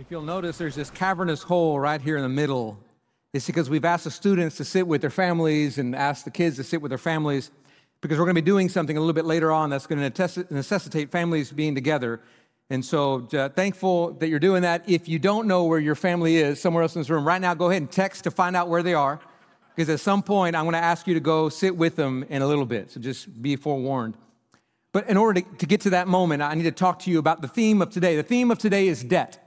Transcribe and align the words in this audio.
If 0.00 0.10
you'll 0.10 0.22
notice, 0.22 0.56
there's 0.56 0.76
this 0.76 0.88
cavernous 0.88 1.42
hole 1.42 1.78
right 1.78 2.00
here 2.00 2.16
in 2.16 2.22
the 2.22 2.28
middle. 2.30 2.78
It's 3.34 3.46
because 3.46 3.68
we've 3.68 3.84
asked 3.84 4.04
the 4.04 4.10
students 4.10 4.56
to 4.56 4.64
sit 4.64 4.86
with 4.86 5.02
their 5.02 5.10
families 5.10 5.76
and 5.76 5.94
asked 5.94 6.24
the 6.24 6.30
kids 6.30 6.56
to 6.56 6.64
sit 6.64 6.80
with 6.80 6.88
their 6.88 6.96
families 6.96 7.50
because 8.00 8.18
we're 8.18 8.24
going 8.24 8.34
to 8.34 8.40
be 8.40 8.46
doing 8.46 8.70
something 8.70 8.96
a 8.96 9.00
little 9.00 9.12
bit 9.12 9.26
later 9.26 9.52
on 9.52 9.68
that's 9.68 9.86
going 9.86 10.10
to 10.10 10.46
necessitate 10.48 11.10
families 11.10 11.52
being 11.52 11.74
together. 11.74 12.22
And 12.70 12.82
so, 12.82 13.28
uh, 13.34 13.50
thankful 13.50 14.12
that 14.14 14.28
you're 14.28 14.38
doing 14.38 14.62
that. 14.62 14.88
If 14.88 15.06
you 15.06 15.18
don't 15.18 15.46
know 15.46 15.64
where 15.64 15.78
your 15.78 15.94
family 15.94 16.38
is, 16.38 16.58
somewhere 16.62 16.82
else 16.82 16.94
in 16.94 17.02
this 17.02 17.10
room, 17.10 17.26
right 17.26 17.40
now, 17.40 17.52
go 17.52 17.68
ahead 17.68 17.82
and 17.82 17.92
text 17.92 18.24
to 18.24 18.30
find 18.30 18.56
out 18.56 18.70
where 18.70 18.82
they 18.82 18.94
are. 18.94 19.20
Because 19.76 19.90
at 19.90 20.00
some 20.00 20.22
point, 20.22 20.56
I'm 20.56 20.64
going 20.64 20.72
to 20.72 20.78
ask 20.78 21.06
you 21.06 21.12
to 21.12 21.20
go 21.20 21.50
sit 21.50 21.76
with 21.76 21.96
them 21.96 22.24
in 22.30 22.40
a 22.40 22.46
little 22.46 22.64
bit. 22.64 22.90
So 22.90 23.00
just 23.00 23.42
be 23.42 23.54
forewarned. 23.54 24.16
But 24.92 25.10
in 25.10 25.18
order 25.18 25.42
to, 25.42 25.56
to 25.58 25.66
get 25.66 25.82
to 25.82 25.90
that 25.90 26.08
moment, 26.08 26.40
I 26.40 26.54
need 26.54 26.62
to 26.62 26.72
talk 26.72 27.00
to 27.00 27.10
you 27.10 27.18
about 27.18 27.42
the 27.42 27.48
theme 27.48 27.82
of 27.82 27.90
today. 27.90 28.16
The 28.16 28.22
theme 28.22 28.50
of 28.50 28.56
today 28.56 28.88
is 28.88 29.04
debt. 29.04 29.46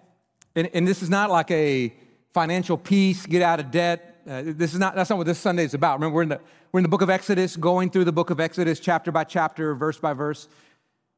And, 0.56 0.70
and 0.74 0.88
this 0.88 1.02
is 1.02 1.10
not 1.10 1.30
like 1.30 1.50
a 1.52 1.94
financial 2.34 2.78
peace, 2.78 3.26
get 3.26 3.42
out 3.42 3.60
of 3.60 3.72
debt. 3.72 4.22
Uh, 4.28 4.44
this 4.46 4.74
is 4.74 4.80
not, 4.80 4.96
that's 4.96 5.10
not 5.10 5.18
what 5.18 5.28
this 5.28 5.40
Sunday 5.40 5.66
is 5.66 5.74
about. 5.74 5.96
Remember, 5.96 6.16
we're 6.16 6.24
in, 6.24 6.30
the, 6.30 6.40
we're 6.72 6.80
in 6.80 6.84
the 6.84 6.90
book 6.90 7.02
of 7.02 7.10
Exodus, 7.10 7.56
going 7.56 7.90
through 7.90 8.06
the 8.06 8.12
book 8.12 8.30
of 8.30 8.40
Exodus 8.40 8.80
chapter 8.80 9.12
by 9.12 9.24
chapter, 9.24 9.76
verse 9.76 10.00
by 10.00 10.14
verse. 10.14 10.48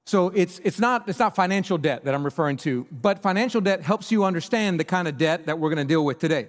So 0.06 0.30
it's, 0.30 0.60
it's, 0.64 0.80
not, 0.80 1.10
it's 1.10 1.20
not 1.20 1.36
financial 1.36 1.78
debt 1.78 2.06
that 2.06 2.14
I'm 2.14 2.24
referring 2.24 2.58
to, 2.58 2.86
but 2.92 3.22
financial 3.22 3.62
debt 3.62 3.82
helps 3.82 4.12
you 4.12 4.24
understand 4.24 4.80
the 4.80 4.84
kind 4.84 5.08
of 5.08 5.18
debt 5.18 5.48
that 5.48 5.58
we're 5.58 5.70
going 5.70 5.86
to 5.86 5.92
deal 5.92 6.06
with 6.06 6.20
today. 6.20 6.48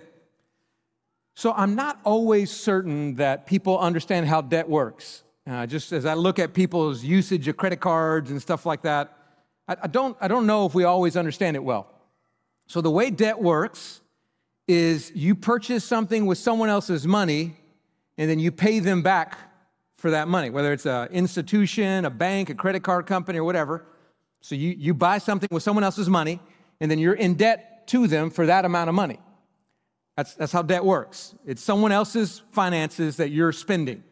So 1.34 1.52
I'm 1.52 1.74
not 1.74 2.00
always 2.04 2.50
certain 2.50 3.16
that 3.16 3.46
people 3.46 3.78
understand 3.78 4.26
how 4.26 4.40
debt 4.40 4.68
works. 4.68 5.22
Uh, 5.46 5.66
just 5.66 5.92
as 5.92 6.04
I 6.06 6.14
look 6.14 6.38
at 6.38 6.54
people's 6.54 7.04
usage 7.04 7.46
of 7.48 7.56
credit 7.56 7.80
cards 7.80 8.30
and 8.30 8.40
stuff 8.40 8.66
like 8.66 8.82
that, 8.82 9.16
I, 9.68 9.76
I, 9.82 9.86
don't, 9.86 10.16
I 10.20 10.28
don't 10.28 10.46
know 10.46 10.66
if 10.66 10.74
we 10.74 10.84
always 10.84 11.16
understand 11.16 11.56
it 11.56 11.64
well. 11.64 11.88
So, 12.66 12.80
the 12.80 12.90
way 12.90 13.10
debt 13.10 13.40
works 13.40 14.00
is 14.66 15.12
you 15.14 15.34
purchase 15.34 15.84
something 15.84 16.26
with 16.26 16.38
someone 16.38 16.68
else's 16.68 17.06
money 17.06 17.56
and 18.18 18.28
then 18.28 18.38
you 18.38 18.50
pay 18.50 18.80
them 18.80 19.02
back 19.02 19.38
for 19.96 20.10
that 20.10 20.26
money, 20.26 20.50
whether 20.50 20.72
it's 20.72 20.86
an 20.86 21.08
institution, 21.08 22.04
a 22.04 22.10
bank, 22.10 22.50
a 22.50 22.54
credit 22.54 22.82
card 22.82 23.06
company, 23.06 23.38
or 23.38 23.44
whatever. 23.44 23.84
So, 24.40 24.54
you, 24.54 24.74
you 24.76 24.94
buy 24.94 25.18
something 25.18 25.48
with 25.52 25.62
someone 25.62 25.84
else's 25.84 26.08
money 26.08 26.40
and 26.80 26.90
then 26.90 26.98
you're 26.98 27.14
in 27.14 27.34
debt 27.34 27.86
to 27.88 28.06
them 28.06 28.30
for 28.30 28.46
that 28.46 28.64
amount 28.64 28.88
of 28.88 28.94
money. 28.94 29.18
That's, 30.16 30.34
that's 30.34 30.52
how 30.52 30.62
debt 30.62 30.84
works. 30.84 31.34
It's 31.46 31.62
someone 31.62 31.92
else's 31.92 32.42
finances 32.52 33.18
that 33.18 33.30
you're 33.30 33.52
spending, 33.52 34.02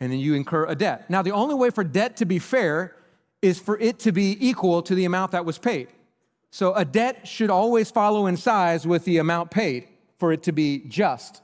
and 0.00 0.10
then 0.10 0.18
you 0.18 0.34
incur 0.34 0.66
a 0.66 0.74
debt. 0.74 1.08
Now, 1.10 1.22
the 1.22 1.32
only 1.32 1.54
way 1.54 1.70
for 1.70 1.84
debt 1.84 2.16
to 2.16 2.24
be 2.24 2.38
fair 2.38 2.96
is 3.42 3.58
for 3.58 3.78
it 3.78 3.98
to 4.00 4.12
be 4.12 4.36
equal 4.40 4.82
to 4.82 4.94
the 4.94 5.04
amount 5.04 5.32
that 5.32 5.44
was 5.44 5.58
paid. 5.58 5.88
So 6.50 6.74
a 6.74 6.84
debt 6.84 7.26
should 7.28 7.50
always 7.50 7.90
follow 7.90 8.26
in 8.26 8.36
size 8.36 8.86
with 8.86 9.04
the 9.04 9.18
amount 9.18 9.50
paid 9.50 9.88
for 10.18 10.32
it 10.32 10.42
to 10.44 10.52
be 10.52 10.80
just. 10.88 11.42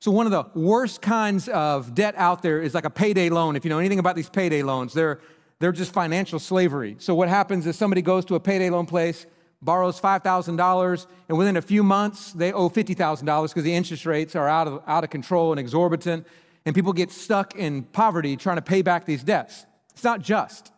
So 0.00 0.10
one 0.10 0.26
of 0.26 0.32
the 0.32 0.44
worst 0.58 1.02
kinds 1.02 1.48
of 1.48 1.94
debt 1.94 2.14
out 2.16 2.42
there 2.42 2.60
is 2.60 2.74
like 2.74 2.84
a 2.84 2.90
payday 2.90 3.30
loan. 3.30 3.56
If 3.56 3.64
you 3.64 3.70
know 3.70 3.78
anything 3.78 3.98
about 3.98 4.16
these 4.16 4.28
payday 4.28 4.62
loans, 4.62 4.92
they're 4.92 5.20
they're 5.64 5.72
just 5.72 5.92
financial 5.92 6.38
slavery. 6.38 6.96
So 6.98 7.14
what 7.14 7.28
happens 7.28 7.66
is 7.66 7.76
somebody 7.76 8.02
goes 8.02 8.24
to 8.26 8.34
a 8.34 8.40
payday 8.40 8.70
loan 8.70 8.86
place, 8.86 9.26
borrows 9.62 10.00
$5,000, 10.00 11.06
and 11.28 11.38
within 11.38 11.56
a 11.56 11.62
few 11.62 11.82
months 11.82 12.32
they 12.32 12.52
owe 12.52 12.68
$50,000 12.68 13.48
because 13.48 13.64
the 13.64 13.74
interest 13.74 14.04
rates 14.04 14.36
are 14.36 14.48
out 14.48 14.68
of, 14.68 14.82
out 14.86 15.04
of 15.04 15.10
control 15.10 15.52
and 15.52 15.60
exorbitant, 15.60 16.26
and 16.66 16.74
people 16.74 16.92
get 16.92 17.10
stuck 17.10 17.54
in 17.54 17.84
poverty 17.84 18.36
trying 18.36 18.56
to 18.56 18.62
pay 18.62 18.82
back 18.82 19.06
these 19.06 19.22
debts. 19.22 19.64
It's 19.92 20.04
not 20.04 20.20
just. 20.20 20.70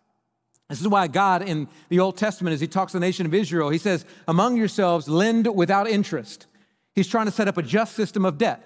This 0.68 0.80
is 0.80 0.88
why 0.88 1.06
God 1.06 1.42
in 1.42 1.68
the 1.88 2.00
Old 2.00 2.16
Testament, 2.16 2.54
as 2.54 2.60
he 2.60 2.66
talks 2.66 2.92
to 2.92 2.98
the 2.98 3.04
nation 3.04 3.24
of 3.24 3.34
Israel, 3.34 3.70
he 3.70 3.78
says, 3.78 4.04
Among 4.26 4.56
yourselves, 4.56 5.08
lend 5.08 5.54
without 5.54 5.88
interest. 5.88 6.46
He's 6.94 7.06
trying 7.06 7.26
to 7.26 7.32
set 7.32 7.46
up 7.46 7.56
a 7.56 7.62
just 7.62 7.94
system 7.94 8.24
of 8.24 8.38
debt. 8.38 8.62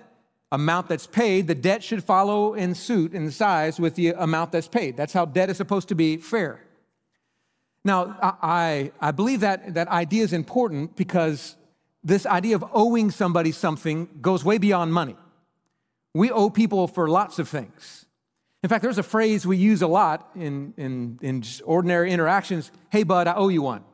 Amount 0.53 0.89
that's 0.89 1.07
paid, 1.07 1.47
the 1.47 1.55
debt 1.55 1.83
should 1.85 2.03
follow 2.03 2.55
in 2.55 2.75
suit 2.75 3.13
in 3.13 3.31
size 3.31 3.79
with 3.79 3.95
the 3.95 4.09
amount 4.11 4.53
that's 4.53 4.67
paid. 4.67 4.97
That's 4.97 5.13
how 5.13 5.25
debt 5.25 5.51
is 5.51 5.57
supposed 5.57 5.89
to 5.89 5.95
be 5.95 6.17
fair. 6.17 6.61
Now, 7.85 8.17
I, 8.43 8.93
I 9.01 9.11
believe 9.11 9.41
that 9.41 9.75
that 9.75 9.89
idea 9.89 10.25
is 10.25 10.33
important 10.33 10.97
because 10.97 11.57
this 12.03 12.27
idea 12.27 12.57
of 12.57 12.65
owing 12.73 13.11
somebody 13.11 13.53
something 13.53 14.09
goes 14.21 14.45
way 14.45 14.59
beyond 14.59 14.93
money. 14.93 15.17
We 16.15 16.31
owe 16.31 16.51
people 16.51 16.89
for 16.89 17.09
lots 17.09 17.39
of 17.39 17.49
things. 17.49 18.07
In 18.63 18.69
fact, 18.69 18.83
there's 18.83 18.99
a 18.99 19.03
phrase 19.03 19.47
we 19.47 19.57
use 19.57 19.81
a 19.81 19.87
lot 19.87 20.31
in, 20.35 20.75
in, 20.77 21.19
in 21.23 21.43
ordinary 21.65 22.11
interactions 22.11 22.71
hey, 22.91 23.05
bud, 23.05 23.27
I 23.27 23.35
owe 23.35 23.49
you 23.49 23.63
one. 23.63 23.85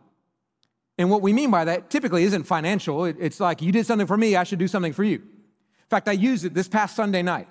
And 0.98 1.10
what 1.10 1.20
we 1.22 1.32
mean 1.32 1.50
by 1.50 1.66
that 1.66 1.90
typically 1.90 2.24
isn't 2.24 2.44
financial. 2.44 3.04
It's 3.04 3.38
like, 3.38 3.60
you 3.60 3.70
did 3.70 3.86
something 3.86 4.06
for 4.06 4.16
me, 4.16 4.34
I 4.34 4.44
should 4.44 4.58
do 4.58 4.68
something 4.68 4.94
for 4.94 5.04
you. 5.04 5.16
In 5.16 5.90
fact, 5.90 6.08
I 6.08 6.12
used 6.12 6.44
it 6.44 6.54
this 6.54 6.68
past 6.68 6.96
Sunday 6.96 7.22
night. 7.22 7.48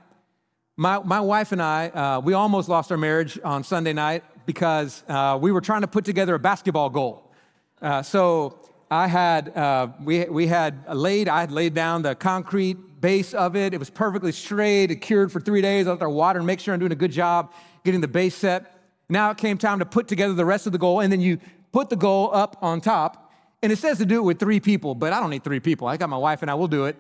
My, 0.78 1.00
my 1.00 1.22
wife 1.22 1.52
and 1.52 1.62
I, 1.62 1.88
uh, 1.88 2.20
we 2.20 2.34
almost 2.34 2.68
lost 2.68 2.92
our 2.92 2.98
marriage 2.98 3.40
on 3.44 3.64
Sunday 3.64 3.94
night 3.94 4.24
because 4.46 5.04
uh, 5.08 5.38
we 5.40 5.52
were 5.52 5.62
trying 5.62 5.82
to 5.82 5.88
put 5.88 6.04
together 6.04 6.36
a 6.36 6.40
basketball 6.40 6.90
goal. 6.90 7.32
Uh, 7.82 8.02
so 8.02 8.60
I 8.92 9.08
had, 9.08 9.56
uh, 9.56 9.88
we, 10.04 10.26
we 10.26 10.48
had 10.48 10.84
laid, 10.94 11.30
I 11.30 11.42
had 11.42 11.52
laid 11.52 11.76
down 11.76 12.02
the 12.02 12.16
concrete 12.16 12.95
base 13.06 13.36
of 13.36 13.56
it. 13.56 13.72
It 13.72 13.78
was 13.78 13.92
perfectly 13.92 14.32
straight. 14.32 14.90
It 14.90 14.96
cured 14.96 15.32
for 15.32 15.40
three 15.40 15.62
days. 15.62 15.86
I 15.86 15.92
let 15.92 16.00
there 16.00 16.10
water 16.10 16.40
and 16.40 16.48
make 16.48 16.60
sure 16.60 16.74
I'm 16.74 16.80
doing 16.80 16.92
a 16.92 16.96
good 17.04 17.12
job 17.12 17.54
getting 17.84 18.02
the 18.02 18.08
base 18.08 18.34
set. 18.34 18.82
Now 19.10 19.30
it 19.30 19.38
came 19.38 19.60
time 19.60 19.78
to 19.78 19.86
put 19.86 20.08
together 20.08 20.34
the 20.34 20.44
rest 20.44 20.66
of 20.66 20.72
the 20.72 20.80
goal, 20.80 21.02
and 21.02 21.12
then 21.14 21.22
you 21.22 21.38
put 21.72 21.92
the 21.92 21.96
goal 21.96 22.32
up 22.34 22.58
on 22.64 22.82
top. 22.82 23.32
And 23.62 23.72
it 23.72 23.78
says 23.78 24.00
to 24.00 24.08
do 24.08 24.18
it 24.18 24.24
with 24.24 24.40
three 24.40 24.60
people, 24.60 24.96
but 24.96 25.14
I 25.14 25.20
don't 25.20 25.30
need 25.30 25.44
three 25.44 25.60
people. 25.60 25.88
I 25.88 25.98
got 25.98 26.10
my 26.10 26.18
wife 26.18 26.42
and 26.42 26.50
I 26.50 26.56
will 26.56 26.68
do 26.68 26.86
it. 26.86 26.96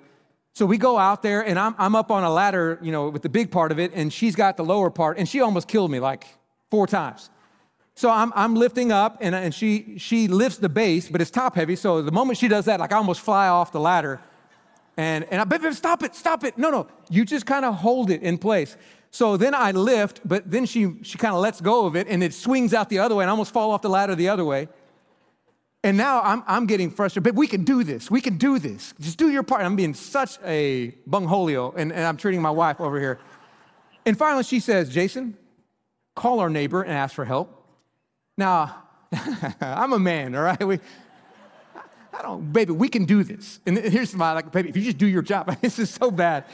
So 0.54 0.68
we 0.68 0.78
go 0.78 0.96
out 1.00 1.24
there, 1.24 1.42
and 1.42 1.58
I'm, 1.58 1.74
I'm 1.80 1.96
up 1.96 2.12
on 2.12 2.24
a 2.24 2.30
ladder, 2.30 2.78
you 2.84 2.92
know, 2.92 3.10
with 3.10 3.24
the 3.24 3.30
big 3.40 3.50
part 3.50 3.72
of 3.72 3.80
it, 3.80 3.92
and 3.96 4.14
she's 4.14 4.36
got 4.36 4.58
the 4.58 4.64
lower 4.64 4.92
part, 4.92 5.18
and 5.18 5.28
she 5.28 5.42
almost 5.42 5.68
killed 5.68 5.90
me 5.90 6.00
like 6.00 6.28
four 6.70 6.86
times. 6.86 7.32
So 7.96 8.12
I'm, 8.12 8.32
I'm 8.36 8.54
lifting 8.54 8.92
up, 8.92 9.18
and, 9.22 9.34
and 9.34 9.56
she, 9.56 9.98
she 9.98 10.28
lifts 10.28 10.60
the 10.60 10.70
base, 10.70 11.10
but 11.10 11.20
it's 11.20 11.32
top 11.32 11.56
heavy. 11.56 11.76
So 11.76 12.04
the 12.04 12.12
moment 12.12 12.38
she 12.38 12.48
does 12.48 12.66
that, 12.66 12.80
like 12.80 12.94
I 12.94 12.98
almost 12.98 13.22
fly 13.22 13.48
off 13.48 13.72
the 13.72 13.80
ladder. 13.80 14.22
And, 14.98 15.26
and 15.26 15.42
I, 15.42 15.44
baby, 15.44 15.72
stop 15.74 16.04
it, 16.04 16.16
stop 16.16 16.44
it. 16.44 16.58
No, 16.58 16.70
no, 16.70 16.88
you 17.10 17.26
just 17.26 17.46
kind 17.46 17.66
of 17.66 17.76
hold 17.76 18.10
it 18.10 18.22
in 18.22 18.38
place. 18.38 18.78
So 19.12 19.38
then 19.38 19.54
I 19.54 19.72
lift, 19.72 20.22
but 20.26 20.50
then 20.50 20.66
she, 20.66 20.96
she 21.02 21.18
kind 21.18 21.34
of 21.34 21.42
lets 21.42 21.62
go 21.62 21.86
of 21.86 21.96
it 21.96 22.08
and 22.08 22.22
it 22.24 22.34
swings 22.34 22.74
out 22.74 22.90
the 22.90 23.00
other 23.00 23.16
way 23.16 23.24
and 23.24 23.30
I 23.30 23.32
almost 23.32 23.54
fall 23.54 23.72
off 23.72 23.82
the 23.82 23.90
ladder 23.90 24.16
the 24.16 24.30
other 24.30 24.44
way. 24.44 24.68
And 25.84 25.98
now 25.98 26.22
I'm, 26.22 26.44
I'm 26.48 26.66
getting 26.66 26.90
frustrated. 26.90 27.24
But 27.24 27.36
we 27.36 27.48
can 27.48 27.64
do 27.64 27.84
this. 27.84 28.10
We 28.10 28.20
can 28.20 28.38
do 28.38 28.58
this. 28.58 28.94
Just 29.00 29.18
do 29.18 29.30
your 29.30 29.44
part. 29.44 29.62
I'm 29.62 29.76
being 29.76 29.94
such 29.94 30.38
a 30.44 30.96
bungholio 31.10 31.74
and, 31.78 31.94
and 31.94 32.04
I'm 32.04 32.18
treating 32.18 32.42
my 32.42 32.50
wife 32.50 32.82
over 32.82 33.00
here. 33.00 33.20
And 34.06 34.18
finally 34.18 34.44
she 34.44 34.60
says, 34.60 34.90
Jason, 34.90 35.38
call 36.16 36.40
our 36.40 36.50
neighbor 36.50 36.82
and 36.82 36.92
ask 36.92 37.14
for 37.14 37.26
help. 37.26 37.66
Now, 38.38 38.84
I'm 39.62 39.94
a 39.94 40.00
man, 40.00 40.36
all 40.36 40.44
right? 40.44 40.68
We, 40.68 40.80
I 42.18 42.22
don't, 42.22 42.54
baby, 42.54 42.72
we 42.72 42.88
can 42.88 43.06
do 43.06 43.24
this. 43.24 43.60
And 43.66 43.78
here's 43.78 44.16
my, 44.16 44.34
like, 44.34 44.52
baby, 44.52 44.70
if 44.70 44.78
you 44.78 44.84
just 44.84 44.98
do 44.98 45.08
your 45.08 45.22
job, 45.22 45.56
this 45.62 45.80
is 45.80 45.90
so 45.90 46.12
bad. 46.12 46.46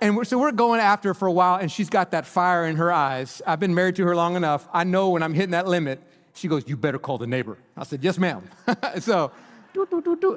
And 0.00 0.16
we're, 0.16 0.24
so 0.24 0.38
we're 0.38 0.52
going 0.52 0.80
after 0.80 1.10
her 1.10 1.14
for 1.14 1.28
a 1.28 1.32
while, 1.32 1.56
and 1.56 1.70
she's 1.70 1.88
got 1.88 2.10
that 2.12 2.26
fire 2.26 2.66
in 2.66 2.76
her 2.76 2.92
eyes. 2.92 3.42
I've 3.46 3.60
been 3.60 3.74
married 3.74 3.96
to 3.96 4.04
her 4.04 4.16
long 4.16 4.36
enough. 4.36 4.68
I 4.72 4.84
know 4.84 5.10
when 5.10 5.22
I'm 5.22 5.34
hitting 5.34 5.52
that 5.52 5.66
limit. 5.66 6.00
She 6.34 6.48
goes, 6.48 6.64
You 6.66 6.76
better 6.76 6.98
call 6.98 7.18
the 7.18 7.26
neighbor. 7.26 7.58
I 7.76 7.84
said, 7.84 8.02
Yes, 8.02 8.18
ma'am. 8.18 8.48
so, 9.00 9.30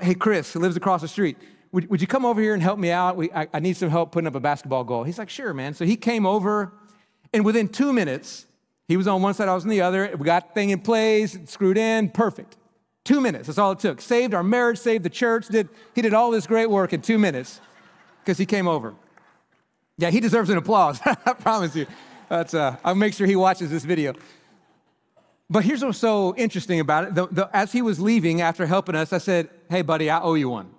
hey, 0.01 0.13
Chris, 0.15 0.53
who 0.53 0.59
lives 0.59 0.75
across 0.75 1.01
the 1.01 1.07
street, 1.07 1.37
would, 1.71 1.89
would 1.89 2.01
you 2.01 2.07
come 2.07 2.25
over 2.25 2.41
here 2.41 2.53
and 2.53 2.61
help 2.61 2.79
me 2.79 2.91
out? 2.91 3.15
We, 3.15 3.31
I, 3.31 3.47
I 3.53 3.59
need 3.59 3.75
some 3.75 3.89
help 3.89 4.11
putting 4.11 4.27
up 4.27 4.35
a 4.35 4.39
basketball 4.39 4.83
goal. 4.83 5.03
He's 5.03 5.17
like, 5.17 5.29
Sure, 5.29 5.53
man. 5.53 5.73
So 5.73 5.85
he 5.85 5.95
came 5.95 6.25
over, 6.25 6.73
and 7.33 7.43
within 7.43 7.67
two 7.67 7.91
minutes, 7.91 8.45
he 8.87 8.97
was 8.97 9.07
on 9.07 9.21
one 9.21 9.33
side, 9.33 9.49
I 9.49 9.55
was 9.55 9.63
on 9.63 9.69
the 9.69 9.81
other. 9.81 10.15
We 10.17 10.25
got 10.25 10.49
the 10.49 10.53
thing 10.53 10.69
in 10.69 10.79
place, 10.81 11.37
screwed 11.45 11.77
in, 11.77 12.09
perfect. 12.09 12.55
Two 13.05 13.21
minutes, 13.21 13.47
that's 13.47 13.59
all 13.59 13.71
it 13.71 13.79
took. 13.79 14.01
Saved 14.01 14.33
our 14.33 14.43
marriage, 14.43 14.79
saved 14.79 15.05
the 15.05 15.09
church, 15.11 15.47
did, 15.47 15.69
he 15.93 16.01
did 16.01 16.13
all 16.13 16.31
this 16.31 16.47
great 16.47 16.69
work 16.69 16.91
in 16.91 17.01
two 17.01 17.19
minutes 17.19 17.61
because 18.21 18.37
he 18.37 18.47
came 18.47 18.67
over. 18.67 18.95
Yeah, 19.97 20.09
he 20.09 20.19
deserves 20.19 20.49
an 20.49 20.57
applause, 20.57 20.99
I 21.05 21.33
promise 21.33 21.75
you. 21.75 21.85
Uh, 22.29 22.75
I'll 22.83 22.95
make 22.95 23.13
sure 23.13 23.27
he 23.27 23.35
watches 23.35 23.69
this 23.69 23.85
video. 23.85 24.15
But 25.47 25.63
here's 25.63 25.85
what's 25.85 25.99
so 25.99 26.35
interesting 26.35 26.79
about 26.79 27.03
it. 27.05 27.15
The, 27.15 27.27
the, 27.27 27.49
as 27.53 27.71
he 27.71 27.83
was 27.83 27.99
leaving 27.99 28.41
after 28.41 28.65
helping 28.65 28.95
us, 28.95 29.13
I 29.13 29.19
said, 29.19 29.49
Hey, 29.69 29.83
buddy, 29.83 30.09
I 30.09 30.19
owe 30.19 30.33
you 30.33 30.49
one. 30.49 30.71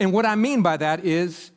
And 0.00 0.14
what 0.14 0.24
I 0.24 0.34
mean 0.34 0.62
by 0.62 0.78
that 0.78 1.04
is, 1.04 1.50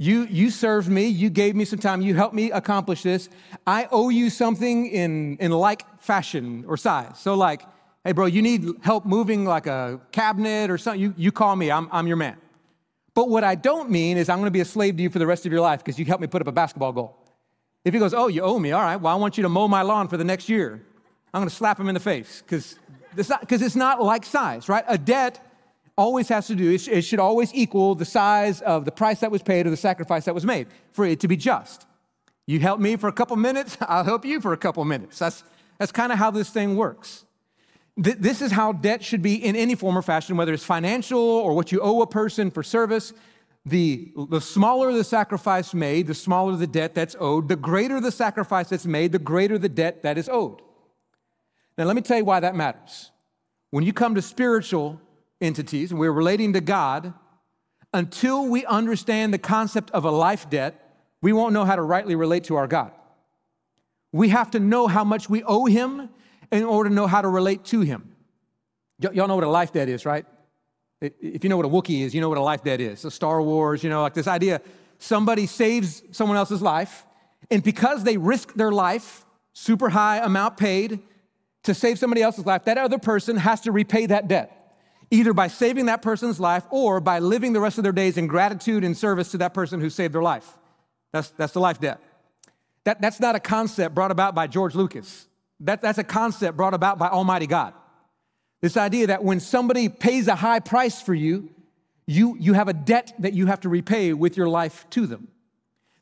you, 0.00 0.28
you 0.30 0.50
served 0.50 0.88
me, 0.88 1.08
you 1.08 1.28
gave 1.28 1.56
me 1.56 1.64
some 1.64 1.80
time, 1.80 2.00
you 2.00 2.14
helped 2.14 2.34
me 2.34 2.52
accomplish 2.52 3.02
this. 3.02 3.28
I 3.66 3.88
owe 3.90 4.10
you 4.10 4.30
something 4.30 4.86
in, 4.86 5.36
in 5.38 5.50
like 5.50 5.84
fashion 6.00 6.64
or 6.68 6.76
size. 6.76 7.18
So, 7.18 7.34
like, 7.34 7.62
Hey, 8.08 8.12
bro, 8.12 8.24
you 8.24 8.40
need 8.40 8.64
help 8.80 9.04
moving 9.04 9.44
like 9.44 9.66
a 9.66 10.00
cabinet 10.12 10.70
or 10.70 10.78
something? 10.78 10.98
You, 10.98 11.14
you 11.18 11.30
call 11.30 11.54
me, 11.54 11.70
I'm, 11.70 11.90
I'm 11.92 12.06
your 12.06 12.16
man. 12.16 12.38
But 13.12 13.28
what 13.28 13.44
I 13.44 13.54
don't 13.54 13.90
mean 13.90 14.16
is 14.16 14.30
I'm 14.30 14.38
gonna 14.38 14.50
be 14.50 14.60
a 14.62 14.64
slave 14.64 14.96
to 14.96 15.02
you 15.02 15.10
for 15.10 15.18
the 15.18 15.26
rest 15.26 15.44
of 15.44 15.52
your 15.52 15.60
life 15.60 15.80
because 15.80 15.98
you 15.98 16.06
helped 16.06 16.22
me 16.22 16.26
put 16.26 16.40
up 16.40 16.48
a 16.48 16.52
basketball 16.52 16.90
goal. 16.92 17.18
If 17.84 17.92
he 17.92 18.00
goes, 18.00 18.14
Oh, 18.14 18.28
you 18.28 18.40
owe 18.40 18.58
me, 18.58 18.72
all 18.72 18.80
right, 18.80 18.96
well, 18.96 19.12
I 19.12 19.16
want 19.16 19.36
you 19.36 19.42
to 19.42 19.50
mow 19.50 19.68
my 19.68 19.82
lawn 19.82 20.08
for 20.08 20.16
the 20.16 20.24
next 20.24 20.48
year, 20.48 20.82
I'm 21.34 21.42
gonna 21.42 21.50
slap 21.50 21.78
him 21.78 21.86
in 21.88 21.92
the 21.92 22.00
face 22.00 22.40
because 22.40 22.78
it's, 23.14 23.28
not, 23.28 23.52
it's 23.52 23.76
not 23.76 24.02
like 24.02 24.24
size, 24.24 24.70
right? 24.70 24.84
A 24.88 24.96
debt 24.96 25.46
always 25.94 26.30
has 26.30 26.46
to 26.46 26.54
do, 26.54 26.72
it 26.72 27.02
should 27.02 27.20
always 27.20 27.52
equal 27.52 27.94
the 27.94 28.06
size 28.06 28.62
of 28.62 28.86
the 28.86 28.90
price 28.90 29.20
that 29.20 29.30
was 29.30 29.42
paid 29.42 29.66
or 29.66 29.70
the 29.70 29.76
sacrifice 29.76 30.24
that 30.24 30.34
was 30.34 30.46
made 30.46 30.66
for 30.92 31.04
it 31.04 31.20
to 31.20 31.28
be 31.28 31.36
just. 31.36 31.86
You 32.46 32.58
help 32.58 32.80
me 32.80 32.96
for 32.96 33.08
a 33.08 33.12
couple 33.12 33.36
minutes, 33.36 33.76
I'll 33.82 34.04
help 34.04 34.24
you 34.24 34.40
for 34.40 34.54
a 34.54 34.58
couple 34.58 34.82
minutes. 34.86 35.18
That's, 35.18 35.44
that's 35.76 35.92
kind 35.92 36.10
of 36.10 36.18
how 36.18 36.30
this 36.30 36.48
thing 36.48 36.74
works. 36.74 37.26
This 38.00 38.40
is 38.42 38.52
how 38.52 38.72
debt 38.72 39.02
should 39.02 39.22
be 39.22 39.34
in 39.34 39.56
any 39.56 39.74
form 39.74 39.98
or 39.98 40.02
fashion, 40.02 40.36
whether 40.36 40.52
it's 40.54 40.62
financial 40.62 41.18
or 41.18 41.56
what 41.56 41.72
you 41.72 41.80
owe 41.80 42.00
a 42.00 42.06
person 42.06 42.48
for 42.48 42.62
service. 42.62 43.12
The, 43.66 44.12
the 44.30 44.40
smaller 44.40 44.92
the 44.92 45.02
sacrifice 45.02 45.74
made, 45.74 46.06
the 46.06 46.14
smaller 46.14 46.54
the 46.54 46.68
debt 46.68 46.94
that's 46.94 47.16
owed. 47.18 47.48
The 47.48 47.56
greater 47.56 48.00
the 48.00 48.12
sacrifice 48.12 48.68
that's 48.68 48.86
made, 48.86 49.10
the 49.10 49.18
greater 49.18 49.58
the 49.58 49.68
debt 49.68 50.04
that 50.04 50.16
is 50.16 50.28
owed. 50.28 50.62
Now, 51.76 51.86
let 51.86 51.96
me 51.96 52.02
tell 52.02 52.18
you 52.18 52.24
why 52.24 52.38
that 52.38 52.54
matters. 52.54 53.10
When 53.70 53.82
you 53.84 53.92
come 53.92 54.14
to 54.14 54.22
spiritual 54.22 55.00
entities 55.40 55.90
and 55.90 55.98
we're 55.98 56.12
relating 56.12 56.52
to 56.52 56.60
God, 56.60 57.12
until 57.92 58.46
we 58.46 58.64
understand 58.66 59.34
the 59.34 59.38
concept 59.38 59.90
of 59.90 60.04
a 60.04 60.10
life 60.10 60.48
debt, 60.48 61.00
we 61.20 61.32
won't 61.32 61.52
know 61.52 61.64
how 61.64 61.74
to 61.74 61.82
rightly 61.82 62.14
relate 62.14 62.44
to 62.44 62.54
our 62.54 62.68
God. 62.68 62.92
We 64.12 64.28
have 64.28 64.52
to 64.52 64.60
know 64.60 64.86
how 64.86 65.02
much 65.02 65.28
we 65.28 65.42
owe 65.42 65.66
Him 65.66 66.10
in 66.50 66.64
order 66.64 66.88
to 66.88 66.94
know 66.94 67.06
how 67.06 67.20
to 67.20 67.28
relate 67.28 67.64
to 67.66 67.80
him. 67.80 68.14
Y- 69.00 69.10
y'all 69.12 69.28
know 69.28 69.34
what 69.34 69.44
a 69.44 69.48
life 69.48 69.72
debt 69.72 69.88
is, 69.88 70.04
right? 70.06 70.26
If 71.00 71.44
you 71.44 71.50
know 71.50 71.56
what 71.56 71.66
a 71.66 71.68
Wookiee 71.68 72.00
is, 72.00 72.14
you 72.14 72.20
know 72.20 72.28
what 72.28 72.38
a 72.38 72.42
life 72.42 72.64
debt 72.64 72.80
is. 72.80 73.00
So 73.00 73.08
Star 73.08 73.40
Wars, 73.40 73.84
you 73.84 73.90
know, 73.90 74.02
like 74.02 74.14
this 74.14 74.26
idea 74.26 74.60
somebody 74.98 75.46
saves 75.46 76.02
someone 76.10 76.36
else's 76.36 76.60
life, 76.60 77.06
and 77.50 77.62
because 77.62 78.02
they 78.02 78.16
risk 78.16 78.54
their 78.54 78.72
life, 78.72 79.24
super 79.52 79.88
high 79.88 80.18
amount 80.18 80.56
paid 80.56 80.98
to 81.62 81.72
save 81.72 82.00
somebody 82.00 82.20
else's 82.20 82.44
life, 82.44 82.64
that 82.64 82.78
other 82.78 82.98
person 82.98 83.36
has 83.36 83.60
to 83.60 83.70
repay 83.70 84.06
that 84.06 84.26
debt, 84.26 84.74
either 85.10 85.32
by 85.32 85.46
saving 85.46 85.86
that 85.86 86.02
person's 86.02 86.40
life 86.40 86.64
or 86.70 87.00
by 87.00 87.20
living 87.20 87.52
the 87.52 87.60
rest 87.60 87.78
of 87.78 87.84
their 87.84 87.92
days 87.92 88.16
in 88.16 88.26
gratitude 88.26 88.82
and 88.82 88.96
service 88.96 89.30
to 89.30 89.38
that 89.38 89.54
person 89.54 89.80
who 89.80 89.88
saved 89.88 90.14
their 90.14 90.22
life. 90.22 90.58
That's, 91.12 91.30
that's 91.30 91.52
the 91.52 91.60
life 91.60 91.80
debt. 91.80 92.00
That, 92.84 93.00
that's 93.00 93.20
not 93.20 93.36
a 93.36 93.40
concept 93.40 93.94
brought 93.94 94.10
about 94.10 94.34
by 94.34 94.48
George 94.48 94.74
Lucas. 94.74 95.27
That, 95.60 95.82
that's 95.82 95.98
a 95.98 96.04
concept 96.04 96.56
brought 96.56 96.74
about 96.74 96.98
by 96.98 97.08
Almighty 97.08 97.46
God. 97.46 97.74
This 98.60 98.76
idea 98.76 99.08
that 99.08 99.22
when 99.22 99.40
somebody 99.40 99.88
pays 99.88 100.28
a 100.28 100.34
high 100.34 100.60
price 100.60 101.00
for 101.00 101.14
you, 101.14 101.50
you, 102.06 102.36
you 102.38 102.54
have 102.54 102.68
a 102.68 102.72
debt 102.72 103.12
that 103.18 103.34
you 103.34 103.46
have 103.46 103.60
to 103.60 103.68
repay 103.68 104.12
with 104.12 104.36
your 104.36 104.48
life 104.48 104.86
to 104.90 105.06
them. 105.06 105.28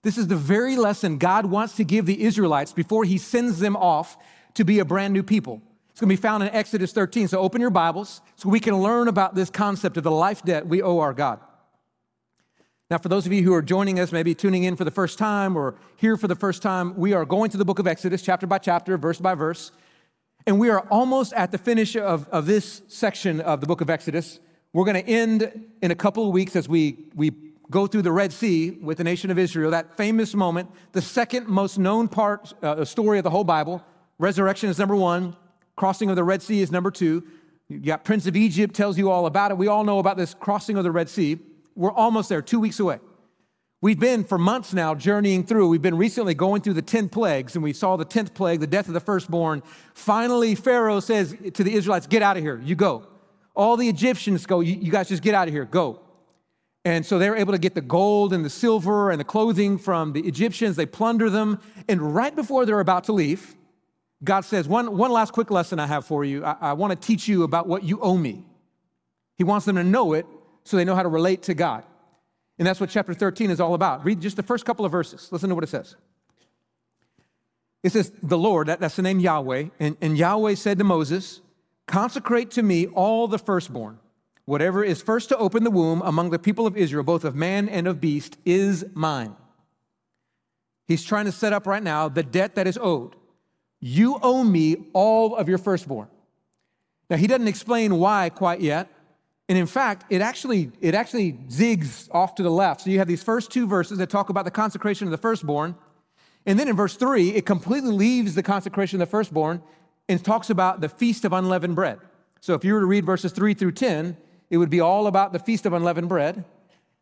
This 0.03 0.19
is 0.19 0.29
the 0.29 0.37
very 0.37 0.77
lesson 0.77 1.19
God 1.19 1.47
wants 1.47 1.77
to 1.77 1.85
give 1.85 2.07
the 2.07 2.23
Israelites 2.23 2.73
before 2.73 3.05
he 3.05 3.19
sends 3.19 3.59
them 3.59 3.77
off 3.77 4.17
to 4.55 4.65
be 4.65 4.79
a 4.79 4.85
brand 4.85 5.13
new 5.13 5.23
people. 5.23 5.61
It's 5.91 6.01
going 6.01 6.09
to 6.09 6.17
be 6.17 6.21
found 6.21 6.43
in 6.43 6.51
Exodus 6.51 6.93
13. 6.93 7.29
So 7.29 7.41
open 7.41 7.61
your 7.61 7.71
Bibles 7.71 8.21
so 8.37 8.49
we 8.49 8.61
can 8.61 8.81
learn 8.81 9.09
about 9.09 9.35
this 9.35 9.51
concept 9.51 9.97
of 9.97 10.05
the 10.05 10.11
life 10.11 10.43
debt 10.43 10.67
we 10.67 10.83
owe 10.83 11.01
our 11.01 11.13
God. 11.13 11.41
Now, 12.89 12.99
for 12.99 13.09
those 13.09 13.27
of 13.27 13.33
you 13.33 13.43
who 13.43 13.53
are 13.53 13.63
joining 13.63 13.99
us, 13.99 14.13
maybe 14.13 14.33
tuning 14.33 14.63
in 14.63 14.77
for 14.77 14.85
the 14.85 14.93
first 14.93 15.19
time 15.19 15.57
or 15.57 15.75
here 15.97 16.17
for 16.17 16.29
the 16.29 16.37
first 16.37 16.63
time, 16.63 16.97
we 16.97 17.15
are 17.15 17.25
going 17.25 17.51
to 17.51 17.57
the 17.57 17.65
book 17.65 17.81
of 17.81 17.87
Exodus, 17.89 18.23
chapter 18.23 18.47
by 18.47 18.59
chapter, 18.59 18.97
verse 18.97 19.19
by 19.19 19.35
verse. 19.35 19.73
And 20.47 20.61
we 20.61 20.71
are 20.71 20.87
almost 20.89 21.33
at 21.33 21.51
the 21.51 21.59
finish 21.59 21.97
of, 21.97 22.29
of 22.29 22.47
this 22.47 22.83
section 22.87 23.41
of 23.41 23.61
the 23.61 23.67
book 23.67 23.81
of 23.81 23.91
Exodus. 23.91 24.39
We're 24.73 24.85
going 24.85 25.03
to 25.03 25.11
end 25.11 25.69
in 25.83 25.91
a 25.91 25.97
couple 25.97 26.29
of 26.29 26.33
weeks 26.33 26.55
as 26.55 26.69
we, 26.69 27.09
we 27.17 27.33
go 27.73 27.89
through 27.89 28.03
the 28.03 28.13
Red 28.13 28.33
Sea 28.33 28.71
with 28.81 28.99
the 28.99 29.05
nation 29.05 29.33
of 29.33 29.39
Israel, 29.39 29.73
that 29.73 29.97
famous 29.97 30.33
moment, 30.33 30.71
the 30.93 31.03
second 31.03 31.49
most 31.49 31.81
known 31.81 32.07
part, 32.07 32.55
uh, 32.63 32.85
story 32.85 33.19
of 33.19 33.25
the 33.25 33.31
whole 33.31 33.43
Bible. 33.43 33.85
Resurrection 34.21 34.71
is 34.71 34.79
number 34.79 34.95
one, 34.95 35.37
crossing 35.75 36.09
of 36.09 36.15
the 36.15 36.23
Red 36.23 36.41
Sea 36.41 36.61
is 36.61 36.71
number 36.71 36.93
two. 36.93 37.25
You 37.69 37.81
got 37.81 38.05
Prince 38.05 38.29
of 38.29 38.37
Egypt 38.37 38.77
tells 38.77 38.97
you 38.97 39.11
all 39.11 39.27
about 39.27 39.51
it. 39.51 39.59
We 39.59 39.67
all 39.67 39.83
know 39.83 39.99
about 39.99 40.17
this 40.17 40.35
crossing 40.35 40.77
of 40.77 40.85
the 40.85 40.93
Red 40.93 41.09
Sea. 41.09 41.41
We're 41.77 41.93
almost 41.93 42.29
there, 42.29 42.43
two 42.43 42.59
weeks 42.59 42.81
away. 42.81 42.99
We've 43.83 44.01
been 44.01 44.25
for 44.25 44.39
months 44.39 44.73
now 44.73 44.95
journeying 44.95 45.45
through. 45.45 45.69
We've 45.69 45.83
been 45.83 45.99
recently 45.99 46.35
going 46.35 46.63
through 46.63 46.73
the 46.73 46.83
10 46.83 47.11
plagues, 47.11 47.55
and 47.55 47.63
we 47.63 47.75
saw 47.75 47.97
the 47.97 48.07
10th 48.07 48.33
plague, 48.33 48.61
the 48.61 48.67
death 48.67 48.89
of 48.89 48.95
the 48.95 49.01
firstborn. 49.01 49.63
Finally, 49.93 50.55
Pharaoh 50.55 51.01
says 51.01 51.37
to 51.55 51.63
the 51.63 51.75
Israelites, 51.75 52.07
Get 52.07 52.23
out 52.23 52.39
of 52.39 52.43
here, 52.43 52.61
you 52.65 52.75
go. 52.75 53.07
All 53.55 53.77
the 53.77 53.89
Egyptians 53.89 54.47
go, 54.47 54.61
You 54.61 54.91
guys 54.91 55.09
just 55.09 55.23
get 55.23 55.35
out 55.35 55.47
of 55.47 55.55
here, 55.55 55.67
go. 55.67 56.01
And 56.87 57.05
so 57.05 57.19
they're 57.19 57.37
able 57.37 57.53
to 57.53 57.59
get 57.59 57.75
the 57.75 57.81
gold 57.81 58.33
and 58.33 58.45
the 58.45 58.51
silver 58.51 59.11
and 59.11 59.21
the 59.21 59.25
clothing 59.25 59.77
from 59.77 60.13
the 60.13 60.21
Egyptians. 60.27 60.77
They 60.77 60.87
plunder 60.87 61.29
them. 61.29 61.61
And 61.89 62.15
right 62.15 62.35
before 62.35 62.65
they're 62.65 62.81
about 62.81 63.05
to 63.05 63.13
leave, 63.13 63.57
God 64.25 64.43
says, 64.43 64.67
One, 64.67 64.97
one 64.97 65.13
last 65.13 65.33
quick 65.33 65.51
lesson 65.51 65.79
I 65.79 65.87
have 65.87 66.07
for 66.07 66.25
you. 66.25 66.45
I, 66.45 66.57
I 66.61 66.73
want 66.73 66.93
to 66.93 67.07
teach 67.07 67.29
you 67.29 67.43
about 67.43 67.67
what 67.67 67.85
you 67.85 68.01
owe 68.01 68.17
me. 68.17 68.45
He 69.37 69.45
wants 69.45 69.67
them 69.67 69.77
to 69.77 69.85
know 69.85 70.15
it 70.15 70.27
so 70.67 70.77
they 70.77 70.85
know 70.85 70.95
how 70.95 71.03
to 71.03 71.09
relate 71.09 71.45
to 71.45 71.55
God. 71.55 71.85
And 72.59 72.67
that's 72.67 72.81
what 72.81 72.91
chapter 72.91 73.15
13 73.15 73.51
is 73.51 73.61
all 73.61 73.75
about. 73.75 74.05
Read 74.05 74.21
just 74.21 74.37
the 74.37 74.43
first 74.43 74.65
couple 74.65 74.85
of 74.85 74.93
verses. 74.93 75.29
Listen 75.31 75.49
to 75.51 75.55
what 75.55 75.65
it 75.65 75.69
says. 75.69 75.95
It 77.83 77.93
says, 77.93 78.11
The 78.23 78.39
Lord, 78.39 78.67
that, 78.67 78.81
that's 78.81 78.97
the 78.97 79.03
name 79.03 79.21
Yahweh, 79.21 79.67
and, 79.79 79.97
and 80.01 80.19
Yahweh 80.19 80.55
said 80.55 80.79
to 80.79 80.85
Moses, 80.85 81.41
Consecrate 81.87 82.51
to 82.53 82.63
me 82.63 82.87
all 82.89 83.29
the 83.29 83.39
firstborn. 83.39 83.99
Whatever 84.45 84.83
is 84.83 85.03
first 85.03 85.29
to 85.29 85.39
open 85.39 85.65
the 85.65 85.71
womb 85.71 86.03
among 86.03 86.31
the 86.31 86.39
people 86.39 86.67
of 86.67 86.77
Israel, 86.77 87.05
both 87.05 87.25
of 87.25 87.35
man 87.35 87.69
and 87.69 87.87
of 87.87 88.01
beast, 88.01 88.39
is 88.45 88.85
mine. 88.95 89.37
He's 90.89 91.05
trying 91.05 91.27
to 91.27 91.33
set 91.33 91.53
up 91.53 91.67
right 91.67 91.83
now 91.83 92.09
the 92.09 92.23
debt 92.23 92.55
that 92.55 92.67
is 92.67 92.79
owed. 92.81 93.15
You 93.81 94.19
owe 94.23 94.43
me 94.43 94.77
all 94.93 95.37
of 95.37 95.49
your 95.49 95.59
firstborn. 95.59 96.09
Now, 97.11 97.17
he 97.17 97.27
doesn't 97.27 97.49
explain 97.49 97.99
why 97.99 98.31
quite 98.31 98.61
yet, 98.61 98.89
and 99.49 99.57
in 99.57 99.67
fact, 99.67 100.07
it 100.11 100.21
actually, 100.21 100.73
it 100.81 100.95
actually 100.95 101.35
zigs 101.49 102.09
off 102.13 102.35
to 102.37 102.43
the 102.43 102.51
left. 102.51 102.81
So 102.81 102.91
you 102.91 102.99
have 102.99 103.07
these 103.07 103.23
first 103.23 103.51
two 103.53 103.67
verses 103.67 103.99
that 103.99 104.11
talk 104.11 104.29
about 104.29 104.45
the 104.45 104.51
consecration 104.51 105.07
of 105.07 105.13
the 105.13 105.19
firstborn. 105.19 105.77
And 106.47 106.59
then 106.59 106.69
in 106.69 106.75
verse 106.75 106.97
three, 106.97 107.31
it 107.31 107.47
completely 107.47 107.93
leaves 107.93 108.35
the 108.35 108.43
consecration 108.43 109.01
of 109.01 109.09
the 109.09 109.11
firstborn 109.11 109.63
and 110.09 110.25
talks 110.25 110.51
about 110.51 110.81
the 110.81 110.89
feast 110.89 111.25
of 111.25 111.33
unleavened 111.33 111.77
bread. 111.77 112.01
So 112.41 112.55
if 112.55 112.65
you 112.65 112.75
were 112.75 112.81
to 112.81 112.87
read 112.87 113.07
verses 113.07 113.33
three 113.33 113.55
through 113.55 113.73
10, 113.73 114.17
it 114.51 114.59
would 114.59 114.71
be 114.71 114.81
all 114.81 115.07
about 115.07 115.33
the 115.33 115.39
feast 115.39 115.65
of 115.67 115.73
unleavened 115.73 116.09
bread. 116.09 116.45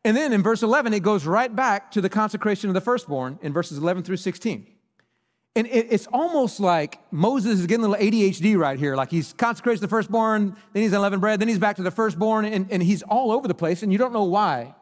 And 0.05 0.17
then 0.17 0.35
in 0.35 0.43
verse 0.43 0.63
11, 0.63 0.93
it 0.93 1.03
goes 1.03 1.27
right 1.27 1.55
back 1.55 1.91
to 1.93 2.01
the 2.03 2.11
consecration 2.11 2.69
of 2.69 2.75
the 2.75 2.81
firstborn 2.81 3.39
in 3.43 3.55
verses 3.55 3.79
11 3.79 4.03
through 4.03 4.19
16. 4.19 4.67
And 5.57 5.69
it's 5.71 6.09
almost 6.13 6.59
like 6.59 6.99
Moses 7.13 7.61
is 7.61 7.67
getting 7.67 7.85
a 7.85 7.89
little 7.89 8.05
ADHD 8.05 8.59
right 8.59 8.77
here. 8.77 8.97
Like 8.97 9.11
he's 9.11 9.33
consecrates 9.35 9.81
the 9.81 9.87
firstborn, 9.87 10.57
then 10.73 10.83
he's 10.83 10.93
unleavened 10.93 11.21
bread, 11.21 11.41
then 11.41 11.47
he's 11.47 11.61
back 11.61 11.77
to 11.77 11.83
the 11.83 11.93
firstborn, 11.93 12.45
and, 12.45 12.67
and 12.73 12.83
he's 12.83 13.03
all 13.05 13.31
over 13.31 13.47
the 13.47 13.55
place, 13.55 13.85
and 13.85 13.93
you 13.93 13.99
don't 13.99 14.13
know 14.13 14.25
why. 14.25 14.75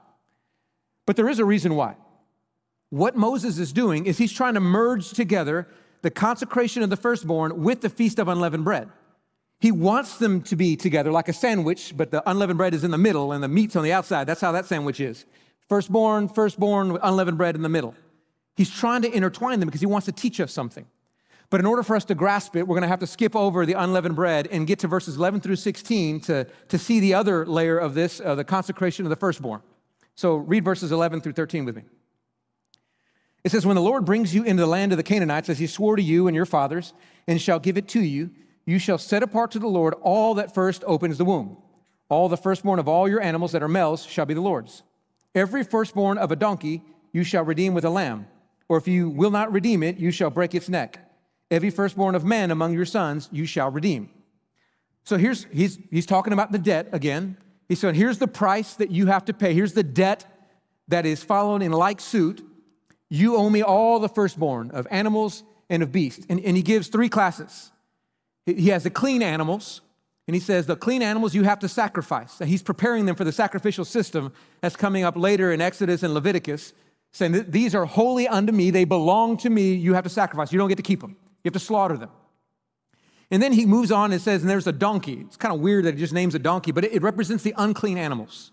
But 1.04 1.16
there 1.16 1.28
is 1.28 1.38
a 1.38 1.44
reason 1.44 1.74
why. 1.74 1.96
What 2.88 3.16
Moses 3.16 3.58
is 3.58 3.72
doing 3.72 4.06
is 4.06 4.16
he's 4.16 4.32
trying 4.32 4.54
to 4.54 4.60
merge 4.60 5.10
together 5.10 5.68
the 6.00 6.10
consecration 6.10 6.82
of 6.82 6.88
the 6.88 6.96
firstborn 6.96 7.62
with 7.62 7.82
the 7.82 7.90
feast 7.90 8.18
of 8.18 8.28
unleavened 8.28 8.64
bread. 8.64 8.88
He 9.60 9.70
wants 9.70 10.16
them 10.16 10.42
to 10.42 10.56
be 10.56 10.74
together 10.76 11.12
like 11.12 11.28
a 11.28 11.32
sandwich, 11.32 11.94
but 11.96 12.10
the 12.10 12.28
unleavened 12.28 12.58
bread 12.58 12.74
is 12.74 12.82
in 12.82 12.90
the 12.90 12.98
middle 12.98 13.32
and 13.32 13.44
the 13.44 13.48
meat's 13.48 13.76
on 13.76 13.84
the 13.84 13.92
outside. 13.92 14.26
That's 14.26 14.40
how 14.40 14.52
that 14.52 14.66
sandwich 14.66 15.00
is. 15.00 15.24
Firstborn, 15.68 16.28
firstborn, 16.28 16.98
unleavened 17.02 17.38
bread 17.38 17.54
in 17.54 17.62
the 17.62 17.68
middle. 17.68 17.94
He's 18.56 18.70
trying 18.70 19.02
to 19.02 19.10
intertwine 19.10 19.60
them 19.60 19.68
because 19.68 19.80
he 19.80 19.86
wants 19.86 20.06
to 20.06 20.12
teach 20.12 20.40
us 20.40 20.52
something. 20.52 20.86
But 21.52 21.60
in 21.60 21.66
order 21.66 21.82
for 21.82 21.94
us 21.96 22.06
to 22.06 22.14
grasp 22.14 22.56
it, 22.56 22.66
we're 22.66 22.76
going 22.76 22.82
to 22.82 22.88
have 22.88 23.00
to 23.00 23.06
skip 23.06 23.36
over 23.36 23.66
the 23.66 23.74
unleavened 23.74 24.16
bread 24.16 24.48
and 24.50 24.66
get 24.66 24.78
to 24.80 24.88
verses 24.88 25.16
11 25.16 25.40
through 25.40 25.56
16 25.56 26.20
to, 26.20 26.46
to 26.68 26.78
see 26.78 26.98
the 26.98 27.12
other 27.12 27.44
layer 27.44 27.76
of 27.76 27.92
this, 27.92 28.22
uh, 28.24 28.34
the 28.34 28.44
consecration 28.44 29.04
of 29.04 29.10
the 29.10 29.16
firstborn. 29.16 29.60
So 30.14 30.36
read 30.36 30.64
verses 30.64 30.92
11 30.92 31.20
through 31.20 31.32
13 31.32 31.66
with 31.66 31.76
me. 31.76 31.82
It 33.44 33.50
says, 33.50 33.66
When 33.66 33.76
the 33.76 33.82
Lord 33.82 34.04
brings 34.04 34.34
you 34.34 34.44
into 34.44 34.62
the 34.62 34.66
land 34.66 34.92
of 34.92 34.96
the 34.96 35.02
Canaanites, 35.02 35.50
as 35.50 35.58
he 35.58 35.66
swore 35.66 35.96
to 35.96 36.02
you 36.02 36.26
and 36.26 36.34
your 36.34 36.46
fathers, 36.46 36.94
and 37.26 37.40
shall 37.40 37.58
give 37.58 37.76
it 37.76 37.88
to 37.88 38.00
you, 38.00 38.30
you 38.64 38.78
shall 38.78 38.98
set 38.98 39.22
apart 39.22 39.50
to 39.50 39.58
the 39.58 39.68
Lord 39.68 39.94
all 40.00 40.34
that 40.34 40.54
first 40.54 40.82
opens 40.86 41.18
the 41.18 41.24
womb. 41.26 41.58
All 42.08 42.30
the 42.30 42.36
firstborn 42.36 42.78
of 42.78 42.88
all 42.88 43.08
your 43.08 43.20
animals 43.20 43.52
that 43.52 43.62
are 43.62 43.68
males 43.68 44.06
shall 44.06 44.24
be 44.26 44.34
the 44.34 44.40
Lord's. 44.40 44.82
Every 45.34 45.64
firstborn 45.64 46.16
of 46.16 46.30
a 46.30 46.36
donkey 46.36 46.82
you 47.12 47.24
shall 47.24 47.44
redeem 47.44 47.74
with 47.74 47.84
a 47.84 47.90
lamb 47.90 48.26
or 48.68 48.76
if 48.76 48.88
you 48.88 49.08
will 49.08 49.30
not 49.30 49.52
redeem 49.52 49.82
it, 49.82 49.98
you 49.98 50.10
shall 50.10 50.30
break 50.30 50.54
its 50.54 50.68
neck. 50.68 50.98
Every 51.50 51.70
firstborn 51.70 52.14
of 52.14 52.24
man 52.24 52.50
among 52.50 52.72
your 52.72 52.84
sons 52.86 53.28
you 53.32 53.46
shall 53.46 53.70
redeem. 53.70 54.10
So 55.04 55.16
here's, 55.16 55.44
he's, 55.52 55.78
he's 55.90 56.06
talking 56.06 56.32
about 56.32 56.52
the 56.52 56.58
debt 56.58 56.88
again. 56.92 57.36
He 57.68 57.74
said, 57.74 57.96
here's 57.96 58.18
the 58.18 58.28
price 58.28 58.74
that 58.74 58.90
you 58.90 59.06
have 59.06 59.24
to 59.26 59.32
pay. 59.32 59.52
Here's 59.52 59.72
the 59.72 59.82
debt 59.82 60.24
that 60.88 61.06
is 61.06 61.22
following 61.22 61.62
in 61.62 61.72
like 61.72 62.00
suit. 62.00 62.44
You 63.08 63.36
owe 63.36 63.50
me 63.50 63.62
all 63.62 63.98
the 63.98 64.08
firstborn 64.08 64.70
of 64.70 64.86
animals 64.90 65.42
and 65.68 65.82
of 65.82 65.92
beasts. 65.92 66.24
And, 66.28 66.40
and 66.40 66.56
he 66.56 66.62
gives 66.62 66.88
three 66.88 67.08
classes. 67.08 67.72
He 68.46 68.68
has 68.68 68.82
the 68.82 68.90
clean 68.90 69.22
animals, 69.22 69.80
and 70.26 70.34
he 70.34 70.40
says 70.40 70.66
the 70.66 70.76
clean 70.76 71.02
animals 71.02 71.34
you 71.34 71.44
have 71.44 71.60
to 71.60 71.68
sacrifice. 71.68 72.40
And 72.40 72.48
He's 72.48 72.62
preparing 72.62 73.06
them 73.06 73.14
for 73.14 73.24
the 73.24 73.32
sacrificial 73.32 73.84
system 73.84 74.32
that's 74.60 74.76
coming 74.76 75.04
up 75.04 75.16
later 75.16 75.52
in 75.52 75.60
Exodus 75.60 76.02
and 76.02 76.12
Leviticus 76.12 76.72
saying, 77.12 77.32
that 77.32 77.52
These 77.52 77.74
are 77.74 77.84
holy 77.84 78.26
unto 78.26 78.52
me. 78.52 78.70
They 78.70 78.84
belong 78.84 79.36
to 79.38 79.50
me. 79.50 79.74
You 79.74 79.94
have 79.94 80.04
to 80.04 80.10
sacrifice. 80.10 80.52
You 80.52 80.58
don't 80.58 80.68
get 80.68 80.76
to 80.76 80.82
keep 80.82 81.00
them, 81.00 81.10
you 81.10 81.48
have 81.48 81.52
to 81.54 81.60
slaughter 81.60 81.96
them. 81.96 82.10
And 83.30 83.42
then 83.42 83.52
he 83.52 83.64
moves 83.64 83.90
on 83.90 84.12
and 84.12 84.20
says, 84.20 84.42
and 84.42 84.50
there's 84.50 84.66
a 84.66 84.72
donkey. 84.72 85.20
It's 85.20 85.38
kind 85.38 85.54
of 85.54 85.60
weird 85.60 85.86
that 85.86 85.94
he 85.94 86.00
just 86.00 86.12
names 86.12 86.34
a 86.34 86.38
donkey, 86.38 86.70
but 86.70 86.84
it, 86.84 86.92
it 86.92 87.02
represents 87.02 87.42
the 87.42 87.54
unclean 87.56 87.96
animals. 87.96 88.52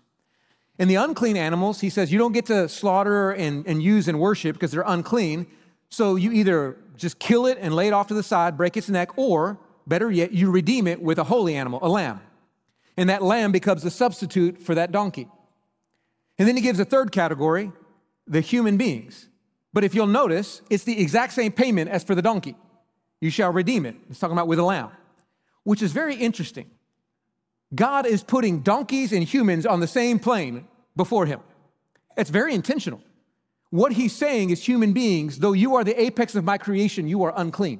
And 0.78 0.88
the 0.88 0.94
unclean 0.94 1.36
animals, 1.36 1.80
he 1.80 1.90
says, 1.90 2.10
you 2.10 2.18
don't 2.18 2.32
get 2.32 2.46
to 2.46 2.66
slaughter 2.66 3.32
and, 3.32 3.66
and 3.66 3.82
use 3.82 4.08
and 4.08 4.18
worship 4.18 4.54
because 4.56 4.70
they're 4.70 4.84
unclean. 4.86 5.46
So 5.90 6.16
you 6.16 6.32
either 6.32 6.78
just 6.96 7.18
kill 7.18 7.44
it 7.44 7.58
and 7.60 7.74
lay 7.74 7.88
it 7.88 7.92
off 7.92 8.06
to 8.06 8.14
the 8.14 8.22
side, 8.22 8.56
break 8.56 8.78
its 8.78 8.88
neck, 8.88 9.18
or 9.18 9.58
better 9.86 10.10
yet, 10.10 10.32
you 10.32 10.50
redeem 10.50 10.86
it 10.86 11.02
with 11.02 11.18
a 11.18 11.24
holy 11.24 11.54
animal, 11.56 11.78
a 11.82 11.88
lamb. 11.88 12.20
And 12.96 13.10
that 13.10 13.22
lamb 13.22 13.52
becomes 13.52 13.84
a 13.84 13.90
substitute 13.90 14.62
for 14.62 14.74
that 14.74 14.92
donkey. 14.92 15.28
And 16.38 16.48
then 16.48 16.56
he 16.56 16.62
gives 16.62 16.80
a 16.80 16.86
third 16.86 17.12
category, 17.12 17.70
the 18.30 18.40
human 18.40 18.78
beings. 18.78 19.28
But 19.72 19.84
if 19.84 19.94
you'll 19.94 20.06
notice, 20.06 20.62
it's 20.70 20.84
the 20.84 20.98
exact 21.00 21.34
same 21.34 21.52
payment 21.52 21.90
as 21.90 22.02
for 22.02 22.14
the 22.14 22.22
donkey. 22.22 22.56
You 23.20 23.30
shall 23.30 23.52
redeem 23.52 23.84
it. 23.84 23.96
It's 24.08 24.18
talking 24.18 24.32
about 24.32 24.48
with 24.48 24.58
a 24.58 24.64
lamb, 24.64 24.90
which 25.64 25.82
is 25.82 25.92
very 25.92 26.14
interesting. 26.14 26.70
God 27.74 28.06
is 28.06 28.22
putting 28.22 28.60
donkeys 28.60 29.12
and 29.12 29.22
humans 29.22 29.66
on 29.66 29.80
the 29.80 29.86
same 29.86 30.18
plane 30.18 30.66
before 30.96 31.26
him. 31.26 31.40
It's 32.16 32.30
very 32.30 32.54
intentional. 32.54 33.02
What 33.70 33.92
he's 33.92 34.12
saying 34.12 34.50
is, 34.50 34.64
human 34.64 34.92
beings, 34.92 35.38
though 35.38 35.52
you 35.52 35.76
are 35.76 35.84
the 35.84 36.00
apex 36.00 36.34
of 36.34 36.44
my 36.44 36.58
creation, 36.58 37.06
you 37.06 37.22
are 37.22 37.32
unclean. 37.36 37.78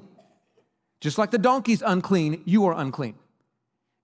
Just 1.01 1.17
like 1.17 1.31
the 1.31 1.37
donkey's 1.37 1.81
unclean, 1.81 2.41
you 2.45 2.65
are 2.65 2.77
unclean. 2.77 3.15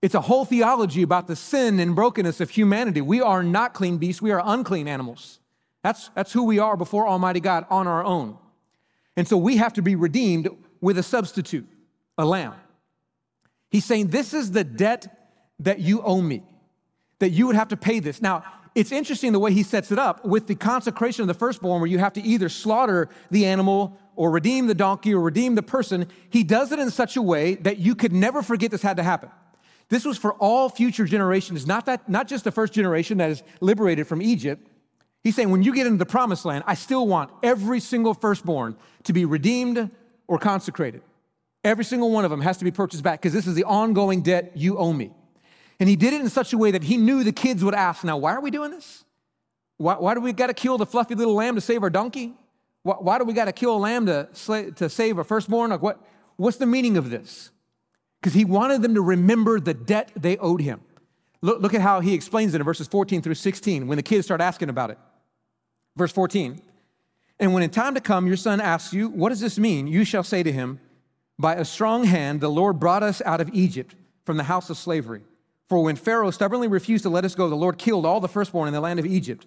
It's 0.02 0.14
a 0.14 0.20
whole 0.20 0.44
theology 0.44 1.02
about 1.02 1.26
the 1.26 1.36
sin 1.36 1.80
and 1.80 1.94
brokenness 1.94 2.40
of 2.40 2.50
humanity. 2.50 3.00
We 3.00 3.20
are 3.22 3.42
not 3.42 3.72
clean 3.72 3.96
beasts, 3.96 4.20
we 4.20 4.32
are 4.32 4.42
unclean 4.44 4.86
animals. 4.86 5.37
That's, 5.82 6.10
that's 6.14 6.32
who 6.32 6.44
we 6.44 6.58
are 6.58 6.76
before 6.76 7.06
Almighty 7.06 7.40
God 7.40 7.66
on 7.70 7.86
our 7.86 8.04
own. 8.04 8.36
And 9.16 9.26
so 9.26 9.36
we 9.36 9.56
have 9.56 9.72
to 9.74 9.82
be 9.82 9.96
redeemed 9.96 10.48
with 10.80 10.98
a 10.98 11.02
substitute, 11.02 11.66
a 12.16 12.24
lamb. 12.24 12.54
He's 13.70 13.84
saying, 13.84 14.08
This 14.08 14.32
is 14.32 14.52
the 14.52 14.64
debt 14.64 15.06
that 15.60 15.80
you 15.80 16.02
owe 16.02 16.20
me, 16.20 16.42
that 17.18 17.30
you 17.30 17.46
would 17.46 17.56
have 17.56 17.68
to 17.68 17.76
pay 17.76 18.00
this. 18.00 18.22
Now, 18.22 18.44
it's 18.74 18.92
interesting 18.92 19.32
the 19.32 19.40
way 19.40 19.52
he 19.52 19.64
sets 19.64 19.90
it 19.90 19.98
up 19.98 20.24
with 20.24 20.46
the 20.46 20.54
consecration 20.54 21.22
of 21.22 21.28
the 21.28 21.34
firstborn, 21.34 21.80
where 21.80 21.90
you 21.90 21.98
have 21.98 22.12
to 22.12 22.22
either 22.22 22.48
slaughter 22.48 23.08
the 23.30 23.46
animal 23.46 23.98
or 24.14 24.30
redeem 24.30 24.66
the 24.66 24.74
donkey 24.74 25.14
or 25.14 25.20
redeem 25.20 25.54
the 25.56 25.62
person. 25.62 26.06
He 26.30 26.44
does 26.44 26.70
it 26.70 26.78
in 26.78 26.90
such 26.90 27.16
a 27.16 27.22
way 27.22 27.56
that 27.56 27.78
you 27.78 27.94
could 27.94 28.12
never 28.12 28.42
forget 28.42 28.70
this 28.70 28.82
had 28.82 28.98
to 28.98 29.02
happen. 29.02 29.30
This 29.88 30.04
was 30.04 30.18
for 30.18 30.34
all 30.34 30.68
future 30.68 31.06
generations, 31.06 31.66
not, 31.66 31.86
that, 31.86 32.08
not 32.08 32.28
just 32.28 32.44
the 32.44 32.52
first 32.52 32.72
generation 32.72 33.18
that 33.18 33.30
is 33.30 33.42
liberated 33.60 34.06
from 34.06 34.20
Egypt. 34.20 34.68
He's 35.24 35.34
saying, 35.34 35.50
when 35.50 35.62
you 35.62 35.74
get 35.74 35.86
into 35.86 35.98
the 35.98 36.06
promised 36.06 36.44
land, 36.44 36.64
I 36.66 36.74
still 36.74 37.06
want 37.06 37.30
every 37.42 37.80
single 37.80 38.14
firstborn 38.14 38.76
to 39.04 39.12
be 39.12 39.24
redeemed 39.24 39.90
or 40.26 40.38
consecrated. 40.38 41.02
Every 41.64 41.84
single 41.84 42.10
one 42.10 42.24
of 42.24 42.30
them 42.30 42.40
has 42.40 42.58
to 42.58 42.64
be 42.64 42.70
purchased 42.70 43.02
back 43.02 43.20
because 43.20 43.32
this 43.32 43.46
is 43.46 43.54
the 43.54 43.64
ongoing 43.64 44.22
debt 44.22 44.52
you 44.54 44.78
owe 44.78 44.92
me. 44.92 45.12
And 45.80 45.88
he 45.88 45.96
did 45.96 46.12
it 46.12 46.20
in 46.20 46.28
such 46.28 46.52
a 46.52 46.58
way 46.58 46.70
that 46.70 46.84
he 46.84 46.96
knew 46.96 47.24
the 47.24 47.32
kids 47.32 47.64
would 47.64 47.74
ask, 47.74 48.04
Now, 48.04 48.16
why 48.16 48.32
are 48.32 48.40
we 48.40 48.50
doing 48.50 48.70
this? 48.70 49.04
Why, 49.76 49.94
why 49.94 50.14
do 50.14 50.20
we 50.20 50.32
got 50.32 50.48
to 50.48 50.54
kill 50.54 50.78
the 50.78 50.86
fluffy 50.86 51.14
little 51.14 51.34
lamb 51.34 51.54
to 51.54 51.60
save 51.60 51.82
our 51.82 51.90
donkey? 51.90 52.34
Why, 52.82 52.94
why 52.94 53.18
do 53.18 53.24
we 53.24 53.32
got 53.32 53.46
to 53.46 53.52
kill 53.52 53.76
a 53.76 53.78
lamb 53.78 54.06
to, 54.06 54.28
to 54.76 54.88
save 54.88 55.18
a 55.18 55.24
firstborn? 55.24 55.70
Like, 55.70 55.82
what, 55.82 56.04
what's 56.36 56.56
the 56.56 56.66
meaning 56.66 56.96
of 56.96 57.10
this? 57.10 57.50
Because 58.20 58.34
he 58.34 58.44
wanted 58.44 58.82
them 58.82 58.94
to 58.94 59.00
remember 59.00 59.60
the 59.60 59.74
debt 59.74 60.10
they 60.16 60.36
owed 60.38 60.60
him. 60.60 60.80
Look, 61.40 61.60
look 61.60 61.74
at 61.74 61.80
how 61.80 62.00
he 62.00 62.14
explains 62.14 62.54
it 62.54 62.60
in 62.60 62.64
verses 62.64 62.88
14 62.88 63.22
through 63.22 63.34
16 63.34 63.86
when 63.86 63.96
the 63.96 64.02
kids 64.02 64.26
start 64.26 64.40
asking 64.40 64.70
about 64.70 64.90
it. 64.90 64.98
Verse 65.98 66.12
14 66.12 66.62
And 67.40 67.52
when 67.52 67.64
in 67.64 67.70
time 67.70 67.94
to 67.94 68.00
come 68.00 68.26
your 68.26 68.36
son 68.36 68.60
asks 68.60 68.94
you, 68.94 69.08
What 69.08 69.30
does 69.30 69.40
this 69.40 69.58
mean? 69.58 69.88
You 69.88 70.04
shall 70.04 70.22
say 70.22 70.44
to 70.44 70.52
him, 70.52 70.80
By 71.38 71.56
a 71.56 71.64
strong 71.64 72.04
hand 72.04 72.40
the 72.40 72.48
Lord 72.48 72.78
brought 72.78 73.02
us 73.02 73.20
out 73.26 73.40
of 73.40 73.50
Egypt 73.52 73.96
from 74.24 74.36
the 74.36 74.44
house 74.44 74.70
of 74.70 74.76
slavery. 74.76 75.22
For 75.68 75.82
when 75.82 75.96
Pharaoh 75.96 76.30
stubbornly 76.30 76.68
refused 76.68 77.02
to 77.02 77.10
let 77.10 77.24
us 77.24 77.34
go, 77.34 77.48
the 77.50 77.56
Lord 77.56 77.76
killed 77.76 78.06
all 78.06 78.20
the 78.20 78.28
firstborn 78.28 78.68
in 78.68 78.74
the 78.74 78.80
land 78.80 78.98
of 78.98 79.04
Egypt, 79.04 79.46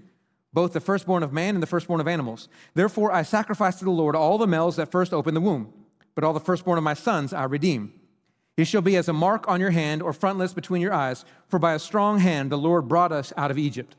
both 0.53 0.74
the 0.74 0.79
firstborn 0.81 1.24
of 1.24 1.34
man 1.34 1.55
and 1.55 1.63
the 1.63 1.67
firstborn 1.67 2.01
of 2.01 2.08
animals. 2.08 2.50
Therefore 2.75 3.12
I 3.12 3.24
sacrificed 3.24 3.79
to 3.79 3.86
the 3.86 3.91
Lord 3.91 4.15
all 4.15 4.38
the 4.38 4.46
males 4.46 4.75
that 4.75 4.91
first 4.91 5.13
opened 5.13 5.38
the 5.38 5.41
womb, 5.41 5.74
but 6.13 6.25
all 6.25 6.34
the 6.34 6.39
firstborn 6.41 6.77
of 6.77 6.84
my 6.84 6.93
sons 6.93 7.31
I 7.31 7.46
redeem. 7.46 7.93
It 8.58 8.65
shall 8.65 8.81
be 8.81 8.98
as 8.98 9.08
a 9.08 9.13
mark 9.13 9.48
on 9.48 9.62
your 9.62 9.72
hand 9.72 10.03
or 10.03 10.12
frontlets 10.12 10.53
between 10.53 10.81
your 10.81 10.93
eyes, 10.93 11.24
for 11.48 11.58
by 11.58 11.74
a 11.74 11.79
strong 11.79 12.20
hand 12.20 12.51
the 12.51 12.58
Lord 12.58 12.89
brought 12.89 13.13
us 13.13 13.31
out 13.38 13.50
of 13.50 13.58
Egypt. 13.58 13.96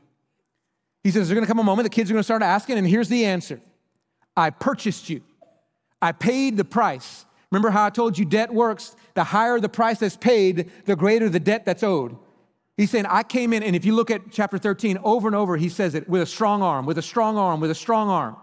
He 1.03 1.11
says, 1.11 1.27
There's 1.27 1.35
gonna 1.35 1.47
come 1.47 1.59
a 1.59 1.63
moment, 1.63 1.85
the 1.85 1.89
kids 1.89 2.09
are 2.09 2.13
gonna 2.13 2.23
start 2.23 2.41
asking, 2.41 2.77
and 2.77 2.87
here's 2.87 3.09
the 3.09 3.25
answer 3.25 3.59
I 4.35 4.49
purchased 4.49 5.09
you, 5.09 5.21
I 6.01 6.11
paid 6.11 6.57
the 6.57 6.65
price. 6.65 7.25
Remember 7.51 7.69
how 7.69 7.85
I 7.85 7.91
told 7.91 8.17
you 8.17 8.25
debt 8.25 8.51
works? 8.51 8.95
The 9.13 9.23
higher 9.23 9.59
the 9.59 9.69
price 9.69 9.99
that's 9.99 10.17
paid, 10.17 10.71
the 10.85 10.95
greater 10.95 11.29
the 11.29 11.39
debt 11.39 11.65
that's 11.65 11.83
owed. 11.83 12.17
He's 12.77 12.89
saying, 12.89 13.05
I 13.05 13.21
came 13.21 13.53
in, 13.53 13.61
and 13.61 13.75
if 13.75 13.85
you 13.85 13.93
look 13.93 14.09
at 14.09 14.31
chapter 14.31 14.57
13, 14.57 14.97
over 15.03 15.27
and 15.27 15.35
over, 15.35 15.55
he 15.55 15.69
says 15.69 15.93
it 15.93 16.09
with 16.09 16.23
a 16.23 16.25
strong 16.25 16.63
arm, 16.63 16.87
with 16.87 16.97
a 16.97 17.03
strong 17.03 17.37
arm, 17.37 17.59
with 17.59 17.69
a 17.69 17.75
strong 17.75 18.09
arm. 18.09 18.35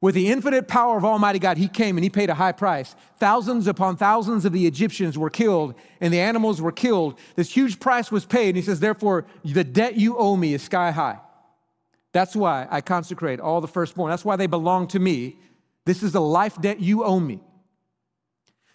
With 0.00 0.16
the 0.16 0.32
infinite 0.32 0.66
power 0.66 0.96
of 0.96 1.04
Almighty 1.04 1.38
God, 1.38 1.56
he 1.56 1.68
came 1.68 1.96
and 1.96 2.02
he 2.02 2.10
paid 2.10 2.28
a 2.28 2.34
high 2.34 2.50
price. 2.50 2.96
Thousands 3.18 3.68
upon 3.68 3.96
thousands 3.96 4.44
of 4.44 4.52
the 4.52 4.66
Egyptians 4.66 5.16
were 5.16 5.30
killed 5.30 5.76
and 6.00 6.12
the 6.12 6.18
animals 6.18 6.60
were 6.60 6.72
killed. 6.72 7.16
This 7.36 7.54
huge 7.54 7.78
price 7.78 8.10
was 8.10 8.26
paid. 8.26 8.48
And 8.48 8.56
he 8.56 8.62
says, 8.62 8.80
Therefore, 8.80 9.26
the 9.44 9.62
debt 9.62 9.96
you 9.96 10.18
owe 10.18 10.36
me 10.36 10.54
is 10.54 10.62
sky 10.62 10.90
high. 10.90 11.20
That's 12.12 12.36
why 12.36 12.66
I 12.70 12.80
consecrate 12.80 13.40
all 13.40 13.60
the 13.60 13.68
firstborn. 13.68 14.10
That's 14.10 14.24
why 14.24 14.36
they 14.36 14.46
belong 14.46 14.88
to 14.88 14.98
me. 14.98 15.36
This 15.84 16.02
is 16.02 16.12
the 16.12 16.20
life 16.20 16.60
debt 16.60 16.80
you 16.80 17.04
owe 17.04 17.18
me. 17.18 17.40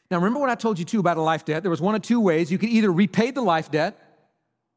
Now, 0.10 0.18
remember 0.18 0.40
what 0.40 0.50
I 0.50 0.56
told 0.56 0.80
you 0.80 0.86
too 0.86 1.00
about 1.00 1.18
a 1.18 1.22
life 1.22 1.46
debt? 1.46 1.64
There 1.64 1.70
was 1.70 1.82
one 1.82 1.96
of 1.96 2.02
two 2.02 2.20
ways. 2.20 2.52
You 2.52 2.58
could 2.58 2.70
either 2.70 2.92
repay 2.92 3.32
the 3.32 3.42
life 3.42 3.70
debt 3.70 4.00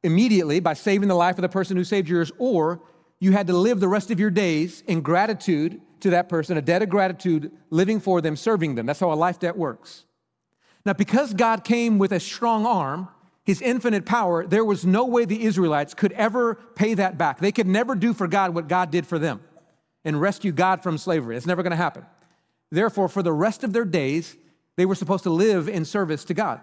immediately 0.03 0.61
by 0.61 0.75
saving 0.75 1.09
the 1.09 1.15
life 1.15 1.37
of 1.37 1.43
the 1.43 1.49
person 1.49 1.77
who 1.77 1.85
saved 1.85 2.09
yours, 2.09 2.33
or 2.39 2.81
you 3.21 3.33
had 3.33 3.47
to 3.47 3.53
live 3.53 3.81
the 3.81 3.89
rest 3.89 4.11
of 4.11 4.19
your 4.19 4.31
days 4.31 4.83
in 4.87 5.03
gratitude 5.03 5.81
to 6.01 6.11
that 6.11 6.29
person, 6.29 6.57
a 6.57 6.63
debt 6.63 6.83
of 6.83 6.89
gratitude, 6.89 7.53
living 7.69 8.01
for 8.01 8.21
them, 8.21 8.35
serving 8.35 8.75
them. 8.75 8.87
That's 8.87 9.01
how 9.01 9.13
a 9.13 9.15
life 9.15 9.39
debt 9.39 9.57
works. 9.57 10.05
Now, 10.85 10.95
because 10.95 11.35
God 11.35 11.63
came 11.63 11.99
with 11.99 12.13
a 12.13 12.21
strong 12.21 12.65
arm, 12.65 13.09
his 13.45 13.63
infinite 13.63 14.05
power, 14.05 14.47
there 14.47 14.65
was 14.65 14.85
no 14.85 15.07
way 15.07 15.25
the 15.25 15.45
Israelites 15.45 15.95
could 15.95 16.13
ever 16.13 16.57
pay 16.75 16.95
that 16.95 17.19
back. 17.19 17.41
They 17.41 17.53
could 17.53 17.67
never 17.67 17.95
do 17.95 18.13
for 18.13 18.29
God 18.29 18.55
what 18.55 18.69
God 18.69 18.91
did 18.91 19.07
for 19.07 19.19
them 19.19 19.41
and 20.05 20.21
rescue 20.21 20.53
God 20.53 20.83
from 20.83 20.99
slavery. 20.99 21.37
It's 21.37 21.47
never 21.47 21.63
going 21.63 21.73
to 21.73 21.77
happen. 21.77 22.05
Therefore, 22.71 23.09
for 23.09 23.23
the 23.23 23.33
rest 23.33 23.65
of 23.65 23.73
their 23.73 23.85
days, 23.85 24.37
they 24.77 24.87
were 24.87 24.95
supposed 24.95 25.25
to 25.25 25.31
live 25.31 25.69
in 25.69 25.85
service 25.85 26.25
to 26.27 26.35
God. 26.35 26.61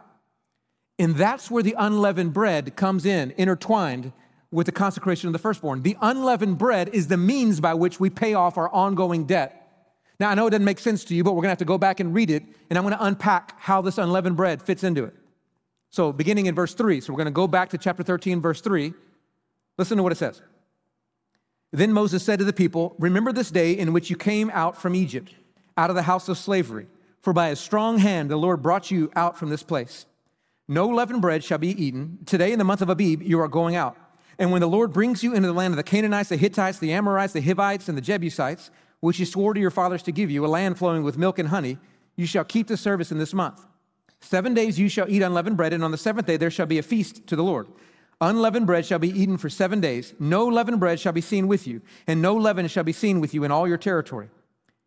And 0.99 1.15
that's 1.15 1.51
where 1.51 1.63
the 1.63 1.75
unleavened 1.77 2.33
bread 2.33 2.75
comes 2.75 3.05
in, 3.05 3.33
intertwined 3.37 4.13
with 4.51 4.65
the 4.65 4.71
consecration 4.71 5.27
of 5.27 5.33
the 5.33 5.39
firstborn. 5.39 5.83
The 5.83 5.97
unleavened 6.01 6.57
bread 6.57 6.89
is 6.89 7.07
the 7.07 7.17
means 7.17 7.59
by 7.59 7.73
which 7.73 7.99
we 7.99 8.09
pay 8.09 8.33
off 8.33 8.57
our 8.57 8.69
ongoing 8.69 9.25
debt. 9.25 9.63
Now, 10.19 10.29
I 10.29 10.35
know 10.35 10.47
it 10.47 10.51
doesn't 10.51 10.65
make 10.65 10.79
sense 10.79 11.03
to 11.05 11.15
you, 11.15 11.23
but 11.23 11.33
we're 11.33 11.41
gonna 11.41 11.49
have 11.49 11.57
to 11.59 11.65
go 11.65 11.77
back 11.77 11.99
and 11.99 12.15
read 12.15 12.31
it, 12.31 12.43
and 12.69 12.77
I'm 12.77 12.83
gonna 12.83 12.97
unpack 12.99 13.59
how 13.59 13.81
this 13.81 13.97
unleavened 13.97 14.37
bread 14.37 14.63
fits 14.63 14.83
into 14.83 15.03
it. 15.03 15.13
So, 15.89 16.11
beginning 16.11 16.47
in 16.47 16.55
verse 16.55 16.73
3, 16.73 17.01
so 17.01 17.13
we're 17.13 17.17
gonna 17.17 17.31
go 17.31 17.47
back 17.47 17.69
to 17.69 17.77
chapter 17.77 18.03
13, 18.03 18.41
verse 18.41 18.61
3. 18.61 18.93
Listen 19.77 19.97
to 19.97 20.03
what 20.03 20.11
it 20.11 20.17
says. 20.17 20.41
Then 21.71 21.93
Moses 21.93 22.23
said 22.23 22.39
to 22.39 22.45
the 22.45 22.53
people, 22.53 22.95
Remember 22.97 23.31
this 23.31 23.51
day 23.51 23.73
in 23.73 23.93
which 23.93 24.09
you 24.09 24.15
came 24.15 24.49
out 24.53 24.77
from 24.77 24.95
Egypt, 24.95 25.33
out 25.77 25.89
of 25.89 25.95
the 25.95 26.03
house 26.03 26.29
of 26.29 26.37
slavery, 26.37 26.87
for 27.21 27.33
by 27.33 27.49
a 27.49 27.55
strong 27.55 27.97
hand 27.97 28.31
the 28.31 28.37
Lord 28.37 28.61
brought 28.61 28.89
you 28.89 29.11
out 29.15 29.37
from 29.37 29.49
this 29.49 29.63
place. 29.63 30.05
No 30.67 30.87
leavened 30.87 31.21
bread 31.21 31.43
shall 31.43 31.57
be 31.57 31.81
eaten. 31.81 32.19
Today, 32.25 32.51
in 32.51 32.59
the 32.59 32.65
month 32.65 32.81
of 32.81 32.89
Abib, 32.89 33.21
you 33.21 33.39
are 33.39 33.47
going 33.47 33.75
out. 33.75 33.97
And 34.39 34.51
when 34.51 34.61
the 34.61 34.67
Lord 34.67 34.93
brings 34.93 35.23
you 35.23 35.33
into 35.33 35.47
the 35.47 35.53
land 35.53 35.71
of 35.73 35.77
the 35.77 35.83
Canaanites, 35.83 36.29
the 36.29 36.37
Hittites, 36.37 36.79
the 36.79 36.93
Amorites, 36.93 37.33
the 37.33 37.41
Hivites, 37.41 37.89
and 37.89 37.97
the 37.97 38.01
Jebusites, 38.01 38.69
which 38.99 39.17
he 39.17 39.25
swore 39.25 39.53
to 39.53 39.59
your 39.59 39.71
fathers 39.71 40.03
to 40.03 40.11
give 40.11 40.29
you, 40.29 40.45
a 40.45 40.47
land 40.47 40.77
flowing 40.77 41.03
with 41.03 41.17
milk 41.17 41.39
and 41.39 41.49
honey, 41.49 41.77
you 42.15 42.25
shall 42.25 42.43
keep 42.43 42.67
the 42.67 42.77
service 42.77 43.11
in 43.11 43.17
this 43.17 43.33
month. 43.33 43.65
Seven 44.21 44.53
days 44.53 44.79
you 44.79 44.89
shall 44.89 45.09
eat 45.09 45.21
unleavened 45.21 45.57
bread, 45.57 45.73
and 45.73 45.83
on 45.83 45.91
the 45.91 45.97
seventh 45.97 46.27
day 46.27 46.37
there 46.37 46.51
shall 46.51 46.65
be 46.65 46.79
a 46.79 46.83
feast 46.83 47.27
to 47.27 47.35
the 47.35 47.43
Lord. 47.43 47.67
Unleavened 48.19 48.65
bread 48.65 48.85
shall 48.85 48.99
be 48.99 49.09
eaten 49.09 49.37
for 49.37 49.49
seven 49.49 49.79
days. 49.79 50.13
No 50.19 50.47
leavened 50.47 50.79
bread 50.79 50.99
shall 50.99 51.13
be 51.13 51.21
seen 51.21 51.47
with 51.47 51.67
you, 51.67 51.81
and 52.07 52.21
no 52.21 52.35
leaven 52.35 52.67
shall 52.67 52.83
be 52.83 52.93
seen 52.93 53.21
with 53.21 53.33
you 53.33 53.43
in 53.43 53.51
all 53.51 53.67
your 53.67 53.77
territory. 53.77 54.29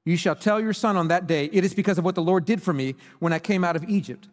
You 0.05 0.17
shall 0.17 0.35
tell 0.35 0.61
your 0.61 0.73
son 0.73 0.97
on 0.97 1.09
that 1.09 1.27
day, 1.27 1.49
It 1.53 1.65
is 1.65 1.75
because 1.75 1.99
of 1.99 2.05
what 2.05 2.15
the 2.15 2.23
Lord 2.23 2.45
did 2.45 2.63
for 2.63 2.73
me 2.73 2.97
when 3.21 3.33
I 3.33 3.39
came 3.39 3.63
out 3.63 3.77
of 3.77 3.85
Egypt. 3.89 4.29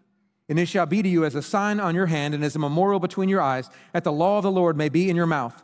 And 0.49 0.57
it 0.57 0.67
shall 0.67 0.85
be 0.85 1.03
to 1.03 1.09
you 1.09 1.25
as 1.25 1.35
a 1.35 1.41
sign 1.41 1.79
on 1.79 1.93
your 1.93 2.05
hand 2.05 2.33
and 2.33 2.43
as 2.43 2.55
a 2.55 2.59
memorial 2.59 2.99
between 2.99 3.29
your 3.29 3.41
eyes, 3.41 3.69
that 3.91 4.03
the 4.03 4.11
law 4.11 4.37
of 4.37 4.43
the 4.43 4.51
Lord 4.51 4.77
may 4.77 4.89
be 4.89 5.09
in 5.09 5.15
your 5.15 5.25
mouth. 5.25 5.61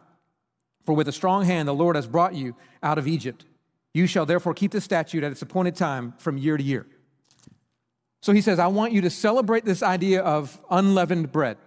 For 0.85 0.93
with 0.93 1.07
a 1.07 1.13
strong 1.13 1.45
hand 1.45 1.67
the 1.67 1.73
Lord 1.73 1.95
has 1.95 2.05
brought 2.05 2.35
you 2.35 2.55
out 2.83 2.97
of 2.97 3.07
Egypt. 3.07 3.45
You 3.93 4.07
shall 4.07 4.25
therefore 4.25 4.53
keep 4.53 4.71
the 4.71 4.81
statute 4.81 5.23
at 5.23 5.31
its 5.31 5.41
appointed 5.41 5.75
time 5.75 6.13
from 6.17 6.37
year 6.37 6.57
to 6.57 6.63
year. 6.63 6.85
So 8.23 8.31
he 8.31 8.39
says, 8.39 8.57
I 8.57 8.67
want 8.67 8.93
you 8.93 9.01
to 9.01 9.09
celebrate 9.09 9.65
this 9.65 9.83
idea 9.83 10.21
of 10.21 10.57
unleavened 10.71 11.33
bread. 11.33 11.57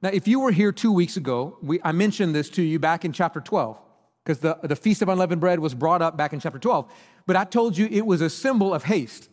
Now, 0.00 0.10
if 0.10 0.28
you 0.28 0.38
were 0.38 0.52
here 0.52 0.70
two 0.70 0.92
weeks 0.92 1.16
ago, 1.16 1.58
we, 1.60 1.80
I 1.82 1.90
mentioned 1.90 2.32
this 2.32 2.48
to 2.50 2.62
you 2.62 2.78
back 2.78 3.04
in 3.04 3.12
chapter 3.12 3.40
12, 3.40 3.76
because 4.22 4.38
the, 4.38 4.56
the 4.62 4.76
Feast 4.76 5.02
of 5.02 5.08
Unleavened 5.08 5.40
Bread 5.40 5.58
was 5.58 5.74
brought 5.74 6.00
up 6.00 6.16
back 6.16 6.32
in 6.32 6.38
chapter 6.38 6.60
12. 6.60 6.88
But 7.26 7.34
I 7.34 7.42
told 7.42 7.76
you 7.76 7.88
it 7.90 8.06
was 8.06 8.20
a 8.20 8.30
symbol 8.30 8.72
of 8.72 8.84
haste. 8.84 9.30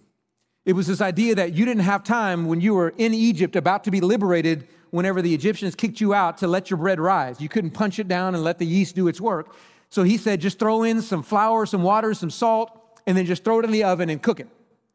It 0.65 0.73
was 0.73 0.87
this 0.87 0.99
idea 0.99 1.35
that 1.35 1.53
you 1.53 1.63
didn't 1.63 1.83
have 1.83 2.03
time 2.03 2.47
when 2.47 2.59
you 2.59 2.73
were 2.73 2.89
in 2.97 3.13
Egypt 3.13 3.55
about 3.55 3.83
to 3.83 3.91
be 3.91 4.01
liberated 4.01 4.67
whenever 4.89 5.21
the 5.21 5.35
Egyptians 5.35 5.75
kicked 5.75 6.01
you 6.01 6.15
out 6.15 6.39
to 6.39 6.47
let 6.47 6.71
your 6.71 6.77
bread 6.77 6.99
rise. 6.99 7.39
You 7.39 7.49
couldn't 7.49 7.71
punch 7.75 7.99
it 7.99 8.07
down 8.07 8.33
and 8.33 8.43
let 8.43 8.57
the 8.57 8.65
yeast 8.65 8.95
do 8.95 9.07
its 9.07 9.21
work. 9.21 9.55
So 9.91 10.01
he 10.01 10.17
said, 10.17 10.41
just 10.41 10.57
throw 10.57 10.81
in 10.81 11.03
some 11.03 11.21
flour, 11.21 11.67
some 11.67 11.83
water, 11.83 12.15
some 12.15 12.31
salt, 12.31 12.71
and 13.05 13.15
then 13.15 13.27
just 13.27 13.43
throw 13.43 13.59
it 13.59 13.65
in 13.65 13.69
the 13.69 13.83
oven 13.83 14.09
and 14.09 14.19
cook 14.19 14.39
it. 14.39 14.47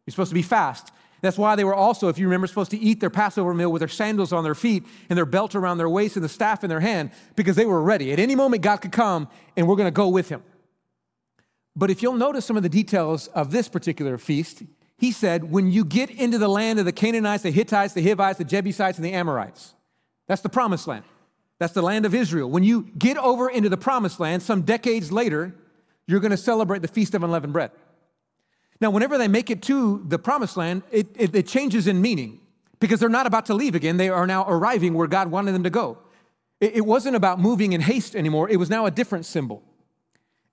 You're 0.04 0.10
supposed 0.10 0.30
to 0.30 0.34
be 0.34 0.42
fast. 0.42 0.90
That's 1.20 1.36
why 1.36 1.54
they 1.56 1.64
were 1.64 1.74
also, 1.74 2.08
if 2.08 2.18
you 2.18 2.26
remember, 2.26 2.46
supposed 2.46 2.70
to 2.70 2.78
eat 2.78 3.00
their 3.00 3.10
Passover 3.10 3.52
meal 3.52 3.70
with 3.70 3.80
their 3.80 3.88
sandals 3.88 4.32
on 4.32 4.44
their 4.44 4.54
feet 4.54 4.84
and 5.08 5.16
their 5.16 5.26
belt 5.26 5.54
around 5.54 5.78
their 5.78 5.88
waist 5.88 6.16
and 6.16 6.24
the 6.24 6.28
staff 6.28 6.64
in 6.64 6.70
their 6.70 6.80
hand 6.80 7.10
because 7.36 7.56
they 7.56 7.66
were 7.66 7.82
ready. 7.82 8.12
At 8.12 8.18
any 8.18 8.34
moment, 8.34 8.62
God 8.62 8.78
could 8.78 8.92
come 8.92 9.28
and 9.56 9.68
we're 9.68 9.76
going 9.76 9.86
to 9.86 9.90
go 9.90 10.08
with 10.08 10.28
him. 10.28 10.42
But 11.76 11.90
if 11.90 12.02
you'll 12.02 12.14
notice 12.14 12.44
some 12.44 12.56
of 12.56 12.62
the 12.62 12.68
details 12.68 13.28
of 13.28 13.50
this 13.50 13.68
particular 13.68 14.18
feast, 14.18 14.62
he 14.98 15.12
said, 15.12 15.50
when 15.50 15.70
you 15.70 15.84
get 15.84 16.10
into 16.10 16.38
the 16.38 16.48
land 16.48 16.78
of 16.78 16.84
the 16.84 16.92
Canaanites, 16.92 17.42
the 17.42 17.50
Hittites, 17.50 17.94
the 17.94 18.02
Hivites, 18.02 18.38
the 18.38 18.44
Jebusites, 18.44 18.98
and 18.98 19.04
the 19.04 19.12
Amorites, 19.12 19.74
that's 20.26 20.42
the 20.42 20.48
promised 20.48 20.86
land. 20.86 21.04
That's 21.58 21.72
the 21.74 21.82
land 21.82 22.06
of 22.06 22.14
Israel. 22.14 22.50
When 22.50 22.64
you 22.64 22.90
get 22.98 23.18
over 23.18 23.48
into 23.48 23.68
the 23.68 23.76
promised 23.76 24.20
land, 24.20 24.42
some 24.42 24.62
decades 24.62 25.12
later, 25.12 25.54
you're 26.06 26.20
going 26.20 26.30
to 26.30 26.36
celebrate 26.36 26.80
the 26.82 26.88
Feast 26.88 27.14
of 27.14 27.22
Unleavened 27.22 27.52
Bread. 27.52 27.70
Now, 28.80 28.90
whenever 28.90 29.18
they 29.18 29.28
make 29.28 29.50
it 29.50 29.62
to 29.62 30.04
the 30.08 30.18
promised 30.18 30.56
land, 30.56 30.82
it, 30.90 31.08
it, 31.14 31.34
it 31.34 31.46
changes 31.46 31.86
in 31.86 32.00
meaning 32.00 32.40
because 32.78 32.98
they're 32.98 33.08
not 33.08 33.26
about 33.26 33.46
to 33.46 33.54
leave 33.54 33.74
again. 33.74 33.98
They 33.98 34.08
are 34.08 34.26
now 34.26 34.46
arriving 34.48 34.94
where 34.94 35.06
God 35.06 35.30
wanted 35.30 35.52
them 35.52 35.64
to 35.64 35.70
go. 35.70 35.98
It, 36.60 36.76
it 36.76 36.80
wasn't 36.86 37.16
about 37.16 37.38
moving 37.38 37.72
in 37.72 37.80
haste 37.80 38.16
anymore, 38.16 38.48
it 38.48 38.56
was 38.56 38.70
now 38.70 38.86
a 38.86 38.90
different 38.90 39.26
symbol. 39.26 39.62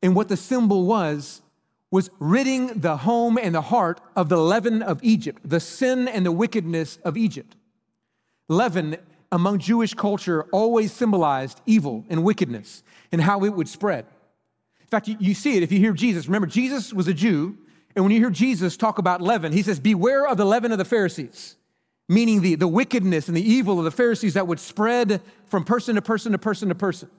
And 0.01 0.15
what 0.15 0.27
the 0.27 0.37
symbol 0.37 0.85
was, 0.85 1.41
was 1.89 2.09
ridding 2.19 2.67
the 2.79 2.97
home 2.97 3.37
and 3.37 3.55
the 3.55 3.61
heart 3.61 4.01
of 4.15 4.29
the 4.29 4.37
leaven 4.37 4.81
of 4.81 4.99
Egypt, 5.03 5.41
the 5.43 5.59
sin 5.59 6.07
and 6.07 6.25
the 6.25 6.31
wickedness 6.31 6.97
of 7.03 7.15
Egypt. 7.17 7.55
Leaven 8.49 8.97
among 9.31 9.59
Jewish 9.59 9.93
culture 9.93 10.43
always 10.51 10.91
symbolized 10.91 11.61
evil 11.65 12.05
and 12.09 12.23
wickedness 12.23 12.83
and 13.11 13.21
how 13.21 13.43
it 13.43 13.49
would 13.49 13.67
spread. 13.67 14.05
In 14.81 14.87
fact, 14.87 15.07
you, 15.07 15.17
you, 15.19 15.33
see 15.33 15.57
it 15.57 15.63
if 15.63 15.71
you 15.71 15.79
hear 15.79 15.93
Jesus. 15.93 16.27
Remember, 16.27 16.47
Jesus 16.47 16.93
was 16.93 17.07
a 17.07 17.13
Jew, 17.13 17.57
and 17.97 18.05
when 18.05 18.13
you 18.13 18.19
hear 18.19 18.29
Jesus 18.29 18.77
talk 18.77 18.99
about 18.99 19.23
leaven, 19.23 19.51
he 19.51 19.63
says, 19.63 19.79
Beware 19.79 20.27
of 20.27 20.37
the 20.37 20.45
leaven 20.45 20.71
of 20.71 20.77
the 20.77 20.85
Pharisees, 20.85 21.55
meaning 22.07 22.41
the, 22.41 22.53
the 22.53 22.67
wickedness 22.67 23.27
and 23.27 23.35
the 23.35 23.41
evil 23.41 23.79
of 23.79 23.85
the 23.85 23.91
Pharisees 23.91 24.35
that 24.35 24.45
would 24.45 24.59
spread 24.59 25.19
from 25.47 25.63
person 25.63 25.95
to 25.95 26.01
person 26.03 26.31
to 26.33 26.37
person 26.37 26.69
to 26.69 26.75
person. 26.75 27.09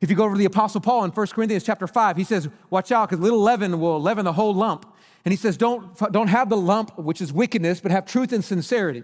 If 0.00 0.08
you 0.08 0.14
go 0.14 0.22
over 0.22 0.36
to 0.36 0.38
the 0.38 0.44
Apostle 0.44 0.80
Paul 0.80 1.02
in 1.02 1.10
1 1.10 1.26
Corinthians 1.26 1.64
chapter 1.64 1.88
5, 1.88 2.16
he 2.16 2.22
says, 2.22 2.48
Watch 2.70 2.92
out, 2.92 3.08
because 3.10 3.20
little 3.20 3.40
leaven 3.40 3.80
will 3.80 4.00
leaven 4.00 4.24
the 4.24 4.32
whole 4.32 4.54
lump. 4.54 4.86
And 5.24 5.32
he 5.32 5.36
says, 5.36 5.56
don't, 5.56 5.98
don't 6.12 6.28
have 6.28 6.48
the 6.48 6.56
lump, 6.56 6.96
which 6.96 7.20
is 7.20 7.32
wickedness, 7.32 7.80
but 7.80 7.90
have 7.90 8.06
truth 8.06 8.32
and 8.32 8.44
sincerity. 8.44 9.02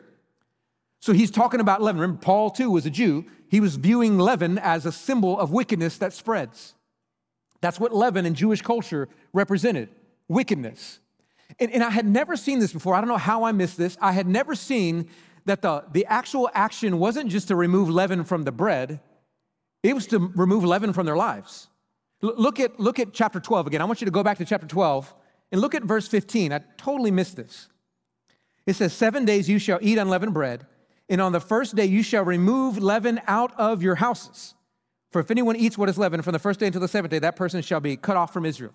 So 1.00 1.12
he's 1.12 1.32
talking 1.32 1.58
about 1.58 1.82
leaven. 1.82 2.00
Remember, 2.00 2.22
Paul 2.22 2.50
too 2.50 2.70
was 2.70 2.86
a 2.86 2.90
Jew. 2.90 3.24
He 3.48 3.58
was 3.58 3.74
viewing 3.74 4.16
leaven 4.16 4.58
as 4.58 4.86
a 4.86 4.92
symbol 4.92 5.40
of 5.40 5.50
wickedness 5.50 5.98
that 5.98 6.12
spreads. 6.12 6.74
That's 7.60 7.80
what 7.80 7.92
leaven 7.92 8.26
in 8.26 8.34
Jewish 8.34 8.62
culture 8.62 9.08
represented 9.32 9.88
wickedness. 10.28 11.00
And, 11.58 11.70
and 11.72 11.82
I 11.82 11.90
had 11.90 12.06
never 12.06 12.36
seen 12.36 12.58
this 12.58 12.72
before. 12.72 12.94
I 12.94 13.00
don't 13.00 13.08
know 13.08 13.16
how 13.16 13.44
I 13.44 13.52
missed 13.52 13.76
this. 13.76 13.96
I 14.00 14.12
had 14.12 14.26
never 14.26 14.54
seen 14.54 15.08
that 15.44 15.62
the, 15.62 15.84
the 15.92 16.06
actual 16.06 16.50
action 16.54 16.98
wasn't 16.98 17.30
just 17.30 17.48
to 17.48 17.56
remove 17.56 17.90
leaven 17.90 18.24
from 18.24 18.44
the 18.44 18.52
bread, 18.52 19.00
it 19.82 19.94
was 19.94 20.06
to 20.08 20.18
remove 20.34 20.64
leaven 20.64 20.92
from 20.92 21.04
their 21.04 21.16
lives. 21.16 21.68
L- 22.22 22.34
look, 22.36 22.58
at, 22.58 22.80
look 22.80 22.98
at 22.98 23.12
chapter 23.12 23.40
12 23.40 23.66
again. 23.66 23.82
I 23.82 23.84
want 23.84 24.00
you 24.00 24.06
to 24.06 24.10
go 24.10 24.22
back 24.22 24.38
to 24.38 24.44
chapter 24.44 24.66
12 24.66 25.14
and 25.52 25.60
look 25.60 25.74
at 25.74 25.82
verse 25.82 26.08
15. 26.08 26.52
I 26.52 26.60
totally 26.78 27.10
missed 27.10 27.36
this. 27.36 27.68
It 28.66 28.74
says, 28.76 28.94
Seven 28.94 29.26
days 29.26 29.48
you 29.48 29.58
shall 29.58 29.78
eat 29.82 29.98
unleavened 29.98 30.32
bread, 30.32 30.66
and 31.10 31.20
on 31.20 31.32
the 31.32 31.40
first 31.40 31.76
day 31.76 31.84
you 31.84 32.02
shall 32.02 32.24
remove 32.24 32.78
leaven 32.78 33.20
out 33.26 33.52
of 33.58 33.82
your 33.82 33.96
houses. 33.96 34.54
For 35.12 35.20
if 35.20 35.30
anyone 35.30 35.56
eats 35.56 35.76
what 35.76 35.88
is 35.88 35.98
leavened 35.98 36.24
from 36.24 36.32
the 36.32 36.38
first 36.38 36.58
day 36.58 36.66
until 36.66 36.80
the 36.80 36.88
seventh 36.88 37.10
day, 37.10 37.18
that 37.20 37.36
person 37.36 37.62
shall 37.62 37.80
be 37.80 37.96
cut 37.96 38.16
off 38.16 38.32
from 38.32 38.46
Israel. 38.46 38.72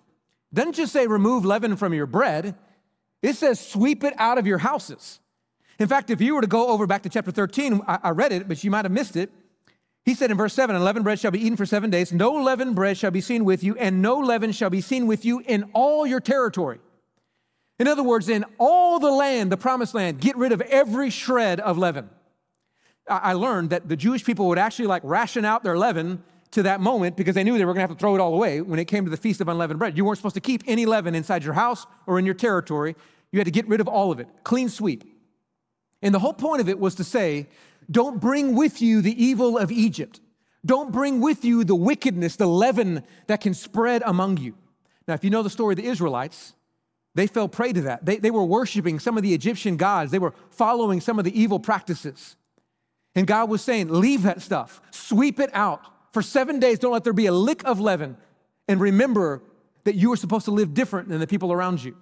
Doesn't 0.52 0.74
just 0.74 0.92
say 0.92 1.06
remove 1.06 1.44
leaven 1.44 1.76
from 1.76 1.94
your 1.94 2.06
bread, 2.06 2.54
it 3.22 3.34
says 3.34 3.60
sweep 3.60 4.02
it 4.04 4.14
out 4.16 4.38
of 4.38 4.46
your 4.46 4.58
houses. 4.58 5.20
In 5.78 5.88
fact, 5.88 6.10
if 6.10 6.20
you 6.20 6.34
were 6.34 6.40
to 6.40 6.46
go 6.46 6.68
over 6.68 6.86
back 6.86 7.02
to 7.02 7.08
chapter 7.08 7.30
13, 7.30 7.82
I, 7.86 7.98
I 8.04 8.10
read 8.10 8.32
it, 8.32 8.48
but 8.48 8.62
you 8.62 8.70
might 8.70 8.84
have 8.84 8.92
missed 8.92 9.16
it. 9.16 9.30
He 10.04 10.14
said 10.14 10.30
in 10.30 10.36
verse 10.36 10.54
7 10.54 10.74
Unleavened 10.74 11.04
bread 11.04 11.18
shall 11.18 11.30
be 11.30 11.40
eaten 11.40 11.56
for 11.56 11.66
seven 11.66 11.90
days. 11.90 12.12
No 12.12 12.32
leavened 12.32 12.74
bread 12.74 12.96
shall 12.96 13.10
be 13.10 13.20
seen 13.20 13.44
with 13.44 13.62
you, 13.62 13.76
and 13.76 14.02
no 14.02 14.18
leaven 14.18 14.52
shall 14.52 14.70
be 14.70 14.80
seen 14.80 15.06
with 15.06 15.24
you 15.24 15.42
in 15.46 15.70
all 15.72 16.06
your 16.06 16.20
territory. 16.20 16.80
In 17.78 17.88
other 17.88 18.02
words, 18.02 18.28
in 18.28 18.44
all 18.58 18.98
the 18.98 19.10
land, 19.10 19.50
the 19.50 19.56
promised 19.56 19.94
land, 19.94 20.20
get 20.20 20.36
rid 20.36 20.52
of 20.52 20.60
every 20.62 21.10
shred 21.10 21.60
of 21.60 21.78
leaven. 21.78 22.10
I 23.08 23.32
learned 23.32 23.70
that 23.70 23.88
the 23.88 23.96
Jewish 23.96 24.24
people 24.24 24.48
would 24.48 24.58
actually 24.58 24.86
like 24.86 25.02
ration 25.04 25.44
out 25.44 25.64
their 25.64 25.78
leaven 25.78 26.22
to 26.52 26.64
that 26.64 26.80
moment 26.80 27.16
because 27.16 27.34
they 27.34 27.44
knew 27.44 27.56
they 27.56 27.64
were 27.64 27.72
going 27.72 27.86
to 27.86 27.88
have 27.88 27.96
to 27.96 28.00
throw 28.00 28.14
it 28.14 28.20
all 28.20 28.34
away 28.34 28.60
when 28.60 28.78
it 28.78 28.86
came 28.86 29.04
to 29.04 29.10
the 29.10 29.16
Feast 29.16 29.40
of 29.40 29.48
Unleavened 29.48 29.78
Bread. 29.78 29.96
You 29.96 30.04
weren't 30.04 30.18
supposed 30.18 30.34
to 30.34 30.40
keep 30.40 30.62
any 30.66 30.86
leaven 30.86 31.14
inside 31.14 31.44
your 31.44 31.54
house 31.54 31.86
or 32.06 32.18
in 32.18 32.24
your 32.24 32.34
territory. 32.34 32.96
You 33.32 33.38
had 33.38 33.46
to 33.46 33.52
get 33.52 33.68
rid 33.68 33.80
of 33.80 33.88
all 33.88 34.10
of 34.10 34.18
it, 34.18 34.28
clean 34.42 34.68
sweep. 34.68 35.04
And 36.02 36.14
the 36.14 36.18
whole 36.18 36.32
point 36.32 36.60
of 36.60 36.68
it 36.68 36.78
was 36.78 36.96
to 36.96 37.04
say 37.04 37.48
don't 37.90 38.20
bring 38.20 38.54
with 38.54 38.80
you 38.80 39.02
the 39.02 39.22
evil 39.22 39.58
of 39.58 39.70
Egypt. 39.72 40.20
Don't 40.64 40.92
bring 40.92 41.20
with 41.20 41.44
you 41.44 41.64
the 41.64 41.74
wickedness, 41.74 42.36
the 42.36 42.46
leaven 42.46 43.02
that 43.26 43.40
can 43.40 43.54
spread 43.54 44.02
among 44.04 44.36
you. 44.36 44.54
Now, 45.08 45.14
if 45.14 45.24
you 45.24 45.30
know 45.30 45.42
the 45.42 45.50
story 45.50 45.72
of 45.72 45.78
the 45.78 45.86
Israelites, 45.86 46.54
they 47.14 47.26
fell 47.26 47.48
prey 47.48 47.72
to 47.72 47.80
that. 47.82 48.04
They, 48.04 48.18
they 48.18 48.30
were 48.30 48.44
worshiping 48.44 48.98
some 48.98 49.16
of 49.16 49.22
the 49.22 49.34
Egyptian 49.34 49.76
gods, 49.76 50.10
they 50.10 50.18
were 50.18 50.34
following 50.50 51.00
some 51.00 51.18
of 51.18 51.24
the 51.24 51.40
evil 51.40 51.58
practices. 51.58 52.36
And 53.14 53.26
God 53.26 53.48
was 53.48 53.62
saying, 53.62 53.88
Leave 53.88 54.22
that 54.22 54.42
stuff, 54.42 54.80
sweep 54.90 55.40
it 55.40 55.50
out. 55.52 55.80
For 56.12 56.22
seven 56.22 56.58
days, 56.58 56.78
don't 56.78 56.92
let 56.92 57.04
there 57.04 57.12
be 57.12 57.26
a 57.26 57.32
lick 57.32 57.64
of 57.64 57.80
leaven. 57.80 58.16
And 58.68 58.80
remember 58.80 59.42
that 59.84 59.94
you 59.94 60.12
are 60.12 60.16
supposed 60.16 60.44
to 60.46 60.50
live 60.50 60.74
different 60.74 61.08
than 61.08 61.20
the 61.20 61.26
people 61.26 61.52
around 61.52 61.82
you. 61.82 61.96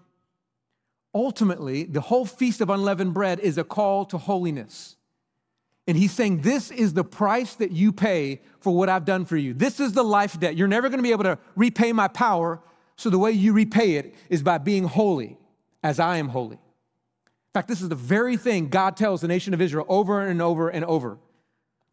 Ultimately, 1.14 1.84
the 1.84 2.00
whole 2.00 2.26
Feast 2.26 2.60
of 2.60 2.70
Unleavened 2.70 3.14
Bread 3.14 3.40
is 3.40 3.58
a 3.58 3.64
call 3.64 4.04
to 4.06 4.18
holiness. 4.18 4.96
And 5.86 5.96
he's 5.96 6.12
saying, 6.12 6.42
This 6.42 6.70
is 6.70 6.92
the 6.92 7.04
price 7.04 7.54
that 7.54 7.72
you 7.72 7.92
pay 7.92 8.42
for 8.60 8.76
what 8.76 8.88
I've 8.88 9.06
done 9.06 9.24
for 9.24 9.36
you. 9.36 9.54
This 9.54 9.80
is 9.80 9.92
the 9.92 10.02
life 10.02 10.38
debt. 10.38 10.56
You're 10.56 10.68
never 10.68 10.88
going 10.88 10.98
to 10.98 11.02
be 11.02 11.12
able 11.12 11.24
to 11.24 11.38
repay 11.56 11.92
my 11.92 12.08
power. 12.08 12.60
So 12.96 13.10
the 13.10 13.18
way 13.18 13.32
you 13.32 13.52
repay 13.52 13.94
it 13.94 14.14
is 14.28 14.42
by 14.42 14.58
being 14.58 14.84
holy 14.84 15.38
as 15.82 15.98
I 15.98 16.18
am 16.18 16.28
holy. 16.28 16.56
In 16.56 17.52
fact, 17.54 17.68
this 17.68 17.80
is 17.80 17.88
the 17.88 17.94
very 17.94 18.36
thing 18.36 18.68
God 18.68 18.96
tells 18.96 19.22
the 19.22 19.28
nation 19.28 19.54
of 19.54 19.62
Israel 19.62 19.86
over 19.88 20.20
and 20.20 20.42
over 20.42 20.68
and 20.68 20.84
over. 20.84 21.18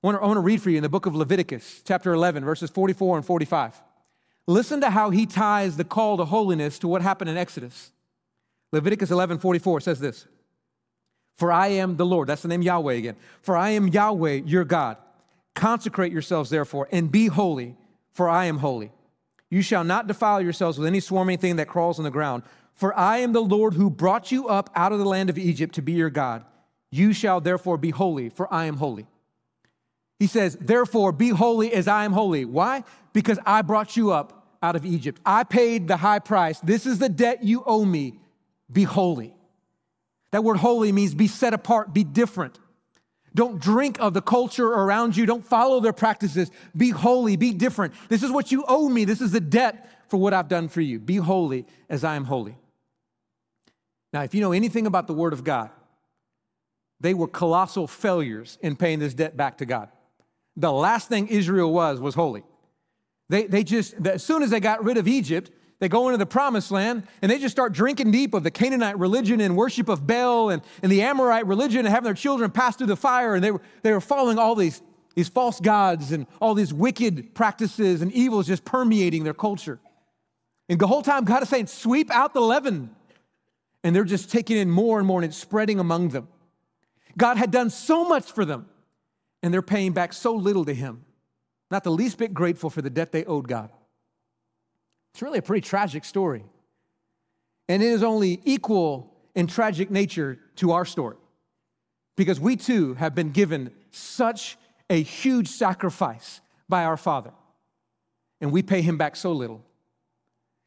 I 0.05 0.07
want, 0.07 0.19
to, 0.19 0.23
I 0.23 0.27
want 0.27 0.37
to 0.37 0.41
read 0.41 0.61
for 0.61 0.69
you 0.69 0.77
in 0.77 0.83
the 0.83 0.89
book 0.89 1.07
of 1.07 1.15
Leviticus, 1.15 1.81
chapter 1.83 2.13
11, 2.13 2.45
verses 2.45 2.69
44 2.69 3.17
and 3.17 3.25
45. 3.25 3.81
Listen 4.45 4.79
to 4.81 4.91
how 4.91 5.09
he 5.09 5.25
ties 5.25 5.77
the 5.77 5.83
call 5.83 6.17
to 6.17 6.25
holiness 6.25 6.77
to 6.79 6.87
what 6.87 7.01
happened 7.01 7.31
in 7.31 7.37
Exodus. 7.37 7.91
Leviticus 8.71 9.09
11, 9.09 9.39
44 9.39 9.81
says 9.81 9.99
this 9.99 10.27
for 11.37 11.51
I 11.51 11.69
am 11.69 11.97
the 11.97 12.05
Lord. 12.05 12.27
That's 12.29 12.43
the 12.43 12.47
name 12.47 12.61
Yahweh 12.61 12.93
again. 12.93 13.15
For 13.41 13.57
I 13.57 13.71
am 13.71 13.87
Yahweh, 13.87 14.41
your 14.45 14.63
God. 14.63 14.97
Consecrate 15.55 16.11
yourselves, 16.11 16.51
therefore, 16.51 16.87
and 16.91 17.11
be 17.11 17.25
holy, 17.25 17.75
for 18.11 18.29
I 18.29 18.45
am 18.45 18.59
holy. 18.59 18.91
You 19.49 19.63
shall 19.63 19.83
not 19.83 20.05
defile 20.05 20.39
yourselves 20.39 20.77
with 20.77 20.87
any 20.87 20.99
swarming 20.99 21.39
thing 21.39 21.55
that 21.55 21.67
crawls 21.67 21.97
on 21.97 22.05
the 22.05 22.11
ground. 22.11 22.43
For 22.75 22.95
I 22.95 23.17
am 23.17 23.33
the 23.33 23.41
Lord 23.41 23.73
who 23.73 23.89
brought 23.89 24.31
you 24.31 24.49
up 24.49 24.69
out 24.75 24.91
of 24.91 24.99
the 24.99 25.05
land 25.05 25.31
of 25.31 25.39
Egypt 25.39 25.73
to 25.75 25.81
be 25.81 25.93
your 25.93 26.11
God. 26.11 26.45
You 26.91 27.11
shall 27.11 27.41
therefore 27.41 27.79
be 27.79 27.89
holy, 27.89 28.29
for 28.29 28.53
I 28.53 28.65
am 28.65 28.77
holy. 28.77 29.07
He 30.19 30.27
says, 30.27 30.57
Therefore, 30.59 31.11
be 31.11 31.29
holy 31.29 31.73
as 31.73 31.87
I 31.87 32.05
am 32.05 32.13
holy. 32.13 32.45
Why? 32.45 32.83
Because 33.13 33.39
I 33.45 33.61
brought 33.61 33.97
you 33.97 34.11
up 34.11 34.47
out 34.61 34.75
of 34.75 34.85
Egypt. 34.85 35.21
I 35.25 35.43
paid 35.43 35.87
the 35.87 35.97
high 35.97 36.19
price. 36.19 36.59
This 36.59 36.85
is 36.85 36.99
the 36.99 37.09
debt 37.09 37.43
you 37.43 37.63
owe 37.65 37.85
me. 37.85 38.19
Be 38.71 38.83
holy. 38.83 39.35
That 40.31 40.43
word 40.43 40.57
holy 40.57 40.91
means 40.91 41.13
be 41.13 41.27
set 41.27 41.53
apart, 41.53 41.93
be 41.93 42.03
different. 42.03 42.59
Don't 43.33 43.59
drink 43.59 43.97
of 43.99 44.13
the 44.13 44.21
culture 44.21 44.67
around 44.67 45.17
you. 45.17 45.25
Don't 45.25 45.45
follow 45.45 45.81
their 45.81 45.93
practices. 45.93 46.49
Be 46.75 46.89
holy, 46.89 47.35
be 47.35 47.51
different. 47.51 47.93
This 48.07 48.23
is 48.23 48.31
what 48.31 48.51
you 48.51 48.63
owe 48.67 48.87
me. 48.87 49.03
This 49.03 49.19
is 49.19 49.31
the 49.31 49.41
debt 49.41 49.89
for 50.07 50.17
what 50.17 50.33
I've 50.33 50.47
done 50.47 50.69
for 50.69 50.81
you. 50.81 50.99
Be 50.99 51.17
holy 51.17 51.65
as 51.89 52.05
I 52.05 52.15
am 52.15 52.23
holy. 52.23 52.55
Now, 54.13 54.23
if 54.23 54.33
you 54.33 54.39
know 54.39 54.53
anything 54.53 54.87
about 54.87 55.07
the 55.07 55.13
Word 55.13 55.33
of 55.33 55.43
God, 55.43 55.69
they 57.01 57.13
were 57.13 57.27
colossal 57.27 57.87
failures 57.87 58.57
in 58.61 58.77
paying 58.77 58.99
this 58.99 59.13
debt 59.13 59.35
back 59.35 59.57
to 59.57 59.65
God. 59.65 59.89
The 60.57 60.71
last 60.71 61.09
thing 61.09 61.27
Israel 61.27 61.71
was 61.73 61.99
was 61.99 62.15
holy. 62.15 62.43
They, 63.29 63.47
they 63.47 63.63
just, 63.63 63.95
as 64.05 64.23
soon 64.23 64.43
as 64.43 64.49
they 64.49 64.59
got 64.59 64.83
rid 64.83 64.97
of 64.97 65.07
Egypt, 65.07 65.51
they 65.79 65.89
go 65.89 66.07
into 66.07 66.17
the 66.17 66.25
promised 66.25 66.71
land 66.71 67.03
and 67.21 67.29
they 67.29 67.39
just 67.39 67.51
start 67.53 67.73
drinking 67.73 68.11
deep 68.11 68.33
of 68.33 68.43
the 68.43 68.51
Canaanite 68.51 68.97
religion 68.97 69.41
and 69.41 69.57
worship 69.57 69.89
of 69.89 70.07
Baal 70.07 70.49
and, 70.49 70.61
and 70.81 70.91
the 70.91 71.01
Amorite 71.01 71.45
religion 71.47 71.79
and 71.79 71.89
having 71.89 72.05
their 72.05 72.13
children 72.13 72.51
pass 72.51 72.75
through 72.75 72.87
the 72.87 72.95
fire. 72.95 73.35
And 73.35 73.43
they 73.43 73.51
were, 73.51 73.61
they 73.81 73.91
were 73.91 74.01
following 74.01 74.37
all 74.37 74.55
these, 74.55 74.81
these 75.15 75.27
false 75.27 75.59
gods 75.59 76.11
and 76.11 76.27
all 76.39 76.53
these 76.53 76.73
wicked 76.73 77.33
practices 77.33 78.01
and 78.01 78.11
evils 78.13 78.47
just 78.47 78.63
permeating 78.63 79.23
their 79.23 79.33
culture. 79.33 79.79
And 80.69 80.79
the 80.79 80.87
whole 80.87 81.01
time, 81.01 81.25
God 81.25 81.43
is 81.43 81.49
saying, 81.49 81.67
sweep 81.67 82.09
out 82.11 82.33
the 82.33 82.41
leaven. 82.41 82.95
and 83.85 83.95
they're 83.95 84.03
just 84.03 84.31
taking 84.31 84.57
in 84.57 84.69
more 84.69 84.97
and 84.97 85.07
more 85.07 85.21
and 85.21 85.29
it's 85.29 85.37
spreading 85.37 85.79
among 85.79 86.09
them. 86.09 86.27
God 87.17 87.37
had 87.37 87.51
done 87.51 87.69
so 87.69 88.03
much 88.03 88.31
for 88.31 88.43
them, 88.43 88.67
and 89.45 89.53
they're 89.53 89.61
paying 89.61 89.91
back 89.91 90.11
so 90.11 90.33
little 90.33 90.65
to 90.65 90.73
Him. 90.73 91.05
Not 91.69 91.83
the 91.83 91.91
least 91.91 92.17
bit 92.17 92.33
grateful 92.33 92.71
for 92.71 92.81
the 92.81 92.89
debt 92.89 93.11
they 93.11 93.25
owed 93.25 93.47
God. 93.47 93.69
It's 95.13 95.21
really 95.21 95.37
a 95.37 95.43
pretty 95.43 95.61
tragic 95.61 96.03
story. 96.03 96.43
And 97.69 97.83
it 97.83 97.85
is 97.85 98.01
only 98.01 98.41
equal 98.43 99.15
in 99.35 99.45
tragic 99.45 99.91
nature 99.91 100.39
to 100.55 100.71
our 100.71 100.83
story 100.83 101.17
because 102.15 102.39
we 102.39 102.55
too 102.55 102.95
have 102.95 103.13
been 103.13 103.29
given 103.29 103.69
such 103.91 104.57
a 104.89 104.99
huge 105.03 105.49
sacrifice 105.49 106.41
by 106.67 106.83
our 106.83 106.97
Father, 106.97 107.31
and 108.41 108.51
we 108.51 108.63
pay 108.63 108.81
Him 108.81 108.97
back 108.97 109.15
so 109.15 109.31
little. 109.31 109.63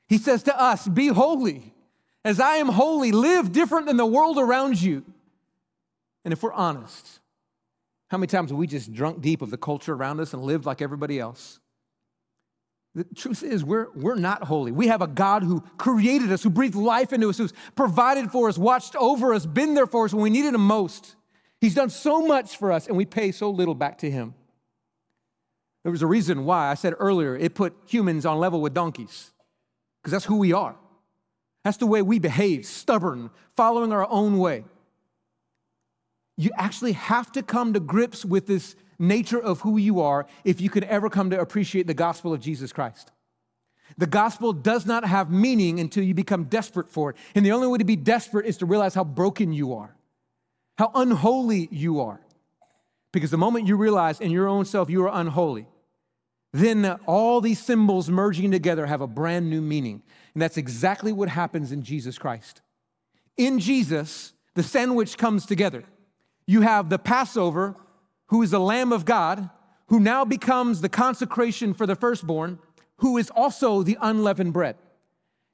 He 0.06 0.18
says 0.18 0.44
to 0.44 0.56
us, 0.56 0.86
Be 0.86 1.08
holy. 1.08 1.74
As 2.24 2.38
I 2.38 2.56
am 2.56 2.68
holy, 2.68 3.10
live 3.10 3.50
different 3.50 3.86
than 3.86 3.96
the 3.96 4.06
world 4.06 4.38
around 4.38 4.80
you. 4.80 5.04
And 6.24 6.32
if 6.32 6.44
we're 6.44 6.52
honest, 6.52 7.18
how 8.08 8.18
many 8.18 8.26
times 8.26 8.50
have 8.50 8.58
we 8.58 8.66
just 8.66 8.92
drunk 8.92 9.20
deep 9.20 9.42
of 9.42 9.50
the 9.50 9.58
culture 9.58 9.92
around 9.92 10.20
us 10.20 10.32
and 10.32 10.42
lived 10.42 10.64
like 10.64 10.80
everybody 10.80 11.18
else? 11.20 11.60
The 12.94 13.04
truth 13.14 13.42
is, 13.42 13.62
we're, 13.62 13.88
we're 13.94 14.16
not 14.16 14.44
holy. 14.44 14.72
We 14.72 14.88
have 14.88 15.02
a 15.02 15.06
God 15.06 15.42
who 15.42 15.60
created 15.76 16.32
us, 16.32 16.42
who 16.42 16.50
breathed 16.50 16.74
life 16.74 17.12
into 17.12 17.28
us, 17.28 17.38
who's 17.38 17.52
provided 17.76 18.30
for 18.32 18.48
us, 18.48 18.56
watched 18.56 18.96
over 18.96 19.34
us, 19.34 19.46
been 19.46 19.74
there 19.74 19.86
for 19.86 20.06
us 20.06 20.14
when 20.14 20.22
we 20.22 20.30
needed 20.30 20.54
Him 20.54 20.62
most. 20.62 21.14
He's 21.60 21.74
done 21.74 21.90
so 21.90 22.26
much 22.26 22.56
for 22.56 22.72
us, 22.72 22.86
and 22.88 22.96
we 22.96 23.04
pay 23.04 23.30
so 23.30 23.50
little 23.50 23.74
back 23.74 23.98
to 23.98 24.10
Him. 24.10 24.34
There 25.82 25.92
was 25.92 26.02
a 26.02 26.06
reason 26.06 26.44
why 26.44 26.70
I 26.70 26.74
said 26.74 26.94
earlier 26.98 27.36
it 27.36 27.54
put 27.54 27.76
humans 27.86 28.24
on 28.24 28.38
level 28.38 28.60
with 28.60 28.74
donkeys, 28.74 29.32
because 30.02 30.12
that's 30.12 30.24
who 30.24 30.38
we 30.38 30.52
are. 30.52 30.74
That's 31.64 31.76
the 31.76 31.86
way 31.86 32.00
we 32.02 32.18
behave, 32.18 32.64
stubborn, 32.64 33.30
following 33.54 33.92
our 33.92 34.08
own 34.10 34.38
way. 34.38 34.64
You 36.38 36.52
actually 36.56 36.92
have 36.92 37.32
to 37.32 37.42
come 37.42 37.72
to 37.74 37.80
grips 37.80 38.24
with 38.24 38.46
this 38.46 38.76
nature 38.98 39.40
of 39.40 39.60
who 39.60 39.76
you 39.76 40.00
are 40.00 40.26
if 40.44 40.60
you 40.60 40.70
could 40.70 40.84
ever 40.84 41.10
come 41.10 41.30
to 41.30 41.40
appreciate 41.40 41.88
the 41.88 41.94
gospel 41.94 42.32
of 42.32 42.40
Jesus 42.40 42.72
Christ. 42.72 43.10
The 43.96 44.06
gospel 44.06 44.52
does 44.52 44.86
not 44.86 45.04
have 45.04 45.32
meaning 45.32 45.80
until 45.80 46.04
you 46.04 46.14
become 46.14 46.44
desperate 46.44 46.88
for 46.88 47.10
it. 47.10 47.16
And 47.34 47.44
the 47.44 47.50
only 47.50 47.66
way 47.66 47.78
to 47.78 47.84
be 47.84 47.96
desperate 47.96 48.46
is 48.46 48.56
to 48.58 48.66
realize 48.66 48.94
how 48.94 49.02
broken 49.02 49.52
you 49.52 49.74
are, 49.74 49.96
how 50.78 50.92
unholy 50.94 51.68
you 51.72 52.00
are. 52.00 52.20
Because 53.12 53.32
the 53.32 53.38
moment 53.38 53.66
you 53.66 53.76
realize 53.76 54.20
in 54.20 54.30
your 54.30 54.46
own 54.46 54.64
self 54.64 54.88
you 54.88 55.04
are 55.04 55.20
unholy, 55.20 55.66
then 56.52 56.86
all 57.06 57.40
these 57.40 57.58
symbols 57.58 58.08
merging 58.08 58.52
together 58.52 58.86
have 58.86 59.00
a 59.00 59.08
brand 59.08 59.50
new 59.50 59.60
meaning. 59.60 60.02
And 60.34 60.42
that's 60.42 60.56
exactly 60.56 61.12
what 61.12 61.28
happens 61.28 61.72
in 61.72 61.82
Jesus 61.82 62.16
Christ. 62.16 62.60
In 63.36 63.58
Jesus, 63.58 64.34
the 64.54 64.62
sandwich 64.62 65.18
comes 65.18 65.44
together. 65.44 65.84
You 66.48 66.62
have 66.62 66.88
the 66.88 66.98
Passover, 66.98 67.76
who 68.28 68.40
is 68.40 68.52
the 68.52 68.58
Lamb 68.58 68.90
of 68.90 69.04
God, 69.04 69.50
who 69.88 70.00
now 70.00 70.24
becomes 70.24 70.80
the 70.80 70.88
consecration 70.88 71.74
for 71.74 71.86
the 71.86 71.94
firstborn, 71.94 72.58
who 72.96 73.18
is 73.18 73.28
also 73.28 73.82
the 73.82 73.98
unleavened 74.00 74.54
bread. 74.54 74.76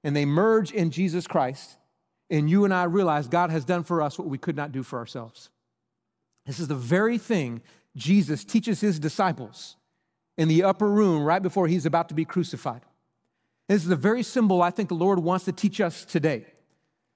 And 0.05 0.15
they 0.15 0.25
merge 0.25 0.71
in 0.71 0.93
Jesus 0.93 1.27
Christ. 1.27 1.79
And 2.31 2.49
you 2.49 2.65
and 2.65 2.73
I 2.73 2.85
realize 2.85 3.27
God 3.27 3.51
has 3.51 3.65
done 3.65 3.83
for 3.83 4.03
us 4.03 4.21
what 4.21 4.29
we 4.29 4.39
could 4.39 4.55
not 4.55 4.71
do 4.71 4.85
for 4.85 5.01
ourselves. 5.01 5.51
This 6.47 6.61
is 6.61 6.69
the 6.69 6.77
very 6.77 7.19
thing 7.19 7.61
Jesus 7.97 8.45
teaches 8.45 8.81
his 8.81 9.01
disciples 9.01 9.75
in 10.39 10.47
the 10.47 10.63
upper 10.63 10.89
room 10.89 11.25
right 11.25 11.43
before 11.43 11.67
he's 11.67 11.87
about 11.87 12.09
to 12.11 12.15
be 12.15 12.25
crucified. 12.25 12.83
This 13.69 13.83
is 13.83 13.89
the 13.89 13.97
very 13.97 14.23
symbol 14.23 14.63
I 14.63 14.71
think 14.71 14.91
the 14.91 14.95
Lord 14.95 15.19
wants 15.19 15.45
to 15.47 15.53
teach 15.53 15.81
us 15.81 16.05
today. 16.05 16.47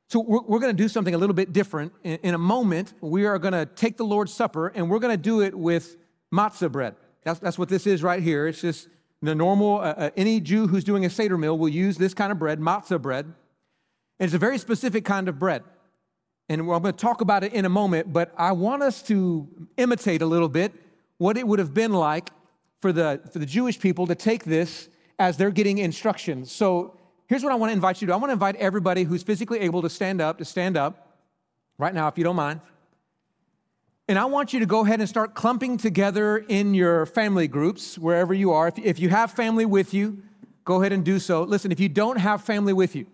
So, 0.08 0.20
we're, 0.20 0.40
we're 0.40 0.58
going 0.58 0.74
to 0.74 0.82
do 0.82 0.88
something 0.88 1.14
a 1.14 1.18
little 1.18 1.34
bit 1.34 1.52
different. 1.52 1.92
In, 2.02 2.18
in 2.22 2.34
a 2.34 2.38
moment, 2.38 2.94
we 3.00 3.26
are 3.26 3.38
going 3.38 3.52
to 3.52 3.66
take 3.66 3.96
the 3.96 4.04
Lord's 4.04 4.32
Supper 4.32 4.68
and 4.68 4.90
we're 4.90 4.98
going 4.98 5.16
to 5.16 5.22
do 5.22 5.42
it 5.42 5.54
with 5.54 5.96
matzah 6.32 6.72
bread. 6.72 6.96
That's, 7.24 7.40
that's 7.40 7.58
what 7.58 7.68
this 7.68 7.86
is 7.86 8.02
right 8.02 8.22
here. 8.22 8.46
It's 8.46 8.60
just 8.60 8.88
the 9.20 9.34
normal, 9.34 9.78
uh, 9.78 9.94
uh, 9.96 10.10
any 10.16 10.40
Jew 10.40 10.66
who's 10.66 10.84
doing 10.84 11.04
a 11.04 11.10
Seder 11.10 11.36
meal 11.36 11.58
will 11.58 11.68
use 11.68 11.98
this 11.98 12.14
kind 12.14 12.32
of 12.32 12.38
bread, 12.38 12.60
matzah 12.60 13.00
bread. 13.00 13.26
And 13.26 14.26
it's 14.26 14.34
a 14.34 14.38
very 14.38 14.58
specific 14.58 15.04
kind 15.04 15.28
of 15.28 15.38
bread. 15.38 15.62
And 16.48 16.62
I'm 16.62 16.66
going 16.66 16.84
to 16.84 16.92
talk 16.92 17.20
about 17.20 17.44
it 17.44 17.52
in 17.52 17.64
a 17.66 17.68
moment, 17.68 18.12
but 18.12 18.32
I 18.38 18.52
want 18.52 18.82
us 18.82 19.02
to 19.02 19.46
imitate 19.76 20.22
a 20.22 20.26
little 20.26 20.48
bit 20.48 20.72
what 21.18 21.36
it 21.36 21.46
would 21.46 21.58
have 21.58 21.74
been 21.74 21.92
like 21.92 22.30
for 22.80 22.92
the, 22.92 23.20
for 23.32 23.38
the 23.40 23.46
Jewish 23.46 23.78
people 23.78 24.06
to 24.06 24.14
take 24.14 24.44
this 24.44 24.88
as 25.18 25.36
they're 25.36 25.50
getting 25.50 25.78
instructions. 25.78 26.50
So 26.50 26.97
here's 27.28 27.44
what 27.44 27.52
I 27.52 27.54
want 27.54 27.70
to 27.70 27.74
invite 27.74 28.00
you 28.00 28.06
to. 28.06 28.10
do 28.10 28.14
I 28.14 28.16
want 28.16 28.30
to 28.30 28.32
invite 28.32 28.56
everybody 28.56 29.04
who's 29.04 29.22
physically 29.22 29.60
able 29.60 29.82
to 29.82 29.90
stand 29.90 30.20
up 30.20 30.38
to 30.38 30.44
stand 30.44 30.76
up 30.76 31.16
right 31.78 31.94
now, 31.94 32.08
if 32.08 32.18
you 32.18 32.24
don't 32.24 32.36
mind. 32.36 32.60
And 34.08 34.18
I 34.18 34.24
want 34.24 34.54
you 34.54 34.60
to 34.60 34.66
go 34.66 34.84
ahead 34.84 35.00
and 35.00 35.08
start 35.08 35.34
clumping 35.34 35.76
together 35.76 36.38
in 36.38 36.74
your 36.74 37.04
family 37.04 37.46
groups, 37.46 37.98
wherever 37.98 38.32
you 38.32 38.52
are. 38.52 38.68
If, 38.68 38.78
if 38.78 38.98
you 38.98 39.10
have 39.10 39.30
family 39.30 39.66
with 39.66 39.92
you, 39.92 40.22
go 40.64 40.80
ahead 40.80 40.92
and 40.92 41.04
do 41.04 41.18
so. 41.18 41.42
Listen, 41.42 41.70
if 41.70 41.78
you 41.78 41.90
don't 41.90 42.16
have 42.16 42.42
family 42.42 42.72
with 42.72 42.96
you, 42.96 43.06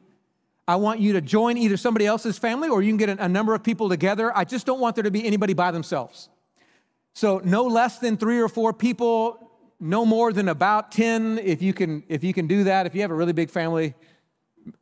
I 0.66 0.77
want 0.77 1.00
you 1.00 1.12
to 1.14 1.20
join 1.20 1.59
either 1.59 1.77
somebody 1.77 2.07
else's 2.07 2.38
family 2.38 2.68
or 2.68 2.81
you 2.81 2.90
can 2.90 2.96
get 2.96 3.09
a, 3.09 3.24
a 3.24 3.29
number 3.29 3.55
of 3.55 3.64
people 3.64 3.88
together. 3.88 4.35
I 4.37 4.44
just 4.44 4.66
don't 4.66 4.81
want 4.81 4.94
there 4.94 5.03
to 5.03 5.11
be 5.11 5.27
anybody 5.27 5.53
by 5.53 5.72
themselves. 5.72 6.29
So, 7.12 7.40
no 7.44 7.64
less 7.64 7.98
than 7.98 8.16
three 8.16 8.40
or 8.40 8.48
four 8.48 8.72
people, 8.72 9.44
no 9.85 10.07
more 10.07 10.33
than 10.33 10.49
about 10.49 10.90
10 10.92 11.38
if 11.38 11.61
you 11.61 11.75
can 11.75 12.03
if 12.09 12.25
you 12.25 12.33
can 12.33 12.47
do 12.47 12.64
that. 12.64 12.87
If 12.87 12.94
you 12.94 13.03
have 13.03 13.11
a 13.11 13.14
really 13.14 13.35
big 13.35 13.51
family 13.51 13.94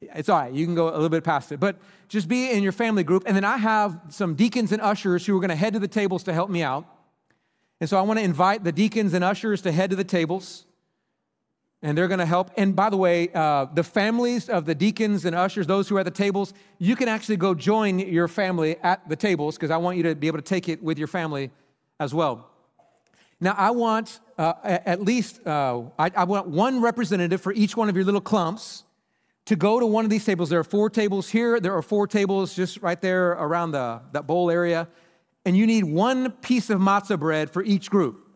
it's 0.01 0.29
all 0.29 0.39
right. 0.39 0.53
You 0.53 0.65
can 0.65 0.77
go 0.77 0.91
a 0.91 0.93
little 0.93 1.09
bit 1.09 1.25
past 1.25 1.51
it. 1.51 1.59
But 1.59 1.77
just 2.09 2.29
be 2.29 2.51
in 2.51 2.63
your 2.63 2.71
family 2.71 3.03
group. 3.03 3.25
And 3.27 3.35
then 3.35 3.45
i 3.45 3.57
have 3.57 4.01
some 4.11 4.35
deacons 4.35 4.71
and 4.71 4.81
ushers 4.81 5.27
who 5.27 5.37
are 5.37 5.41
going 5.41 5.51
to 5.51 5.57
head 5.57 5.73
to 5.73 5.81
the 5.81 5.89
tables 5.89 6.23
to 6.25 6.33
help 6.33 6.51
me 6.51 6.63
out. 6.63 6.87
And 7.81 7.91
so 7.91 7.99
i 7.99 8.03
want 8.03 8.19
to 8.21 8.25
invite 8.25 8.63
the 8.65 8.73
deacons 8.73 9.13
and 9.13 9.25
ushers 9.25 9.63
to 9.63 9.73
head 9.73 9.91
to 9.91 9.97
the 9.97 10.05
tables. 10.05 10.67
And 11.85 11.99
they're 11.99 12.07
going 12.07 12.21
to 12.21 12.27
help. 12.27 12.53
And 12.57 12.77
by 12.77 12.91
the 12.91 12.97
way 12.97 13.29
uh, 13.35 13.65
the 13.65 13.83
families 13.83 14.49
of 14.49 14.67
the 14.67 14.75
deacons 14.75 15.25
and 15.25 15.35
ushers 15.35 15.67
those 15.67 15.89
who 15.89 15.97
are 15.97 16.01
at 16.01 16.05
the 16.05 16.13
tables 16.13 16.55
you 16.79 16.95
can 16.95 17.09
actually 17.09 17.39
go 17.39 17.55
join 17.55 17.99
your 17.99 18.29
family 18.29 18.77
at 18.85 19.09
the 19.09 19.17
tables 19.17 19.57
because 19.57 19.73
i 19.73 19.77
want 19.77 19.97
you 19.97 20.05
to 20.05 20.15
be 20.15 20.29
able 20.29 20.39
to 20.39 20.43
take 20.55 20.69
it 20.69 20.81
with 20.81 20.97
your 20.97 21.09
family 21.09 21.51
as 21.99 22.15
well 22.15 22.52
now, 23.43 23.57
I 23.59 23.73
want 23.73 24.21
uh, 24.39 24.53
at 24.63 25.03
least, 25.03 25.45
uh, 25.45 25.83
I, 25.99 26.13
I 26.15 26.25
want 26.25 26.47
one 26.47 26.81
representative 26.81 27.41
for 27.41 27.53
each 27.53 27.77
one 27.77 27.89
of 27.89 27.97
your 27.97 28.05
little 28.05 28.21
clumps 28.21 28.85
to 29.47 29.57
go 29.57 29.81
to 29.81 29.87
one 29.87 30.05
of 30.05 30.11
these 30.13 30.25
tables. 30.25 30.49
There 30.49 30.61
are 30.61 30.65
four 30.65 30.89
tables 30.89 31.29
here. 31.29 31.59
There 31.59 31.77
are 31.77 31.83
four 31.83 32.07
tables 32.07 32.55
just 32.55 32.81
right 32.83 33.01
there 33.01 33.33
around 33.33 33.73
the, 33.73 34.01
that 34.13 34.29
bowl 34.29 34.49
area. 34.49 34.87
And 35.45 35.57
you 35.57 35.67
need 35.67 35.83
one 35.83 36.31
piece 36.31 36.71
of 36.71 36.79
matzah 36.79 37.19
bread 37.19 37.51
for 37.51 37.65
each 37.65 37.91
group. 37.91 38.29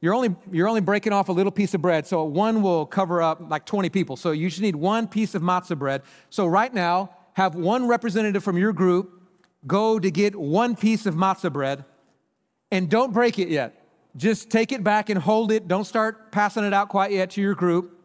You're 0.00 0.14
only, 0.14 0.34
you're 0.50 0.66
only 0.66 0.80
breaking 0.80 1.12
off 1.12 1.28
a 1.28 1.32
little 1.32 1.52
piece 1.52 1.74
of 1.74 1.82
bread, 1.82 2.06
so 2.06 2.24
one 2.24 2.62
will 2.62 2.86
cover 2.86 3.20
up 3.20 3.50
like 3.50 3.66
20 3.66 3.90
people. 3.90 4.16
So 4.16 4.30
you 4.30 4.48
just 4.48 4.62
need 4.62 4.76
one 4.76 5.08
piece 5.08 5.34
of 5.34 5.42
matzah 5.42 5.78
bread. 5.78 6.00
So 6.30 6.46
right 6.46 6.72
now, 6.72 7.10
have 7.34 7.54
one 7.54 7.86
representative 7.86 8.42
from 8.42 8.56
your 8.56 8.72
group 8.72 9.20
go 9.66 9.98
to 9.98 10.10
get 10.10 10.34
one 10.34 10.74
piece 10.74 11.04
of 11.04 11.14
matzah 11.14 11.52
bread 11.52 11.84
and 12.70 12.88
don't 12.88 13.12
break 13.12 13.38
it 13.38 13.48
yet. 13.48 13.83
Just 14.16 14.50
take 14.50 14.72
it 14.72 14.84
back 14.84 15.10
and 15.10 15.20
hold 15.20 15.50
it. 15.50 15.66
Don't 15.66 15.84
start 15.84 16.30
passing 16.30 16.64
it 16.64 16.72
out 16.72 16.88
quite 16.88 17.10
yet 17.10 17.30
to 17.30 17.40
your 17.40 17.54
group. 17.54 17.98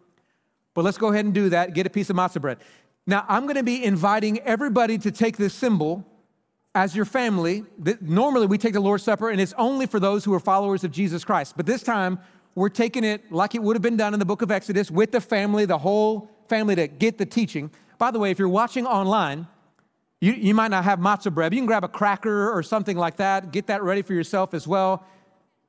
But 0.74 0.84
let's 0.84 0.98
go 0.98 1.12
ahead 1.12 1.26
and 1.26 1.34
do 1.34 1.50
that. 1.50 1.74
Get 1.74 1.86
a 1.86 1.90
piece 1.90 2.10
of 2.10 2.16
matzah 2.16 2.42
bread. 2.42 2.58
Now, 3.06 3.26
I'm 3.28 3.44
going 3.44 3.56
to 3.56 3.64
be 3.64 3.84
inviting 3.84 4.40
everybody 4.40 4.98
to 5.00 5.12
take 5.12 5.38
this 5.38 5.54
symbol 5.54 6.06
as 6.76 6.96
your 6.96 7.06
family. 7.06 7.64
Normally, 8.02 8.46
we 8.46 8.58
take 8.58 8.74
the 8.74 8.80
Lord's 8.80 9.04
Supper, 9.04 9.30
and 9.30 9.42
it's 9.42 9.54
only 9.58 9.86
for 9.88 10.00
those 10.00 10.24
who 10.24 10.34
are 10.34 10.40
followers 10.40 10.84
of 10.84 10.92
Jesus 10.92 11.24
Christ. 11.26 11.56
But 11.58 11.66
this 11.66 11.84
time, 11.84 12.20
we're 12.56 12.70
taking 12.70 13.04
it 13.04 13.32
like 13.32 13.56
it 13.56 13.64
would 13.64 13.76
have 13.76 13.82
been 13.82 13.98
done 13.98 14.14
in 14.14 14.20
the 14.20 14.26
book 14.26 14.42
of 14.42 14.52
Exodus 14.52 14.92
with 14.92 15.12
the 15.12 15.22
family, 15.22 15.66
the 15.66 15.78
whole 15.78 16.30
family 16.48 16.76
to 16.76 16.88
get 16.88 17.18
the 17.18 17.26
teaching. 17.26 17.72
By 17.98 18.12
the 18.12 18.20
way, 18.20 18.32
if 18.32 18.40
you're 18.40 18.50
watching 18.50 18.86
online, 18.86 19.48
you, 20.22 20.34
you 20.34 20.54
might 20.54 20.70
not 20.70 20.84
have 20.84 21.00
matzah 21.00 21.34
bread. 21.34 21.54
You 21.54 21.60
can 21.60 21.66
grab 21.66 21.84
a 21.84 21.88
cracker 21.88 22.52
or 22.52 22.62
something 22.64 22.98
like 22.98 23.18
that. 23.18 23.52
Get 23.52 23.68
that 23.68 23.84
ready 23.84 24.02
for 24.02 24.14
yourself 24.14 24.54
as 24.54 24.68
well. 24.68 25.06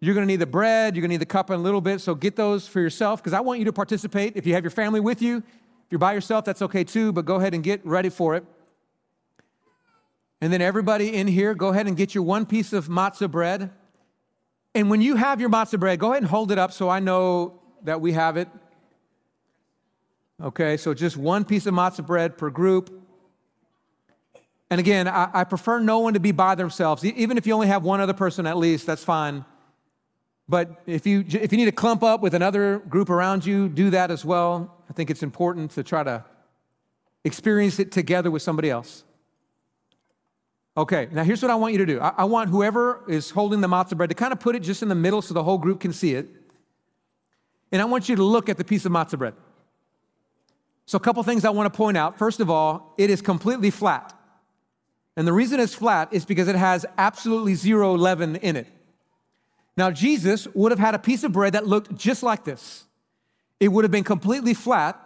You're 0.01 0.15
going 0.15 0.27
to 0.27 0.33
need 0.33 0.37
the 0.37 0.47
bread, 0.47 0.97
you're 0.97 1.03
going 1.03 1.11
to 1.11 1.15
need 1.15 1.21
the 1.21 1.27
cup 1.27 1.51
in 1.51 1.57
a 1.57 1.63
little 1.63 1.83
bit, 1.83 2.01
so 2.01 2.15
get 2.15 2.35
those 2.35 2.67
for 2.67 2.81
yourself 2.81 3.23
because 3.23 3.35
I 3.35 3.41
want 3.41 3.59
you 3.59 3.67
to 3.67 3.73
participate. 3.73 4.35
If 4.35 4.47
you 4.47 4.55
have 4.55 4.65
your 4.65 4.71
family 4.71 5.01
with 5.01 5.21
you, 5.21 5.39
if 5.39 5.45
you're 5.91 5.99
by 5.99 6.15
yourself, 6.15 6.45
that's 6.47 6.63
okay 6.63 6.85
too, 6.85 7.13
but 7.13 7.27
go 7.27 7.37
ahead 7.37 7.53
and 7.53 7.63
get 7.63 7.85
ready 7.85 8.09
for 8.09 8.35
it. 8.35 8.45
And 10.41 10.51
then 10.51 10.63
everybody 10.63 11.15
in 11.15 11.27
here, 11.27 11.55
go 11.55 11.69
ahead 11.69 11.87
and 11.87 11.97
get 11.97 12.15
your 12.15 12.25
one 12.25 12.47
piece 12.47 12.73
of 12.73 12.89
matzah 12.89 13.31
bread. 13.31 13.71
And 14.75 14.89
when 14.89 15.03
you 15.03 15.17
have 15.17 15.39
your 15.39 15.51
matzah 15.51 15.79
bread, 15.79 15.99
go 15.99 16.13
ahead 16.13 16.23
and 16.23 16.31
hold 16.31 16.51
it 16.51 16.59
up 16.59 16.73
so 16.73 16.89
I 16.89 17.01
know 17.01 17.61
that 17.83 18.01
we 18.01 18.13
have 18.13 18.39
it. 18.39 18.49
Okay, 20.43 20.79
so 20.79 20.95
just 20.95 21.19
one 21.19 21.45
piece 21.45 21.67
of 21.67 21.75
matzah 21.75 22.07
bread 22.07 22.39
per 22.39 22.49
group. 22.49 22.91
And 24.71 24.79
again, 24.79 25.09
I, 25.09 25.29
I, 25.35 25.45
prefer 25.45 25.81
no 25.81 25.99
one 25.99 26.15
to 26.15 26.21
be 26.21 26.33
by 26.33 26.55
themselves. 26.55 27.05
Even 27.05 27.37
if 27.37 27.47
you 27.47 27.53
only 27.53 27.67
have 27.67 27.83
one 27.83 28.01
other 28.01 28.15
person 28.15 28.47
at 28.47 28.57
least, 28.57 28.87
that's 28.87 29.03
fine. 29.03 29.45
But 30.51 30.83
if 30.85 31.07
you, 31.07 31.25
if 31.29 31.53
you 31.53 31.59
need 31.59 31.67
to 31.67 31.73
clump 31.73 32.03
up 32.03 32.23
with 32.23 32.35
another 32.35 32.81
group 32.81 33.09
around 33.09 33.47
you, 33.47 33.69
do 33.69 33.91
that 33.91 34.11
as 34.11 34.25
well. 34.25 34.83
I 34.91 34.93
think 34.93 35.09
it's 35.09 35.23
important 35.23 35.71
to 35.73 35.85
try 35.85 36.03
to 36.03 36.25
experience 37.25 37.79
it 37.79 37.93
together 37.93 38.33
with 38.33 38.43
somebody 38.43 38.69
else. 38.69 39.05
Okay, 40.77 41.07
now 41.13 41.23
here's 41.23 41.41
what 41.41 41.53
I 41.53 41.55
want 41.55 41.75
you 41.75 41.79
to 41.79 41.87
do. 41.87 42.01
I, 42.01 42.15
I 42.19 42.25
want 42.25 42.51
whoever 42.51 43.05
is 43.09 43.31
holding 43.31 43.61
the 43.61 43.69
matzah 43.69 43.97
bread 43.97 44.09
to 44.09 44.17
kind 44.17 44.33
of 44.33 44.41
put 44.41 44.57
it 44.57 44.61
just 44.65 44.83
in 44.83 44.89
the 44.89 44.95
middle 44.97 45.23
so 45.23 45.35
the 45.35 45.45
whole 45.45 45.59
group 45.59 45.79
can 45.79 45.93
see 45.93 46.15
it. 46.15 46.27
And 47.71 47.81
I 47.81 47.85
want 47.85 48.09
you 48.09 48.17
to 48.17 48.25
look 48.25 48.49
at 48.49 48.57
the 48.57 48.65
piece 48.65 48.85
of 48.85 48.91
matzah 48.91 49.19
bread. 49.19 49.35
So, 50.87 50.97
a 50.97 51.01
couple 51.01 51.23
things 51.23 51.45
I 51.45 51.51
want 51.51 51.73
to 51.73 51.77
point 51.77 51.97
out. 51.97 52.19
First 52.19 52.41
of 52.41 52.51
all, 52.51 52.93
it 52.99 53.11
is 53.11 53.23
completely 53.23 53.71
flat. 53.71 54.13
And 55.17 55.29
the 55.29 55.33
reason 55.33 55.61
it's 55.61 55.75
flat 55.75 56.13
is 56.13 56.25
because 56.25 56.49
it 56.49 56.57
has 56.57 56.85
absolutely 56.99 57.55
zero 57.55 57.97
leaven 57.97 58.35
in 58.35 58.57
it. 58.57 58.67
Now, 59.81 59.91
Jesus 59.91 60.47
would 60.53 60.73
have 60.73 60.79
had 60.79 60.95
a 60.95 60.99
piece 60.99 61.25
of 61.25 61.33
bread 61.33 61.55
that 61.55 61.67
looked 61.67 61.97
just 61.97 62.23
like 62.23 62.45
this. 62.45 62.85
It 63.59 63.69
would 63.69 63.83
have 63.83 63.91
been 63.91 64.05
completely 64.05 64.53
flat 64.53 65.01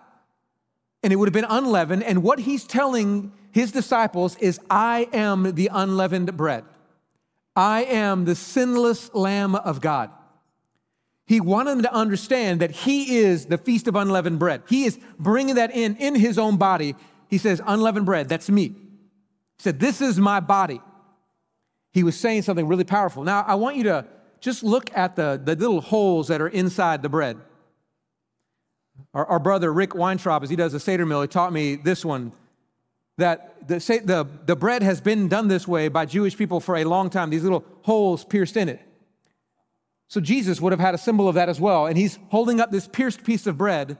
and 1.04 1.12
it 1.12 1.16
would 1.16 1.28
have 1.28 1.32
been 1.32 1.46
unleavened. 1.48 2.02
And 2.02 2.24
what 2.24 2.40
he's 2.40 2.64
telling 2.64 3.30
his 3.52 3.70
disciples 3.70 4.37
is, 4.38 4.58
I 4.68 5.08
am 5.12 5.54
the 5.54 5.70
unleavened 5.72 6.37
bread. 6.37 6.64
I 7.54 7.84
am 7.84 8.24
the 8.24 8.34
sinless 8.34 9.14
Lamb 9.14 9.54
of 9.54 9.80
God. 9.80 10.10
He 11.24 11.40
wanted 11.40 11.76
them 11.76 11.82
to 11.82 11.94
understand 11.94 12.60
that 12.60 12.72
he 12.72 13.18
is 13.18 13.46
the 13.46 13.58
feast 13.58 13.87
of 13.87 13.94
unleavened 13.94 14.40
bread. 14.40 14.64
He 14.68 14.87
is 14.87 14.98
bringing 15.20 15.54
that 15.54 15.70
in 15.70 15.94
in 15.98 16.16
his 16.16 16.37
own 16.37 16.56
body. 16.56 16.96
He 17.28 17.38
says, 17.38 17.62
unleavened 17.64 18.06
bread, 18.06 18.28
that's 18.28 18.50
me. 18.50 18.70
He 18.70 18.74
said, 19.58 19.78
This 19.78 20.00
is 20.00 20.18
my 20.18 20.40
body. 20.40 20.80
He 21.92 22.02
was 22.02 22.18
saying 22.18 22.42
something 22.42 22.66
really 22.66 22.82
powerful. 22.82 23.22
Now, 23.22 23.44
I 23.46 23.54
want 23.54 23.76
you 23.76 23.84
to 23.84 24.06
just 24.44 24.62
look 24.62 24.94
at 24.94 25.16
the, 25.16 25.40
the 25.42 25.57
little 25.57 25.80
holes 25.80 26.28
that 26.28 26.42
are 26.42 26.48
inside 26.48 27.00
the 27.00 27.09
bread. 27.09 27.38
Our, 29.14 29.24
our 29.24 29.38
brother 29.38 29.72
Rick 29.72 29.94
Weintraub, 29.94 30.42
as 30.42 30.50
he 30.50 30.57
does 30.57 30.72
the 30.72 30.80
Seder 30.80 31.07
meal, 31.07 31.22
he 31.22 31.28
taught 31.28 31.50
me 31.50 31.76
this 31.76 32.04
one 32.04 32.30
that 33.16 33.66
the, 33.66 33.78
the, 33.78 34.28
the 34.44 34.54
bread 34.54 34.83
has 34.83 35.00
been 35.00 35.28
done 35.28 35.48
this 35.48 35.66
way 35.66 35.88
by 35.88 36.04
Jewish 36.04 36.37
people 36.37 36.61
for 36.61 36.76
a 36.76 36.85
long 36.85 37.09
time, 37.09 37.30
these 37.30 37.42
little 37.42 37.64
holes 37.83 38.22
pierced 38.22 38.59
in 38.59 38.68
it. 38.68 38.83
So 40.09 40.20
Jesus 40.20 40.61
would 40.61 40.72
have 40.72 40.80
had 40.80 40.94
a 40.94 40.98
symbol 40.98 41.26
of 41.26 41.37
that 41.37 41.48
as 41.48 41.59
well. 41.59 41.87
And 41.87 41.96
he's 41.96 42.18
holding 42.28 42.61
up 42.61 42.70
this 42.70 42.87
pierced 42.87 43.24
piece 43.24 43.46
of 43.46 43.57
bread 43.57 43.96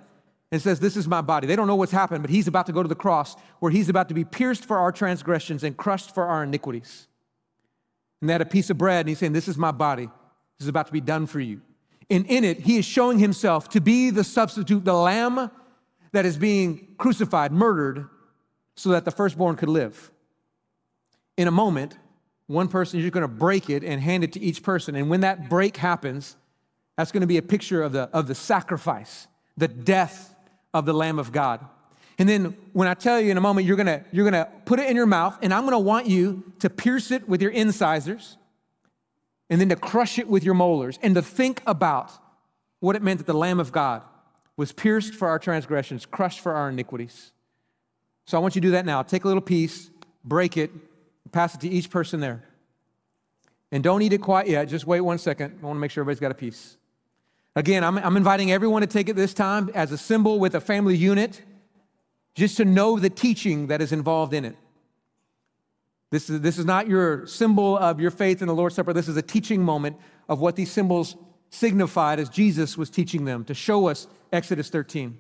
and 0.53 0.61
says, 0.61 0.79
This 0.79 0.95
is 0.95 1.09
my 1.09 1.23
body. 1.23 1.47
They 1.47 1.57
don't 1.57 1.69
know 1.69 1.77
what's 1.77 1.91
happened, 1.91 2.23
but 2.23 2.31
he's 2.31 2.49
about 2.49 2.67
to 2.67 2.73
go 2.73 2.83
to 2.83 2.89
the 2.89 2.95
cross 2.95 3.35
where 3.61 3.73
he's 3.73 3.89
about 3.89 4.09
to 4.09 4.15
be 4.15 4.25
pierced 4.25 4.67
for 4.67 4.77
our 4.77 4.93
transgressions 4.93 5.65
and 5.65 5.75
crushed 5.75 6.15
for 6.15 6.27
our 6.27 6.43
iniquities. 6.43 7.09
And 8.21 8.29
they 8.29 8.35
had 8.35 8.43
a 8.43 8.47
piece 8.47 8.69
of 8.69 8.77
bread, 8.77 9.01
and 9.01 9.09
he's 9.09 9.19
saying, 9.19 9.33
This 9.33 9.49
is 9.49 9.57
my 9.57 9.71
body. 9.71 10.11
Is 10.61 10.69
about 10.69 10.87
to 10.87 10.93
be 10.93 11.01
done 11.01 11.27
for 11.27 11.41
you. 11.41 11.61
And 12.11 12.27
in 12.27 12.45
it, 12.45 12.61
he 12.61 12.79
is 12.79 12.85
showing 12.85 13.19
himself 13.19 13.69
to 13.71 13.81
be 13.81 14.11
the 14.11 14.25
substitute, 14.25 14.85
the 14.85 14.95
lamb 14.95 15.51
that 16.13 16.25
is 16.25 16.37
being 16.37 16.95
crucified, 16.97 17.53
murdered, 17.53 18.09
so 18.77 18.91
that 18.91 19.05
the 19.05 19.11
firstborn 19.11 19.57
could 19.57 19.69
live. 19.69 20.11
In 21.37 21.49
a 21.49 21.51
moment, 21.51 21.99
one 22.47 22.69
person, 22.69 23.01
you're 23.01 23.11
going 23.11 23.23
to 23.23 23.29
break 23.29 23.69
it 23.69 23.83
and 23.83 24.01
hand 24.01 24.23
it 24.23 24.33
to 24.35 24.41
each 24.41 24.63
person. 24.63 24.95
And 24.95 25.11
when 25.11 25.21
that 25.21 25.49
break 25.49 25.77
happens, 25.77 26.37
that's 26.97 27.11
going 27.11 27.23
to 27.23 27.27
be 27.27 27.39
a 27.39 27.43
picture 27.43 27.83
of 27.83 27.93
the, 27.93 28.03
of 28.13 28.29
the 28.29 28.35
sacrifice, 28.35 29.27
the 29.57 29.69
death 29.69 30.35
of 30.73 30.87
the 30.87 30.93
Lamb 30.93 31.19
of 31.19 31.33
God. 31.33 31.65
And 32.19 32.29
then 32.29 32.57
when 32.73 32.87
I 32.87 32.95
tell 32.95 33.21
you 33.21 33.31
in 33.31 33.39
a 33.39 33.41
moment, 33.41 33.67
you're 33.67 33.77
going 33.77 33.87
to, 33.87 34.05
you're 34.13 34.29
going 34.31 34.45
to 34.45 34.49
put 34.67 34.79
it 34.79 34.89
in 34.89 34.95
your 34.95 35.07
mouth, 35.07 35.37
and 35.43 35.53
I'm 35.53 35.63
going 35.63 35.73
to 35.73 35.79
want 35.79 36.07
you 36.07 36.53
to 36.61 36.71
pierce 36.71 37.11
it 37.11 37.29
with 37.29 37.43
your 37.43 37.51
incisors 37.51 38.37
and 39.51 39.61
then 39.61 39.69
to 39.69 39.77
crush 39.77 40.19
it 40.19 40.29
with 40.29 40.45
your 40.45 40.55
molars 40.55 40.99
and 41.03 41.15
to 41.15 41.23
think 41.23 41.63
about 41.67 42.11
what 42.81 42.97
it 42.97 43.03
meant 43.03 43.19
that 43.19 43.27
the 43.27 43.35
Lamb 43.35 43.61
of 43.61 43.73
God 43.73 44.03
was 44.57 44.73
pierced 44.73 45.15
for 45.15 45.29
our 45.29 45.39
transgressions, 45.39 46.07
crushed 46.07 46.41
for 46.41 46.55
our 46.55 46.69
iniquities. 46.69 47.33
So 48.27 48.39
I 48.39 48.41
want 48.41 48.55
you 48.55 48.61
to 48.61 48.69
do 48.69 48.73
that 48.73 48.87
now. 48.87 49.03
Take 49.03 49.25
a 49.25 49.29
little 49.29 49.43
piece, 49.43 49.91
break 50.25 50.57
it, 50.57 50.71
pass 51.33 51.55
it 51.55 51.61
to 51.63 51.69
each 51.69 51.91
person 51.91 52.21
there. 52.21 52.45
And 53.73 53.83
don't 53.83 54.03
eat 54.03 54.13
it 54.13 54.21
quite 54.21 54.47
yet. 54.47 54.67
Just 54.67 54.87
wait 54.87 55.01
one 55.01 55.19
second. 55.19 55.59
I 55.61 55.67
want 55.67 55.77
to 55.77 55.81
make 55.81 55.91
sure 55.91 56.03
everybody's 56.03 56.21
got 56.21 56.31
a 56.31 56.35
piece. 56.35 56.77
Again, 57.57 57.85
I'm, 57.85 57.99
I'm 57.99 58.17
inviting 58.17 58.51
everyone 58.51 58.83
to 58.83 58.87
take 58.87 59.09
it 59.09 59.17
this 59.17 59.35
time 59.35 59.71
as 59.75 59.93
a 59.93 59.99
symbol 59.99 60.39
with 60.39 60.55
a 60.55 60.61
family 60.61 60.97
unit, 60.97 61.43
just 62.35 62.57
to 62.57 62.65
know 62.65 62.99
the 62.99 63.11
teaching 63.11 63.69
that 63.69 63.81
is 63.81 63.93
involved 63.93 64.33
in 64.33 64.45
it. 64.45 64.57
This 66.15 66.31
is, 66.31 66.41
this 66.43 66.59
is 66.59 66.65
not 66.65 66.87
your 66.87 67.27
symbol 67.27 67.77
of 67.77 67.99
your 67.99 68.13
faith 68.13 68.41
in 68.41 68.47
the 68.47 68.55
Lord's 68.55 68.77
Supper. 68.77 68.93
This 68.93 69.09
is 69.09 69.17
a 69.17 69.23
teaching 69.23 69.61
moment 69.61 69.97
of 70.29 70.39
what 70.39 70.55
these 70.55 70.71
symbols 70.71 71.17
signified 71.51 72.21
as 72.21 72.29
Jesus 72.29 72.79
was 72.79 72.89
teaching 72.89 73.25
them 73.25 73.45
to 73.47 73.53
show 73.53 73.89
us 73.89 74.07
Exodus 74.33 74.71
13. 74.71 75.19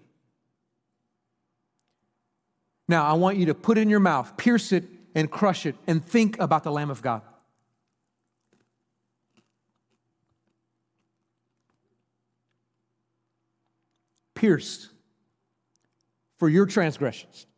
Now, 2.87 3.04
I 3.04 3.14
want 3.14 3.38
you 3.38 3.46
to 3.46 3.54
put 3.54 3.76
it 3.76 3.80
in 3.80 3.88
your 3.88 3.98
mouth, 3.98 4.37
pierce 4.37 4.70
it, 4.70 4.85
and 5.16 5.28
crush 5.28 5.66
it, 5.66 5.74
and 5.88 6.04
think 6.04 6.38
about 6.38 6.62
the 6.62 6.70
Lamb 6.70 6.90
of 6.90 7.02
God. 7.02 7.22
Pierced 14.37 14.90
for 16.38 16.48
your 16.48 16.66
transgressions, 16.66 17.48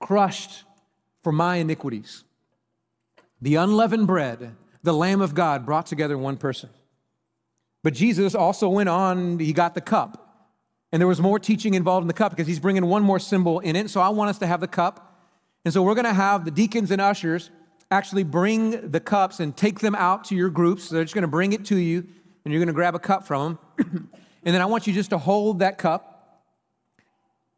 crushed 0.00 0.64
for 1.22 1.32
my 1.32 1.56
iniquities. 1.56 2.24
The 3.40 3.56
unleavened 3.56 4.06
bread, 4.06 4.56
the 4.82 4.92
Lamb 4.92 5.20
of 5.20 5.34
God 5.34 5.64
brought 5.64 5.86
together 5.86 6.16
one 6.18 6.36
person. 6.36 6.70
But 7.82 7.94
Jesus 7.94 8.34
also 8.34 8.68
went 8.68 8.88
on, 8.88 9.38
he 9.38 9.52
got 9.52 9.74
the 9.74 9.80
cup. 9.80 10.26
And 10.92 11.00
there 11.00 11.06
was 11.08 11.20
more 11.20 11.38
teaching 11.38 11.74
involved 11.74 12.02
in 12.04 12.08
the 12.08 12.14
cup 12.14 12.32
because 12.32 12.46
he's 12.46 12.58
bringing 12.58 12.84
one 12.86 13.02
more 13.02 13.18
symbol 13.18 13.60
in 13.60 13.76
it. 13.76 13.90
So 13.90 14.00
I 14.00 14.08
want 14.08 14.30
us 14.30 14.38
to 14.38 14.46
have 14.46 14.60
the 14.60 14.68
cup. 14.68 15.06
And 15.64 15.72
so 15.72 15.82
we're 15.82 15.94
going 15.94 16.04
to 16.04 16.12
have 16.12 16.44
the 16.44 16.50
deacons 16.50 16.90
and 16.90 17.00
ushers 17.00 17.50
actually 17.90 18.24
bring 18.24 18.90
the 18.90 19.00
cups 19.00 19.40
and 19.40 19.56
take 19.56 19.80
them 19.80 19.94
out 19.94 20.24
to 20.24 20.34
your 20.34 20.50
groups. 20.50 20.88
They're 20.88 21.04
just 21.04 21.14
going 21.14 21.22
to 21.22 21.28
bring 21.28 21.52
it 21.52 21.64
to 21.66 21.76
you, 21.76 22.06
and 22.44 22.52
you're 22.52 22.60
going 22.60 22.68
to 22.68 22.72
grab 22.72 22.94
a 22.94 23.00
cup 23.00 23.26
from 23.26 23.58
them. 23.76 24.10
and 24.44 24.54
then 24.54 24.62
I 24.62 24.66
want 24.66 24.86
you 24.86 24.92
just 24.92 25.10
to 25.10 25.18
hold 25.18 25.60
that 25.60 25.78
cup 25.78 26.19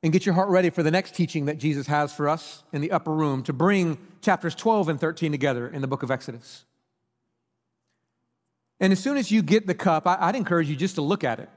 and 0.03 0.13
get 0.13 0.27
your 0.27 0.35
heart 0.35 0.49
ready 0.49 0.71
for 0.71 0.83
the 0.83 0.91
next 0.91 1.15
teaching 1.15 1.45
that 1.47 1.59
Jesus 1.59 1.87
has 1.87 2.13
for 2.13 2.29
us 2.29 2.65
in 2.73 2.81
the 2.81 2.91
upper 2.91 3.13
room 3.13 3.43
to 3.45 3.53
bring 3.53 3.99
chapters 4.21 4.55
12 4.55 4.89
and 4.89 5.01
13 5.01 5.31
together 5.31 5.69
in 5.69 5.81
the 5.81 5.87
book 5.87 6.03
of 6.03 6.11
Exodus. 6.11 6.65
And 8.81 8.93
as 8.93 8.99
soon 8.99 9.17
as 9.17 9.31
you 9.31 9.43
get 9.43 9.69
the 9.69 9.75
cup, 9.75 10.03
I'd 10.07 10.35
encourage 10.35 10.69
you 10.69 10.75
just 10.75 10.97
to 10.97 11.03
look 11.03 11.23
at 11.23 11.39
it. 11.39 11.49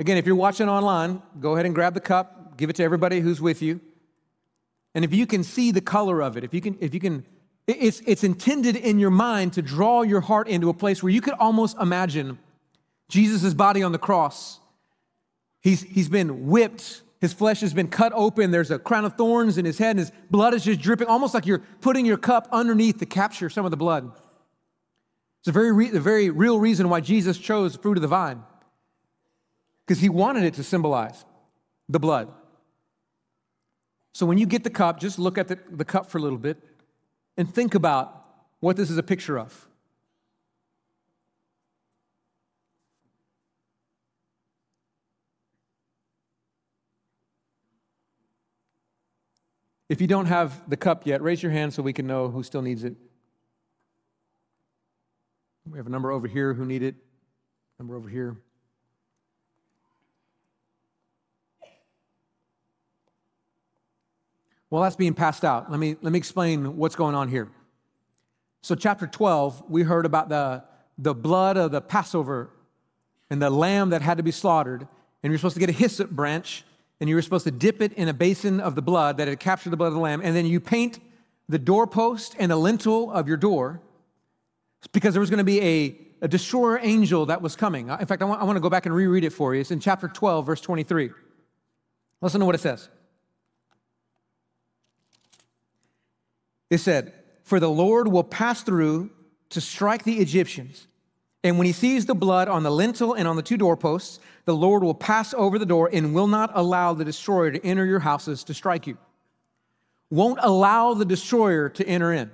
Again, 0.00 0.16
if 0.16 0.26
you're 0.26 0.34
watching 0.34 0.68
online, 0.68 1.22
go 1.38 1.52
ahead 1.52 1.64
and 1.64 1.74
grab 1.74 1.94
the 1.94 2.00
cup, 2.00 2.56
give 2.56 2.70
it 2.70 2.76
to 2.76 2.82
everybody 2.82 3.20
who's 3.20 3.40
with 3.40 3.62
you. 3.62 3.80
And 4.94 5.04
if 5.04 5.14
you 5.14 5.26
can 5.26 5.44
see 5.44 5.70
the 5.70 5.80
color 5.80 6.20
of 6.20 6.36
it, 6.36 6.42
if 6.42 6.52
you 6.52 6.60
can, 6.60 6.76
if 6.80 6.92
you 6.92 6.98
can, 6.98 7.24
it's, 7.68 8.02
it's 8.04 8.24
intended 8.24 8.74
in 8.74 8.98
your 8.98 9.10
mind 9.10 9.52
to 9.52 9.62
draw 9.62 10.02
your 10.02 10.20
heart 10.20 10.48
into 10.48 10.68
a 10.68 10.74
place 10.74 11.02
where 11.04 11.12
you 11.12 11.20
could 11.20 11.34
almost 11.34 11.76
imagine 11.78 12.38
Jesus' 13.08 13.54
body 13.54 13.84
on 13.84 13.92
the 13.92 13.98
cross. 13.98 14.58
He's, 15.60 15.82
he's 15.82 16.08
been 16.08 16.48
whipped 16.48 17.02
his 17.22 17.32
flesh 17.32 17.60
has 17.60 17.72
been 17.72 17.86
cut 17.86 18.12
open. 18.16 18.50
There's 18.50 18.72
a 18.72 18.80
crown 18.80 19.04
of 19.04 19.14
thorns 19.14 19.56
in 19.56 19.64
his 19.64 19.78
head, 19.78 19.90
and 19.90 20.00
his 20.00 20.10
blood 20.28 20.54
is 20.54 20.64
just 20.64 20.80
dripping, 20.80 21.06
almost 21.06 21.34
like 21.34 21.46
you're 21.46 21.62
putting 21.80 22.04
your 22.04 22.16
cup 22.18 22.48
underneath 22.50 22.98
to 22.98 23.06
capture 23.06 23.48
some 23.48 23.64
of 23.64 23.70
the 23.70 23.76
blood. 23.76 24.10
It's 25.40 25.48
a 25.48 25.52
very, 25.52 25.70
re- 25.70 25.90
the 25.90 26.00
very 26.00 26.30
real 26.30 26.58
reason 26.58 26.88
why 26.88 27.00
Jesus 27.00 27.38
chose 27.38 27.74
the 27.74 27.78
fruit 27.78 27.96
of 27.96 28.02
the 28.02 28.08
vine, 28.08 28.42
because 29.86 30.00
he 30.00 30.08
wanted 30.08 30.42
it 30.42 30.54
to 30.54 30.64
symbolize 30.64 31.24
the 31.88 32.00
blood. 32.00 32.28
So 34.14 34.26
when 34.26 34.36
you 34.36 34.44
get 34.44 34.64
the 34.64 34.70
cup, 34.70 34.98
just 34.98 35.16
look 35.16 35.38
at 35.38 35.46
the, 35.46 35.60
the 35.70 35.84
cup 35.84 36.10
for 36.10 36.18
a 36.18 36.20
little 36.20 36.38
bit 36.38 36.58
and 37.36 37.48
think 37.48 37.76
about 37.76 38.26
what 38.58 38.76
this 38.76 38.90
is 38.90 38.98
a 38.98 39.02
picture 39.02 39.38
of. 39.38 39.68
If 49.92 50.00
you 50.00 50.06
don't 50.06 50.24
have 50.24 50.58
the 50.70 50.76
cup 50.78 51.06
yet, 51.06 51.20
raise 51.20 51.42
your 51.42 51.52
hand 51.52 51.74
so 51.74 51.82
we 51.82 51.92
can 51.92 52.06
know 52.06 52.30
who 52.30 52.42
still 52.42 52.62
needs 52.62 52.82
it. 52.82 52.94
We 55.70 55.76
have 55.76 55.86
a 55.86 55.90
number 55.90 56.10
over 56.10 56.26
here 56.26 56.54
who 56.54 56.64
need 56.64 56.82
it, 56.82 56.94
number 57.78 57.94
over 57.94 58.08
here. 58.08 58.38
Well, 64.70 64.82
that's 64.82 64.96
being 64.96 65.12
passed 65.12 65.44
out. 65.44 65.70
Let 65.70 65.78
me, 65.78 65.96
let 66.00 66.10
me 66.10 66.18
explain 66.18 66.78
what's 66.78 66.96
going 66.96 67.14
on 67.14 67.28
here. 67.28 67.50
So, 68.62 68.74
chapter 68.74 69.06
12, 69.06 69.64
we 69.68 69.82
heard 69.82 70.06
about 70.06 70.30
the, 70.30 70.64
the 70.96 71.14
blood 71.14 71.58
of 71.58 71.70
the 71.70 71.82
Passover 71.82 72.48
and 73.28 73.42
the 73.42 73.50
lamb 73.50 73.90
that 73.90 74.00
had 74.00 74.16
to 74.16 74.22
be 74.22 74.32
slaughtered. 74.32 74.88
And 75.22 75.30
you're 75.30 75.38
supposed 75.38 75.56
to 75.56 75.60
get 75.60 75.68
a 75.68 75.72
hyssop 75.72 76.08
branch 76.08 76.64
and 77.02 77.08
you 77.08 77.16
were 77.16 77.22
supposed 77.22 77.42
to 77.42 77.50
dip 77.50 77.82
it 77.82 77.92
in 77.94 78.06
a 78.06 78.14
basin 78.14 78.60
of 78.60 78.76
the 78.76 78.80
blood 78.80 79.16
that 79.16 79.26
had 79.26 79.40
captured 79.40 79.70
the 79.70 79.76
blood 79.76 79.88
of 79.88 79.94
the 79.94 79.98
lamb, 79.98 80.20
and 80.22 80.36
then 80.36 80.46
you 80.46 80.60
paint 80.60 81.00
the 81.48 81.58
doorpost 81.58 82.36
and 82.38 82.48
the 82.48 82.54
lintel 82.54 83.10
of 83.10 83.26
your 83.26 83.36
door 83.36 83.80
because 84.92 85.12
there 85.12 85.20
was 85.20 85.28
going 85.28 85.38
to 85.38 85.44
be 85.44 85.60
a, 85.60 85.98
a 86.20 86.28
destroyer 86.28 86.78
angel 86.80 87.26
that 87.26 87.42
was 87.42 87.56
coming. 87.56 87.90
Uh, 87.90 87.96
in 87.96 88.06
fact, 88.06 88.22
I 88.22 88.24
want, 88.24 88.40
I 88.40 88.44
want 88.44 88.54
to 88.54 88.60
go 88.60 88.70
back 88.70 88.86
and 88.86 88.94
reread 88.94 89.24
it 89.24 89.30
for 89.30 89.52
you. 89.52 89.60
It's 89.60 89.72
in 89.72 89.80
chapter 89.80 90.06
12, 90.06 90.46
verse 90.46 90.60
23. 90.60 91.10
Listen 92.20 92.38
to 92.38 92.46
what 92.46 92.54
it 92.54 92.60
says. 92.60 92.88
It 96.70 96.78
said, 96.78 97.12
For 97.42 97.58
the 97.58 97.68
Lord 97.68 98.06
will 98.06 98.22
pass 98.22 98.62
through 98.62 99.10
to 99.50 99.60
strike 99.60 100.04
the 100.04 100.20
Egyptians. 100.20 100.86
And 101.44 101.58
when 101.58 101.66
he 101.66 101.72
sees 101.72 102.06
the 102.06 102.14
blood 102.14 102.48
on 102.48 102.62
the 102.62 102.70
lintel 102.70 103.14
and 103.14 103.26
on 103.26 103.36
the 103.36 103.42
two 103.42 103.56
doorposts, 103.56 104.20
the 104.44 104.54
Lord 104.54 104.82
will 104.82 104.94
pass 104.94 105.34
over 105.34 105.58
the 105.58 105.66
door 105.66 105.90
and 105.92 106.14
will 106.14 106.28
not 106.28 106.50
allow 106.54 106.94
the 106.94 107.04
destroyer 107.04 107.50
to 107.50 107.64
enter 107.64 107.84
your 107.84 108.00
houses 108.00 108.44
to 108.44 108.54
strike 108.54 108.86
you. 108.86 108.96
Won't 110.10 110.38
allow 110.42 110.94
the 110.94 111.04
destroyer 111.04 111.68
to 111.70 111.86
enter 111.86 112.12
in. 112.12 112.30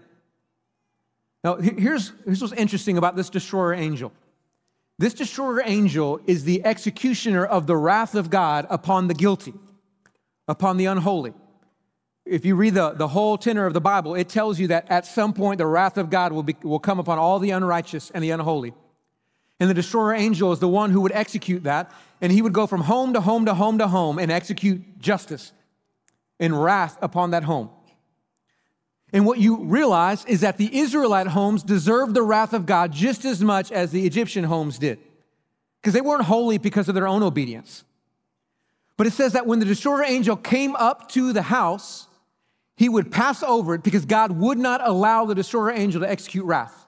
Now, 1.42 1.57
here's, 1.57 2.12
here's 2.25 2.42
what's 2.42 2.53
interesting 2.53 2.99
about 2.99 3.16
this 3.16 3.31
destroyer 3.31 3.73
angel. 3.73 4.12
This 4.99 5.14
destroyer 5.14 5.62
angel 5.64 6.21
is 6.27 6.44
the 6.44 6.64
executioner 6.66 7.47
of 7.47 7.66
the 7.66 7.77
wrath 7.77 8.14
of 8.14 8.31
God 8.31 8.66
upon 8.68 9.07
the 9.07 9.14
guilty, 9.14 9.55
upon 10.49 10.77
the 10.77 10.87
unholy. 10.87 11.33
If 12.27 12.44
you 12.44 12.57
read 12.57 12.75
the, 12.75 12.90
the 12.90 13.09
whole 13.09 13.38
tenor 13.38 13.64
of 13.64 13.73
the 13.73 13.81
Bible, 13.81 14.16
it 14.16 14.29
tells 14.29 14.59
you 14.59 14.66
that 14.66 14.90
at 14.90 15.07
some 15.07 15.33
point 15.33 15.59
the 15.59 15.66
wrath 15.66 15.97
of 15.97 16.11
God 16.11 16.33
will, 16.33 16.42
be, 16.42 16.57
will 16.62 16.81
come 16.81 16.99
upon 16.99 17.18
all 17.18 17.38
the 17.38 17.51
unrighteous 17.51 18.11
and 18.11 18.23
the 18.23 18.31
unholy. 18.31 18.75
And 19.61 19.68
the 19.68 19.75
destroyer 19.75 20.14
angel 20.14 20.53
is 20.53 20.61
the 20.61 20.68
one 20.68 20.90
who 20.90 21.01
would 21.01 21.12
execute 21.12 21.64
that. 21.64 21.92
And 22.21 22.33
he 22.33 22.42
would 22.42 22.53
go 22.53 22.66
from 22.66 22.83
home 22.83 23.14
to 23.14 23.21
home 23.21 23.44
to 23.47 23.55
home 23.55 23.79
to 23.79 23.88
home 23.88 24.18
and 24.18 24.31
execute 24.31 24.99
justice 24.99 25.53
and 26.38 26.62
wrath 26.62 26.97
upon 27.03 27.33
that 27.33 27.44
home. 27.44 27.71
And 29.12 29.25
what 29.25 29.38
you 29.38 29.64
realize 29.64 30.25
is 30.27 30.42
that 30.42 30.59
the 30.59 30.79
Israelite 30.79 31.29
homes 31.29 31.62
deserved 31.62 32.14
the 32.14 32.23
wrath 32.23 32.53
of 32.53 32.66
God 32.66 32.92
just 32.92 33.25
as 33.25 33.42
much 33.42 33.73
as 33.73 33.90
the 33.90 34.07
Egyptian 34.07 34.44
homes 34.44 34.79
did, 34.79 34.99
because 35.81 35.94
they 35.94 36.01
weren't 36.01 36.25
holy 36.25 36.59
because 36.59 36.88
of 36.88 36.94
their 36.94 37.09
own 37.09 37.23
obedience. 37.23 37.85
But 38.97 39.07
it 39.07 39.12
says 39.12 39.33
that 39.33 39.47
when 39.47 39.61
the 39.61 39.64
destroyer 39.64 40.05
angel 40.05 40.37
came 40.37 40.77
up 40.77 41.09
to 41.12 41.33
the 41.33 41.42
house, 41.42 42.07
he 42.77 42.88
would 42.88 43.11
pass 43.11 43.42
over 43.42 43.75
it 43.75 43.83
because 43.83 44.05
God 44.05 44.33
would 44.33 44.59
not 44.59 44.87
allow 44.87 45.25
the 45.25 45.35
destroyer 45.35 45.71
angel 45.71 46.03
to 46.03 46.11
execute 46.11 46.44
wrath. 46.44 46.87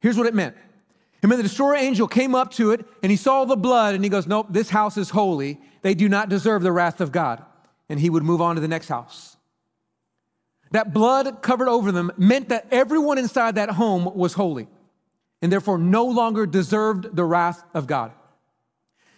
Here's 0.00 0.16
what 0.16 0.26
it 0.26 0.34
meant 0.34 0.56
and 1.22 1.30
when 1.30 1.38
the 1.38 1.44
destroyer 1.44 1.76
angel 1.76 2.08
came 2.08 2.34
up 2.34 2.50
to 2.54 2.72
it 2.72 2.84
and 3.02 3.10
he 3.10 3.16
saw 3.16 3.44
the 3.44 3.56
blood 3.56 3.94
and 3.94 4.02
he 4.02 4.10
goes, 4.10 4.26
Nope, 4.26 4.48
this 4.50 4.70
house 4.70 4.96
is 4.96 5.10
holy. 5.10 5.60
They 5.82 5.94
do 5.94 6.08
not 6.08 6.28
deserve 6.28 6.62
the 6.62 6.72
wrath 6.72 7.00
of 7.00 7.12
God. 7.12 7.42
And 7.88 8.00
he 8.00 8.10
would 8.10 8.24
move 8.24 8.40
on 8.40 8.56
to 8.56 8.60
the 8.60 8.68
next 8.68 8.88
house. 8.88 9.36
That 10.72 10.92
blood 10.92 11.42
covered 11.42 11.68
over 11.68 11.92
them 11.92 12.10
meant 12.16 12.48
that 12.48 12.66
everyone 12.70 13.18
inside 13.18 13.54
that 13.54 13.70
home 13.70 14.12
was 14.16 14.32
holy 14.32 14.66
and 15.40 15.52
therefore 15.52 15.78
no 15.78 16.06
longer 16.06 16.46
deserved 16.46 17.14
the 17.14 17.24
wrath 17.24 17.62
of 17.74 17.86
God. 17.86 18.12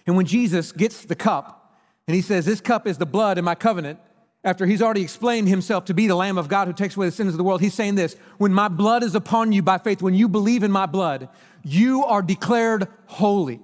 And 0.06 0.16
when 0.16 0.26
Jesus 0.26 0.72
gets 0.72 1.04
the 1.04 1.14
cup 1.14 1.78
and 2.06 2.14
he 2.14 2.20
says, 2.20 2.44
This 2.44 2.60
cup 2.60 2.86
is 2.86 2.98
the 2.98 3.06
blood 3.06 3.38
in 3.38 3.44
my 3.44 3.54
covenant, 3.54 3.98
after 4.44 4.66
he's 4.66 4.82
already 4.82 5.02
explained 5.02 5.48
himself 5.48 5.86
to 5.86 5.94
be 5.94 6.06
the 6.06 6.14
Lamb 6.14 6.36
of 6.36 6.48
God 6.48 6.68
who 6.68 6.74
takes 6.74 6.96
away 6.96 7.06
the 7.06 7.12
sins 7.12 7.32
of 7.32 7.38
the 7.38 7.44
world, 7.44 7.60
he's 7.60 7.74
saying 7.74 7.94
this 7.94 8.14
When 8.38 8.52
my 8.52 8.68
blood 8.68 9.02
is 9.02 9.14
upon 9.14 9.52
you 9.52 9.62
by 9.62 9.78
faith, 9.78 10.02
when 10.02 10.14
you 10.14 10.28
believe 10.28 10.62
in 10.62 10.70
my 10.70 10.86
blood, 10.86 11.28
you 11.62 12.04
are 12.04 12.22
declared 12.22 12.86
holy. 13.06 13.60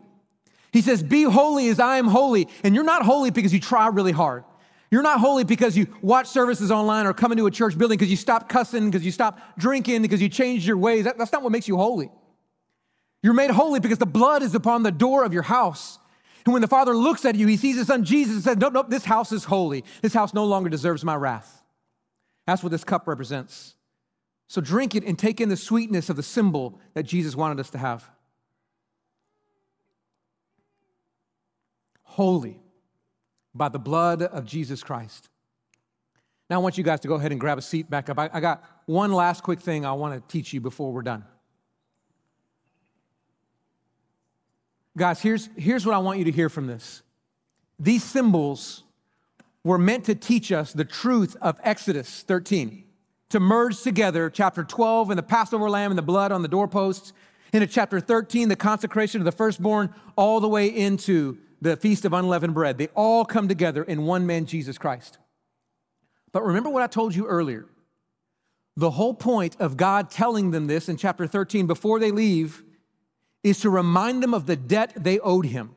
He 0.73 0.81
says, 0.81 1.03
Be 1.03 1.25
holy 1.25 1.69
as 1.69 1.79
I 1.79 1.99
am 1.99 2.09
holy. 2.09 2.49
And 2.65 2.75
you're 2.75 2.85
not 2.85 3.05
holy 3.05 3.31
because 3.31 3.53
you 3.53 3.61
try 3.61 3.89
really 3.89 4.13
hard. 4.13 4.45
You're 4.91 5.03
not 5.03 5.21
holy 5.21 5.45
because 5.45 5.77
you 5.77 5.87
watch 6.03 6.27
services 6.27 6.73
online 6.73 7.07
or 7.07 7.13
come 7.13 7.31
into 7.31 7.47
a 7.47 7.51
church 7.51 7.79
building 7.79 7.97
because 7.97 8.11
you 8.11 8.17
stop 8.17 8.49
cussing, 8.49 8.91
because 8.91 9.05
you 9.05 9.13
stop 9.13 9.39
drinking, 9.57 10.03
because 10.03 10.21
you 10.21 10.29
changed 10.29 10.67
your 10.67 10.77
ways. 10.77 11.05
That, 11.05 11.17
that's 11.17 11.31
not 11.31 11.43
what 11.43 11.53
makes 11.53 11.69
you 11.69 11.77
holy. 11.77 12.11
You're 13.23 13.35
made 13.35 13.51
holy 13.51 13.79
because 13.79 13.99
the 13.99 14.07
blood 14.07 14.43
is 14.43 14.55
upon 14.55 14.83
the 14.83 14.91
door 14.91 15.25
of 15.25 15.33
your 15.33 15.43
house. 15.43 16.00
And 16.45 16.53
when 16.53 16.63
the 16.63 16.69
Father 16.69 16.95
looks 16.95 17.25
at 17.25 17.35
you, 17.35 17.47
he 17.47 17.57
sees 17.57 17.77
his 17.77 17.87
son 17.87 18.05
Jesus 18.05 18.35
and 18.35 18.45
says, 18.45 18.57
Nope, 18.57 18.73
nope, 18.73 18.91
this 18.91 19.05
house 19.05 19.33
is 19.33 19.45
holy. 19.45 19.85
This 20.03 20.15
house 20.15 20.33
no 20.33 20.45
longer 20.45 20.69
deserves 20.69 21.05
my 21.05 21.15
wrath. 21.15 21.63
That's 22.47 22.63
what 22.63 22.73
this 22.73 22.85
cup 22.85 23.07
represents. 23.07 23.75
So 24.49 24.61
drink 24.61 24.95
it 24.95 25.05
and 25.05 25.19
take 25.19 25.41
in 25.41 25.49
the 25.49 25.57
sweetness 25.57 26.11
of 26.11 26.17
the 26.17 26.23
symbol 26.23 26.81
that 26.95 27.05
Jesus 27.05 27.37
wanted 27.37 27.61
us 27.61 27.71
to 27.71 27.79
have. 27.79 28.09
Holy 32.03 32.61
by 33.55 33.69
the 33.69 33.79
blood 33.79 34.23
of 34.23 34.45
Jesus 34.45 34.83
Christ. 34.83 35.29
Now, 36.49 36.57
I 36.57 36.59
want 36.59 36.77
you 36.77 36.83
guys 36.83 37.01
to 37.01 37.09
go 37.09 37.15
ahead 37.15 37.31
and 37.31 37.41
grab 37.41 37.59
a 37.59 37.63
seat 37.63 37.89
back 37.89 38.11
up. 38.11 38.19
I, 38.19 38.29
I 38.33 38.41
got 38.41 38.65
one 38.87 39.13
last 39.13 39.45
quick 39.45 39.61
thing 39.61 39.87
I 39.87 39.93
want 39.93 40.15
to 40.15 40.33
teach 40.33 40.53
you 40.53 40.61
before 40.61 40.93
we're 40.93 41.03
done. 41.03 41.25
Guys, 44.97 45.21
here's, 45.21 45.49
here's 45.57 45.87
what 45.87 45.95
I 45.95 45.99
want 45.99 46.19
you 46.19 46.25
to 46.25 46.33
hear 46.33 46.49
from 46.49 46.67
this. 46.67 47.03
These 47.79 48.05
symbols 48.05 48.83
were 49.63 49.79
meant 49.79 50.05
to 50.05 50.15
teach 50.15 50.53
us 50.53 50.73
the 50.73 50.85
truth 50.85 51.37
of 51.41 51.59
Exodus 51.63 52.23
13 52.23 52.85
to 53.31 53.41
merge 53.41 53.83
together 53.83 54.29
chapter 54.29 54.65
12 54.65 55.11
and 55.11 55.19
the 55.19 55.23
Passover 55.23 55.71
lamb 55.71 55.91
and 55.91 55.99
the 55.99 56.03
blood 56.03 56.33
on 56.33 56.43
the 56.43 56.49
doorposts, 56.49 57.13
into 57.53 57.67
chapter 57.67 58.01
13, 58.01 58.49
the 58.49 58.57
consecration 58.57 59.21
of 59.21 59.25
the 59.25 59.33
firstborn, 59.33 59.95
all 60.17 60.41
the 60.41 60.49
way 60.49 60.67
into 60.69 61.39
the 61.61 61.77
feast 61.77 62.05
of 62.05 62.13
unleavened 62.13 62.55
bread. 62.55 62.79
They 62.79 62.89
all 62.89 63.25
come 63.25 63.49
together 63.49 63.83
in 63.83 64.05
one 64.05 64.27
man, 64.27 64.47
Jesus 64.47 64.79
Christ. 64.79 65.19
But 66.33 66.45
remember 66.45 66.71
what 66.71 66.83
I 66.83 66.87
told 66.87 67.15
you 67.15 67.27
earlier. 67.27 67.67
The 68.77 68.91
whole 68.91 69.15
point 69.15 69.57
of 69.61 69.77
God 69.77 70.11
telling 70.11 70.53
them 70.53 70.69
this 70.69 70.89
in 70.89 70.97
chapter 70.97 71.27
13 71.27 71.67
before 71.67 71.99
they 71.99 72.13
leave 72.13 72.63
is 73.43 73.61
to 73.61 73.71
remind 73.71 74.23
them 74.23 74.35
of 74.35 74.47
the 74.47 74.57
debt 74.57 74.93
they 74.97 75.19
owed 75.21 75.47
him 75.47 75.75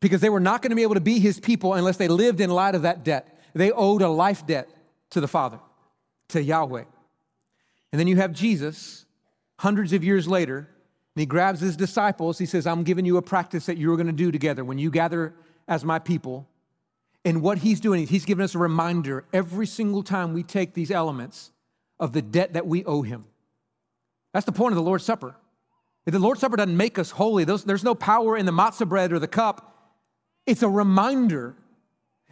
because 0.00 0.20
they 0.20 0.28
were 0.28 0.40
not 0.40 0.62
going 0.62 0.70
to 0.70 0.76
be 0.76 0.82
able 0.82 0.94
to 0.94 1.00
be 1.00 1.18
his 1.18 1.40
people 1.40 1.74
unless 1.74 1.96
they 1.96 2.08
lived 2.08 2.40
in 2.40 2.50
light 2.50 2.74
of 2.74 2.82
that 2.82 3.04
debt. 3.04 3.38
They 3.54 3.72
owed 3.72 4.02
a 4.02 4.08
life 4.08 4.46
debt 4.46 4.68
to 5.10 5.20
the 5.20 5.28
Father 5.28 5.58
to 6.28 6.42
Yahweh. 6.42 6.84
And 7.92 8.00
then 8.00 8.06
you 8.06 8.16
have 8.16 8.32
Jesus, 8.32 9.06
hundreds 9.58 9.92
of 9.92 10.04
years 10.04 10.28
later, 10.28 10.58
and 10.58 11.20
he 11.20 11.26
grabs 11.26 11.60
his 11.60 11.76
disciples. 11.76 12.38
He 12.38 12.46
says, 12.46 12.66
I'm 12.66 12.82
giving 12.82 13.06
you 13.06 13.16
a 13.16 13.22
practice 13.22 13.66
that 13.66 13.78
you're 13.78 13.96
going 13.96 14.06
to 14.06 14.12
do 14.12 14.30
together 14.30 14.64
when 14.64 14.78
you 14.78 14.90
gather 14.90 15.34
as 15.66 15.84
my 15.84 15.98
people. 15.98 16.46
And 17.24 17.42
what 17.42 17.58
he's 17.58 17.80
doing, 17.80 18.02
is 18.02 18.10
he's 18.10 18.24
giving 18.24 18.44
us 18.44 18.54
a 18.54 18.58
reminder 18.58 19.24
every 19.32 19.66
single 19.66 20.02
time 20.02 20.34
we 20.34 20.42
take 20.42 20.74
these 20.74 20.90
elements 20.90 21.50
of 21.98 22.12
the 22.12 22.22
debt 22.22 22.52
that 22.52 22.66
we 22.66 22.84
owe 22.84 23.02
him. 23.02 23.24
That's 24.32 24.46
the 24.46 24.52
point 24.52 24.72
of 24.72 24.76
the 24.76 24.82
Lord's 24.82 25.04
Supper. 25.04 25.34
The 26.06 26.20
Lord's 26.20 26.40
Supper 26.40 26.56
doesn't 26.56 26.76
make 26.76 26.98
us 26.98 27.10
holy, 27.10 27.44
there's 27.44 27.84
no 27.84 27.94
power 27.94 28.36
in 28.36 28.46
the 28.46 28.52
matzah 28.52 28.88
bread 28.88 29.12
or 29.12 29.18
the 29.18 29.28
cup. 29.28 29.72
It's 30.46 30.62
a 30.62 30.68
reminder. 30.68 31.56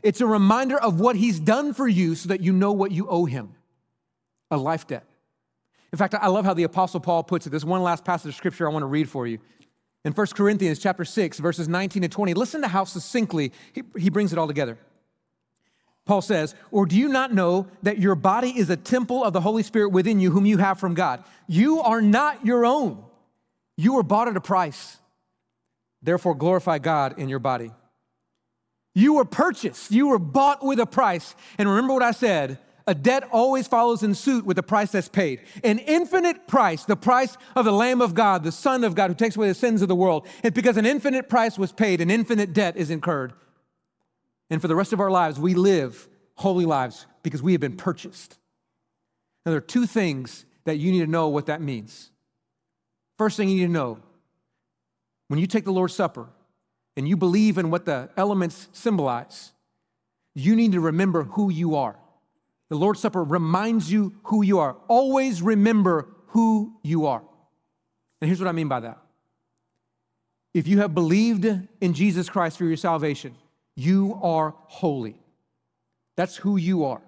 It's 0.03 0.21
a 0.21 0.27
reminder 0.27 0.79
of 0.79 1.01
what 1.01 1.17
he's 1.17 1.41
done 1.41 1.75
for 1.75 1.89
you 1.89 2.15
so 2.15 2.29
that 2.29 2.41
you 2.41 2.53
know 2.53 2.73
what 2.73 2.93
you 2.93 3.09
owe 3.09 3.25
him 3.25 3.55
a 4.51 4.57
life 4.57 4.87
debt. 4.87 5.05
In 5.93 5.99
fact, 5.99 6.15
I 6.15 6.29
love 6.29 6.45
how 6.45 6.55
the 6.55 6.63
Apostle 6.65 7.01
Paul 7.01 7.25
puts 7.25 7.47
it. 7.47 7.51
There's 7.51 7.65
one 7.65 7.83
last 7.83 8.05
passage 8.05 8.29
of 8.29 8.35
scripture 8.37 8.69
I 8.69 8.73
want 8.73 8.83
to 8.83 8.87
read 8.89 9.09
for 9.09 9.27
you. 9.27 9.39
In 10.05 10.13
1 10.13 10.27
Corinthians 10.29 10.79
chapter 10.79 11.05
6, 11.05 11.39
verses 11.39 11.67
19 11.67 12.03
to 12.03 12.09
20, 12.09 12.35
listen 12.35 12.61
to 12.63 12.69
how 12.69 12.85
succinctly 12.85 13.53
he, 13.73 13.83
he 13.99 14.11
brings 14.11 14.33
it 14.33 14.39
all 14.39 14.47
together. 14.47 14.79
Paul 16.05 16.21
says, 16.21 16.55
Or 16.71 16.85
do 16.85 16.97
you 16.97 17.09
not 17.09 17.33
know 17.33 17.69
that 17.83 17.99
your 17.99 18.15
body 18.15 18.51
is 18.51 18.71
a 18.71 18.77
temple 18.77 19.25
of 19.25 19.33
the 19.33 19.41
Holy 19.41 19.63
Spirit 19.63 19.89
within 19.89 20.21
you, 20.21 20.31
whom 20.31 20.47
you 20.47 20.59
have 20.59 20.79
from 20.79 20.95
God? 20.95 21.25
You 21.49 21.81
are 21.81 22.03
not 22.03 22.45
your 22.45 22.67
own. 22.67 23.03
You 23.77 23.95
were 23.95 24.03
bought 24.03 24.29
at 24.29 24.37
a 24.37 24.41
price. 24.41 24.99
Therefore, 26.03 26.35
glorify 26.35 26.79
God 26.79 27.19
in 27.19 27.29
your 27.29 27.39
body. 27.39 27.73
You 28.95 29.15
were 29.15 29.25
purchased. 29.25 29.91
You 29.91 30.09
were 30.09 30.19
bought 30.19 30.65
with 30.65 30.79
a 30.79 30.87
price. 30.87 31.35
And 31.59 31.69
remember 31.69 31.95
what 31.95 32.03
I 32.03 32.13
said 32.13 32.59
a 32.87 32.95
debt 32.95 33.27
always 33.33 33.67
follows 33.67 34.03
in 34.03 34.15
suit 34.15 34.45
with 34.45 34.57
the 34.57 34.63
price 34.63 34.93
that's 34.93 35.09
paid. 35.09 35.41
An 35.63 35.79
infinite 35.79 36.47
price, 36.47 36.85
the 36.85 36.97
price 36.97 37.37
of 37.57 37.65
the 37.65 37.73
Lamb 37.73 38.03
of 38.03 38.15
God, 38.15 38.45
the 38.45 38.53
Son 38.53 38.85
of 38.85 38.95
God 38.95 39.11
who 39.11 39.15
takes 39.15 39.37
away 39.37 39.49
the 39.49 39.55
sins 39.55 39.81
of 39.81 39.89
the 39.89 39.97
world. 39.97 40.27
And 40.43 40.53
because 40.53 40.77
an 40.77 40.85
infinite 40.85 41.29
price 41.29 41.59
was 41.59 41.73
paid, 41.73 42.03
an 42.03 42.11
infinite 42.11 42.53
debt 42.53 42.77
is 42.77 42.91
incurred. 42.91 43.33
And 44.51 44.61
for 44.61 44.69
the 44.69 44.77
rest 44.77 44.93
of 44.93 45.01
our 45.01 45.11
lives, 45.11 45.41
we 45.41 45.55
live 45.55 46.09
holy 46.35 46.67
lives 46.67 47.07
because 47.23 47.43
we 47.43 47.53
have 47.53 47.61
been 47.61 47.77
purchased. 47.77 48.39
Now, 49.47 49.53
there 49.53 49.59
are 49.59 49.63
two 49.63 49.87
things 49.87 50.45
that 50.65 50.77
you 50.77 50.93
need 50.93 51.01
to 51.01 51.07
know 51.07 51.29
what 51.29 51.47
that 51.47 51.63
means. 51.63 52.11
First 53.19 53.37
thing 53.37 53.49
you 53.49 53.57
need 53.57 53.67
to 53.67 53.73
know 53.73 53.99
when 55.29 55.39
you 55.39 55.47
take 55.47 55.65
the 55.65 55.73
Lord's 55.73 55.95
Supper 55.95 56.29
and 56.97 57.09
you 57.09 57.17
believe 57.17 57.59
in 57.59 57.71
what 57.71 57.85
the 57.85 58.11
elements 58.17 58.69
symbolize, 58.73 59.53
you 60.35 60.57
need 60.57 60.73
to 60.73 60.81
remember 60.81 61.25
who 61.25 61.51
you 61.51 61.77
are. 61.77 61.97
The 62.69 62.77
Lord's 62.77 63.01
Supper 63.01 63.23
reminds 63.23 63.91
you 63.91 64.15
who 64.25 64.43
you 64.43 64.59
are. 64.59 64.77
Always 64.89 65.43
remember 65.43 66.09
who 66.29 66.75
you 66.83 67.07
are. 67.07 67.23
And 68.21 68.29
here's 68.29 68.41
what 68.41 68.49
I 68.49 68.53
mean 68.53 68.69
by 68.69 68.81
that. 68.81 68.99
If 70.53 70.69
you 70.69 70.79
have 70.79 70.95
believed 70.95 71.45
in 71.81 71.95
Jesus 71.95 72.29
Christ 72.29 72.59
for 72.59 72.65
your 72.65 72.77
salvation, 72.77 73.35
you 73.77 74.19
are 74.23 74.55
holy. 74.67 75.17
That's 76.17 76.37
who 76.37 76.57
you 76.57 76.85
are. 76.85 77.03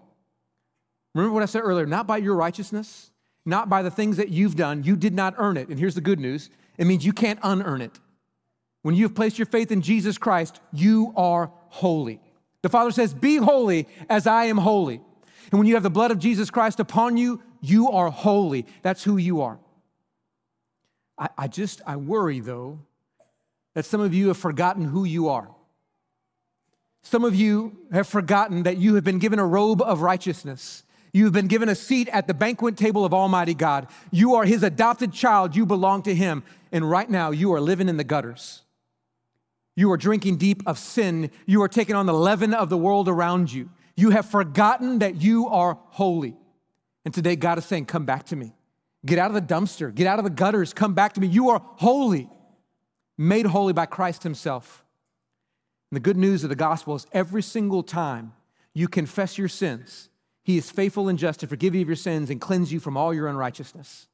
Remember 1.14 1.32
what 1.32 1.42
I 1.42 1.46
said 1.46 1.62
earlier 1.62 1.86
not 1.86 2.06
by 2.06 2.18
your 2.18 2.34
righteousness, 2.34 3.10
not 3.46 3.68
by 3.68 3.82
the 3.82 3.90
things 3.90 4.16
that 4.16 4.28
you've 4.28 4.56
done. 4.56 4.82
You 4.82 4.96
did 4.96 5.14
not 5.14 5.34
earn 5.38 5.56
it. 5.56 5.68
And 5.68 5.78
here's 5.78 5.94
the 5.94 6.00
good 6.00 6.20
news 6.20 6.50
it 6.76 6.86
means 6.86 7.06
you 7.06 7.12
can't 7.12 7.38
unearn 7.42 7.80
it. 7.80 7.98
When 8.82 8.94
you 8.94 9.04
have 9.04 9.14
placed 9.14 9.38
your 9.38 9.46
faith 9.46 9.72
in 9.72 9.82
Jesus 9.82 10.18
Christ, 10.18 10.60
you 10.72 11.12
are 11.16 11.50
holy. 11.68 12.20
The 12.62 12.68
Father 12.68 12.90
says, 12.90 13.14
Be 13.14 13.36
holy 13.36 13.88
as 14.08 14.26
I 14.26 14.44
am 14.44 14.58
holy. 14.58 15.00
And 15.50 15.58
when 15.58 15.66
you 15.66 15.74
have 15.74 15.82
the 15.82 15.90
blood 15.90 16.10
of 16.10 16.18
Jesus 16.18 16.50
Christ 16.50 16.80
upon 16.80 17.16
you, 17.16 17.42
you 17.60 17.90
are 17.90 18.10
holy. 18.10 18.66
That's 18.82 19.02
who 19.02 19.16
you 19.16 19.42
are. 19.42 19.58
I, 21.18 21.28
I 21.38 21.48
just, 21.48 21.80
I 21.86 21.96
worry 21.96 22.40
though 22.40 22.80
that 23.74 23.84
some 23.84 24.00
of 24.00 24.14
you 24.14 24.28
have 24.28 24.36
forgotten 24.36 24.84
who 24.84 25.04
you 25.04 25.28
are. 25.28 25.48
Some 27.02 27.24
of 27.24 27.34
you 27.34 27.76
have 27.92 28.08
forgotten 28.08 28.64
that 28.64 28.78
you 28.78 28.96
have 28.96 29.04
been 29.04 29.20
given 29.20 29.38
a 29.38 29.46
robe 29.46 29.80
of 29.80 30.00
righteousness. 30.00 30.82
You 31.16 31.24
have 31.24 31.32
been 31.32 31.46
given 31.46 31.70
a 31.70 31.74
seat 31.74 32.08
at 32.10 32.26
the 32.26 32.34
banquet 32.34 32.76
table 32.76 33.02
of 33.02 33.14
Almighty 33.14 33.54
God. 33.54 33.86
You 34.10 34.34
are 34.34 34.44
His 34.44 34.62
adopted 34.62 35.14
child. 35.14 35.56
You 35.56 35.64
belong 35.64 36.02
to 36.02 36.14
Him. 36.14 36.42
And 36.70 36.90
right 36.90 37.08
now, 37.08 37.30
you 37.30 37.54
are 37.54 37.60
living 37.60 37.88
in 37.88 37.96
the 37.96 38.04
gutters. 38.04 38.64
You 39.76 39.90
are 39.92 39.96
drinking 39.96 40.36
deep 40.36 40.62
of 40.66 40.78
sin. 40.78 41.30
You 41.46 41.62
are 41.62 41.68
taking 41.68 41.94
on 41.96 42.04
the 42.04 42.12
leaven 42.12 42.52
of 42.52 42.68
the 42.68 42.76
world 42.76 43.08
around 43.08 43.50
you. 43.50 43.70
You 43.96 44.10
have 44.10 44.26
forgotten 44.26 44.98
that 44.98 45.16
you 45.16 45.48
are 45.48 45.78
holy. 45.86 46.36
And 47.06 47.14
today, 47.14 47.34
God 47.34 47.56
is 47.56 47.64
saying, 47.64 47.86
Come 47.86 48.04
back 48.04 48.26
to 48.26 48.36
me. 48.36 48.54
Get 49.06 49.18
out 49.18 49.34
of 49.34 49.34
the 49.34 49.54
dumpster, 49.54 49.94
get 49.94 50.06
out 50.06 50.18
of 50.18 50.24
the 50.24 50.30
gutters, 50.30 50.74
come 50.74 50.92
back 50.92 51.14
to 51.14 51.20
me. 51.22 51.28
You 51.28 51.48
are 51.48 51.62
holy, 51.76 52.28
made 53.16 53.46
holy 53.46 53.72
by 53.72 53.86
Christ 53.86 54.22
Himself. 54.22 54.84
And 55.90 55.96
the 55.96 56.00
good 56.02 56.18
news 56.18 56.44
of 56.44 56.50
the 56.50 56.56
gospel 56.56 56.94
is 56.94 57.06
every 57.10 57.42
single 57.42 57.82
time 57.82 58.34
you 58.74 58.86
confess 58.86 59.38
your 59.38 59.48
sins, 59.48 60.10
He 60.46 60.56
is 60.56 60.70
faithful 60.70 61.08
and 61.08 61.18
just 61.18 61.40
to 61.40 61.48
forgive 61.48 61.74
you 61.74 61.82
of 61.82 61.88
your 61.88 61.96
sins 61.96 62.30
and 62.30 62.40
cleanse 62.40 62.72
you 62.72 62.78
from 62.78 62.96
all 62.96 63.12
your 63.12 63.26
unrighteousness. 63.26 64.06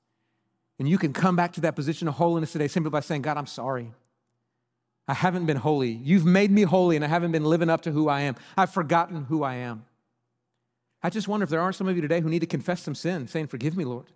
And 0.78 0.88
you 0.88 0.96
can 0.96 1.12
come 1.12 1.36
back 1.36 1.52
to 1.52 1.60
that 1.60 1.76
position 1.76 2.08
of 2.08 2.14
holiness 2.14 2.52
today 2.52 2.68
simply 2.68 2.88
by 2.88 3.00
saying, 3.00 3.20
God, 3.20 3.36
I'm 3.36 3.46
sorry. 3.46 3.92
I 5.06 5.12
haven't 5.12 5.44
been 5.44 5.58
holy. 5.58 5.90
You've 5.90 6.24
made 6.24 6.50
me 6.50 6.62
holy, 6.62 6.96
and 6.96 7.04
I 7.04 7.08
haven't 7.08 7.32
been 7.32 7.44
living 7.44 7.68
up 7.68 7.82
to 7.82 7.92
who 7.92 8.08
I 8.08 8.22
am. 8.22 8.36
I've 8.56 8.72
forgotten 8.72 9.26
who 9.26 9.42
I 9.42 9.56
am. 9.56 9.84
I 11.02 11.10
just 11.10 11.28
wonder 11.28 11.44
if 11.44 11.50
there 11.50 11.60
aren't 11.60 11.76
some 11.76 11.86
of 11.86 11.96
you 11.96 12.00
today 12.00 12.22
who 12.22 12.30
need 12.30 12.38
to 12.38 12.46
confess 12.46 12.80
some 12.80 12.94
sin, 12.94 13.28
saying, 13.28 13.48
Forgive 13.48 13.76
me, 13.76 13.84
Lord. 13.84 14.06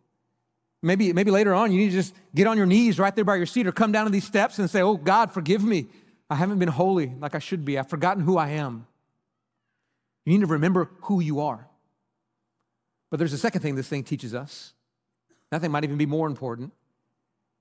Maybe, 0.82 1.12
maybe 1.12 1.30
later 1.30 1.52
on, 1.52 1.70
you 1.70 1.76
need 1.76 1.90
to 1.90 1.96
just 1.96 2.14
get 2.34 2.46
on 2.46 2.56
your 2.56 2.64
knees 2.64 2.98
right 2.98 3.14
there 3.14 3.26
by 3.26 3.36
your 3.36 3.44
seat 3.44 3.66
or 3.66 3.72
come 3.72 3.92
down 3.92 4.06
to 4.06 4.10
these 4.10 4.24
steps 4.24 4.58
and 4.58 4.70
say, 4.70 4.80
Oh, 4.80 4.96
God, 4.96 5.32
forgive 5.32 5.62
me. 5.62 5.84
I 6.30 6.36
haven't 6.36 6.60
been 6.60 6.70
holy 6.70 7.12
like 7.20 7.34
I 7.34 7.40
should 7.40 7.66
be. 7.66 7.78
I've 7.78 7.90
forgotten 7.90 8.22
who 8.22 8.38
I 8.38 8.52
am. 8.52 8.86
You 10.24 10.32
need 10.32 10.46
to 10.46 10.52
remember 10.52 10.88
who 11.02 11.20
you 11.20 11.40
are. 11.40 11.68
But 13.10 13.18
there's 13.18 13.32
a 13.32 13.38
second 13.38 13.60
thing 13.60 13.74
this 13.74 13.88
thing 13.88 14.04
teaches 14.04 14.34
us. 14.34 14.72
That 15.50 15.60
thing 15.60 15.70
might 15.70 15.84
even 15.84 15.96
be 15.96 16.06
more 16.06 16.26
important. 16.26 16.72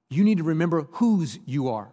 You 0.09 0.23
need 0.23 0.37
to 0.39 0.43
remember 0.43 0.83
whose 0.91 1.39
you 1.45 1.69
are. 1.69 1.89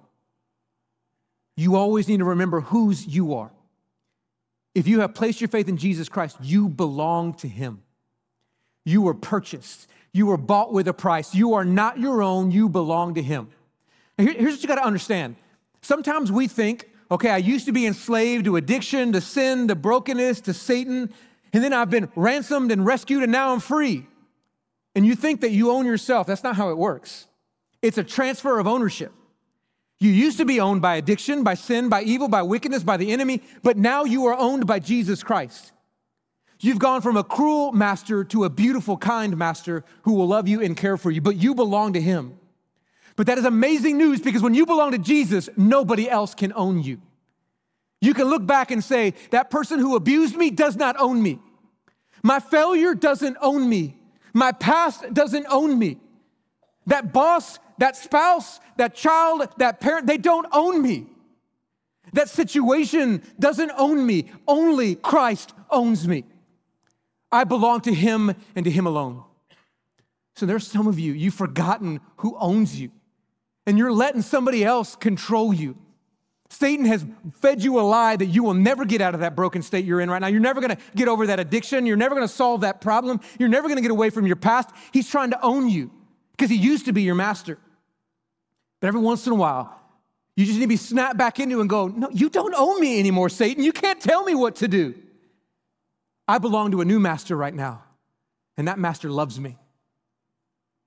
You 1.56 1.76
always 1.76 2.08
need 2.08 2.18
to 2.18 2.24
remember 2.24 2.60
whose 2.60 3.06
you 3.06 3.34
are. 3.34 3.50
If 4.74 4.88
you 4.88 5.00
have 5.00 5.14
placed 5.14 5.40
your 5.40 5.48
faith 5.48 5.68
in 5.68 5.76
Jesus 5.76 6.08
Christ, 6.08 6.38
you 6.40 6.68
belong 6.68 7.34
to 7.34 7.48
Him. 7.48 7.82
You 8.84 9.02
were 9.02 9.14
purchased. 9.14 9.86
You 10.12 10.26
were 10.26 10.38
bought 10.38 10.72
with 10.72 10.88
a 10.88 10.94
price. 10.94 11.34
You 11.34 11.54
are 11.54 11.64
not 11.64 11.98
your 11.98 12.22
own. 12.22 12.50
You 12.50 12.68
belong 12.68 13.14
to 13.14 13.22
Him. 13.22 13.48
here's 14.16 14.54
what 14.54 14.62
you 14.62 14.68
got 14.68 14.76
to 14.76 14.84
understand. 14.84 15.36
Sometimes 15.82 16.32
we 16.32 16.48
think, 16.48 16.88
okay, 17.10 17.30
I 17.30 17.38
used 17.38 17.66
to 17.66 17.72
be 17.72 17.86
enslaved 17.86 18.46
to 18.46 18.56
addiction, 18.56 19.12
to 19.12 19.20
sin, 19.20 19.68
to 19.68 19.74
brokenness, 19.74 20.40
to 20.42 20.54
Satan, 20.54 21.12
and 21.52 21.62
then 21.62 21.72
I've 21.72 21.90
been 21.90 22.10
ransomed 22.16 22.72
and 22.72 22.84
rescued, 22.84 23.22
and 23.22 23.32
now 23.32 23.52
I'm 23.52 23.60
free. 23.60 24.06
And 24.94 25.06
you 25.06 25.14
think 25.14 25.40
that 25.40 25.50
you 25.50 25.70
own 25.70 25.86
yourself. 25.86 26.26
That's 26.26 26.42
not 26.42 26.56
how 26.56 26.70
it 26.70 26.78
works. 26.78 27.26
It's 27.80 27.98
a 27.98 28.04
transfer 28.04 28.58
of 28.58 28.66
ownership. 28.66 29.12
You 29.98 30.10
used 30.10 30.38
to 30.38 30.44
be 30.44 30.60
owned 30.60 30.82
by 30.82 30.96
addiction, 30.96 31.44
by 31.44 31.54
sin, 31.54 31.88
by 31.88 32.02
evil, 32.02 32.28
by 32.28 32.42
wickedness, 32.42 32.82
by 32.82 32.96
the 32.96 33.12
enemy, 33.12 33.42
but 33.62 33.76
now 33.76 34.04
you 34.04 34.26
are 34.26 34.36
owned 34.36 34.66
by 34.66 34.78
Jesus 34.78 35.22
Christ. 35.22 35.72
You've 36.58 36.78
gone 36.78 37.02
from 37.02 37.16
a 37.16 37.24
cruel 37.24 37.72
master 37.72 38.24
to 38.24 38.44
a 38.44 38.50
beautiful, 38.50 38.96
kind 38.96 39.36
master 39.36 39.84
who 40.02 40.14
will 40.14 40.28
love 40.28 40.48
you 40.48 40.60
and 40.60 40.76
care 40.76 40.96
for 40.96 41.10
you, 41.10 41.20
but 41.20 41.36
you 41.36 41.54
belong 41.54 41.92
to 41.94 42.00
him. 42.00 42.38
But 43.16 43.26
that 43.26 43.38
is 43.38 43.44
amazing 43.44 43.98
news 43.98 44.20
because 44.20 44.42
when 44.42 44.54
you 44.54 44.64
belong 44.64 44.92
to 44.92 44.98
Jesus, 44.98 45.48
nobody 45.56 46.08
else 46.08 46.34
can 46.34 46.52
own 46.54 46.82
you. 46.82 47.00
You 48.02 48.14
can 48.14 48.26
look 48.26 48.44
back 48.44 48.72
and 48.72 48.82
say, 48.82 49.14
that 49.30 49.48
person 49.48 49.78
who 49.78 49.94
abused 49.94 50.36
me 50.36 50.50
does 50.50 50.76
not 50.76 50.96
own 50.98 51.22
me. 51.22 51.38
My 52.24 52.40
failure 52.40 52.96
doesn't 52.96 53.36
own 53.40 53.68
me. 53.68 53.96
My 54.34 54.50
past 54.50 55.14
doesn't 55.14 55.46
own 55.48 55.78
me. 55.78 55.98
That 56.86 57.12
boss, 57.12 57.60
that 57.78 57.96
spouse, 57.96 58.58
that 58.76 58.96
child, 58.96 59.48
that 59.58 59.78
parent, 59.78 60.08
they 60.08 60.18
don't 60.18 60.48
own 60.50 60.82
me. 60.82 61.06
That 62.12 62.28
situation 62.28 63.22
doesn't 63.38 63.70
own 63.78 64.04
me. 64.04 64.32
Only 64.48 64.96
Christ 64.96 65.54
owns 65.70 66.08
me. 66.08 66.24
I 67.30 67.44
belong 67.44 67.82
to 67.82 67.94
Him 67.94 68.34
and 68.56 68.64
to 68.64 68.70
Him 68.70 68.86
alone. 68.86 69.22
So 70.34 70.44
there's 70.44 70.66
some 70.66 70.88
of 70.88 70.98
you, 70.98 71.12
you've 71.12 71.34
forgotten 71.34 72.00
who 72.16 72.36
owns 72.40 72.80
you, 72.80 72.90
and 73.64 73.78
you're 73.78 73.92
letting 73.92 74.22
somebody 74.22 74.64
else 74.64 74.96
control 74.96 75.54
you. 75.54 75.76
Satan 76.52 76.84
has 76.84 77.04
fed 77.40 77.64
you 77.64 77.80
a 77.80 77.82
lie 77.82 78.14
that 78.14 78.26
you 78.26 78.42
will 78.42 78.52
never 78.52 78.84
get 78.84 79.00
out 79.00 79.14
of 79.14 79.20
that 79.20 79.34
broken 79.34 79.62
state 79.62 79.86
you're 79.86 80.02
in 80.02 80.10
right 80.10 80.20
now. 80.20 80.26
You're 80.26 80.40
never 80.40 80.60
gonna 80.60 80.76
get 80.94 81.08
over 81.08 81.26
that 81.28 81.40
addiction. 81.40 81.86
You're 81.86 81.96
never 81.96 82.14
gonna 82.14 82.28
solve 82.28 82.60
that 82.60 82.82
problem. 82.82 83.20
You're 83.38 83.48
never 83.48 83.68
gonna 83.68 83.80
get 83.80 83.90
away 83.90 84.10
from 84.10 84.26
your 84.26 84.36
past. 84.36 84.68
He's 84.92 85.08
trying 85.08 85.30
to 85.30 85.42
own 85.42 85.70
you 85.70 85.90
because 86.32 86.50
he 86.50 86.56
used 86.56 86.84
to 86.84 86.92
be 86.92 87.02
your 87.02 87.14
master. 87.14 87.58
But 88.80 88.88
every 88.88 89.00
once 89.00 89.26
in 89.26 89.32
a 89.32 89.36
while, 89.36 89.80
you 90.36 90.44
just 90.44 90.58
need 90.58 90.64
to 90.64 90.68
be 90.68 90.76
snapped 90.76 91.16
back 91.16 91.40
into 91.40 91.62
and 91.62 91.70
go, 91.70 91.88
No, 91.88 92.10
you 92.10 92.28
don't 92.28 92.54
own 92.54 92.78
me 92.78 92.98
anymore, 92.98 93.30
Satan. 93.30 93.64
You 93.64 93.72
can't 93.72 94.00
tell 94.00 94.22
me 94.22 94.34
what 94.34 94.56
to 94.56 94.68
do. 94.68 94.94
I 96.28 96.36
belong 96.36 96.70
to 96.72 96.82
a 96.82 96.84
new 96.84 97.00
master 97.00 97.34
right 97.34 97.54
now, 97.54 97.82
and 98.58 98.68
that 98.68 98.78
master 98.78 99.10
loves 99.10 99.40
me. 99.40 99.56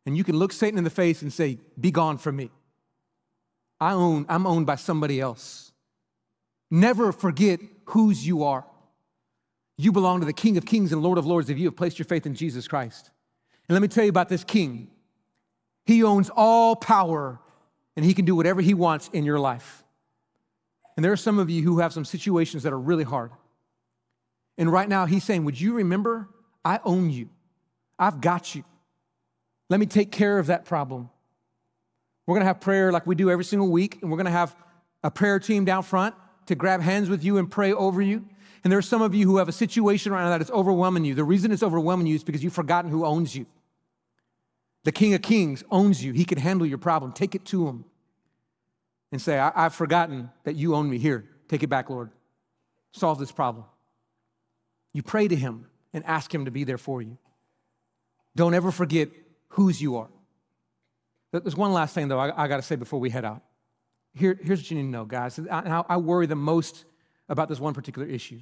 And 0.06 0.16
you 0.16 0.24
can 0.24 0.38
look 0.38 0.54
Satan 0.54 0.78
in 0.78 0.84
the 0.84 0.92
face 0.92 1.24
and 1.24 1.34
say, 1.34 1.58
Be 1.80 1.90
gone 1.90 2.20
from 2.20 2.36
me. 2.36 2.52
I 3.80 3.94
own, 3.94 4.26
I'm 4.30 4.48
owned 4.48 4.66
by 4.66 4.76
somebody 4.76 5.20
else. 5.20 5.72
Never 6.72 7.12
forget 7.12 7.60
whose 7.86 8.26
you 8.26 8.44
are. 8.44 8.66
You 9.78 9.92
belong 9.92 10.22
to 10.22 10.26
the 10.26 10.34
King 10.34 10.58
of 10.58 10.66
Kings 10.66 10.94
and 10.94 11.04
Lord 11.04 11.18
of 11.18 11.26
Lords 11.26 11.50
if 11.50 11.58
you 11.58 11.66
have 11.66 11.76
placed 11.76 12.00
your 12.00 12.06
faith 12.06 12.26
in 12.26 12.34
Jesus 12.34 12.68
Christ. 12.68 13.12
And 13.68 13.76
let 13.76 13.82
me 13.82 13.88
tell 13.88 14.04
you 14.04 14.10
about 14.10 14.30
this 14.30 14.44
King. 14.44 14.90
He 15.86 16.04
owns 16.04 16.30
all 16.36 16.76
power 16.76 17.40
and 17.96 18.06
he 18.06 18.14
can 18.14 18.26
do 18.26 18.36
whatever 18.36 18.62
he 18.62 18.74
wants 18.74 19.10
in 19.14 19.26
your 19.26 19.40
life. 19.40 19.84
And 20.96 21.04
there 21.04 21.12
are 21.12 21.18
some 21.18 21.40
of 21.40 21.50
you 21.50 21.62
who 21.64 21.80
have 21.80 21.94
some 21.94 22.06
situations 22.06 22.64
that 22.64 22.74
are 22.74 22.80
really 22.80 23.04
hard. 23.04 23.32
And 24.58 24.72
right 24.72 24.88
now, 24.88 25.06
he's 25.06 25.24
saying, 25.24 25.44
Would 25.44 25.60
you 25.60 25.74
remember? 25.74 26.30
I 26.64 26.80
own 26.84 27.10
you. 27.10 27.30
I've 28.00 28.22
got 28.22 28.56
you. 28.56 28.64
Let 29.70 29.80
me 29.80 29.86
take 29.86 30.12
care 30.12 30.40
of 30.40 30.48
that 30.48 30.66
problem. 30.66 31.10
We're 32.26 32.34
going 32.34 32.42
to 32.42 32.48
have 32.48 32.60
prayer 32.60 32.92
like 32.92 33.06
we 33.06 33.16
do 33.16 33.30
every 33.30 33.46
single 33.46 33.70
week, 33.70 34.00
and 34.02 34.10
we're 34.10 34.18
going 34.18 34.26
to 34.26 34.32
have 34.32 34.56
a 35.04 35.12
prayer 35.12 35.40
team 35.40 35.66
down 35.66 35.84
front 35.84 36.16
to 36.48 36.56
grab 36.56 36.82
hands 36.82 37.10
with 37.10 37.24
you 37.24 37.38
and 37.38 37.50
pray 37.50 37.74
over 37.74 38.02
you. 38.02 38.26
And 38.64 38.72
there 38.72 38.80
are 38.80 38.84
some 38.84 39.02
of 39.02 39.14
you 39.14 39.28
who 39.28 39.38
have 39.38 39.48
a 39.48 39.52
situation 39.54 40.12
right 40.12 40.24
now 40.24 40.30
that 40.30 40.42
is 40.42 40.50
overwhelming 40.50 41.06
you. 41.06 41.14
The 41.14 41.24
reason 41.24 41.52
it's 41.52 41.62
overwhelming 41.62 42.08
you 42.08 42.16
is 42.16 42.24
because 42.24 42.44
you've 42.44 42.54
forgotten 42.54 42.90
who 42.90 43.06
owns 43.06 43.36
you. 43.36 43.46
The 44.84 44.92
King 44.92 45.14
of 45.14 45.22
Kings 45.22 45.64
owns 45.70 46.04
you. 46.04 46.14
He 46.14 46.26
can 46.26 46.38
handle 46.40 46.66
your 46.66 46.78
problem. 46.78 47.12
Take 47.12 47.36
it 47.36 47.46
to 47.46 47.68
him 47.68 47.86
and 49.12 49.22
say, 49.22 49.38
I- 49.38 49.52
have 49.56 49.76
forgotten 49.76 50.32
that 50.44 50.56
you 50.56 50.76
own 50.76 50.90
me. 50.90 50.98
Here, 50.98 51.26
take 51.48 51.64
it 51.64 51.68
back, 51.68 51.90
Lord. 51.90 52.10
Solve 52.92 53.20
this 53.20 53.32
problem. 53.32 53.66
You 54.94 55.04
pray 55.04 55.28
to 55.28 55.36
Him 55.36 55.68
and 55.94 56.06
ask 56.06 56.34
Him 56.34 56.46
to 56.46 56.52
be 56.52 56.64
there 56.64 56.78
for 56.78 57.02
you. 57.02 57.18
Don't 58.36 58.54
ever 58.54 58.72
forget 58.72 59.10
whose 59.50 59.82
you 59.82 59.98
are. 59.98 60.10
There's 61.44 61.56
one 61.56 61.74
last 61.74 61.94
thing, 61.94 62.08
though, 62.08 62.20
I, 62.20 62.44
I 62.44 62.48
got 62.48 62.58
to 62.58 62.62
say 62.62 62.76
before 62.76 63.00
we 63.00 63.10
head 63.10 63.26
out. 63.26 63.42
Here, 64.14 64.40
here's 64.42 64.60
what 64.60 64.72
you 64.72 64.78
need 64.78 64.84
to 64.84 64.90
know, 64.90 65.06
guys. 65.06 65.40
I, 65.52 65.84
I 65.90 65.98
worry 65.98 66.26
the 66.26 66.36
most 66.36 66.86
about 67.28 67.50
this 67.50 67.60
one 67.60 67.74
particular 67.74 68.08
issue. 68.08 68.40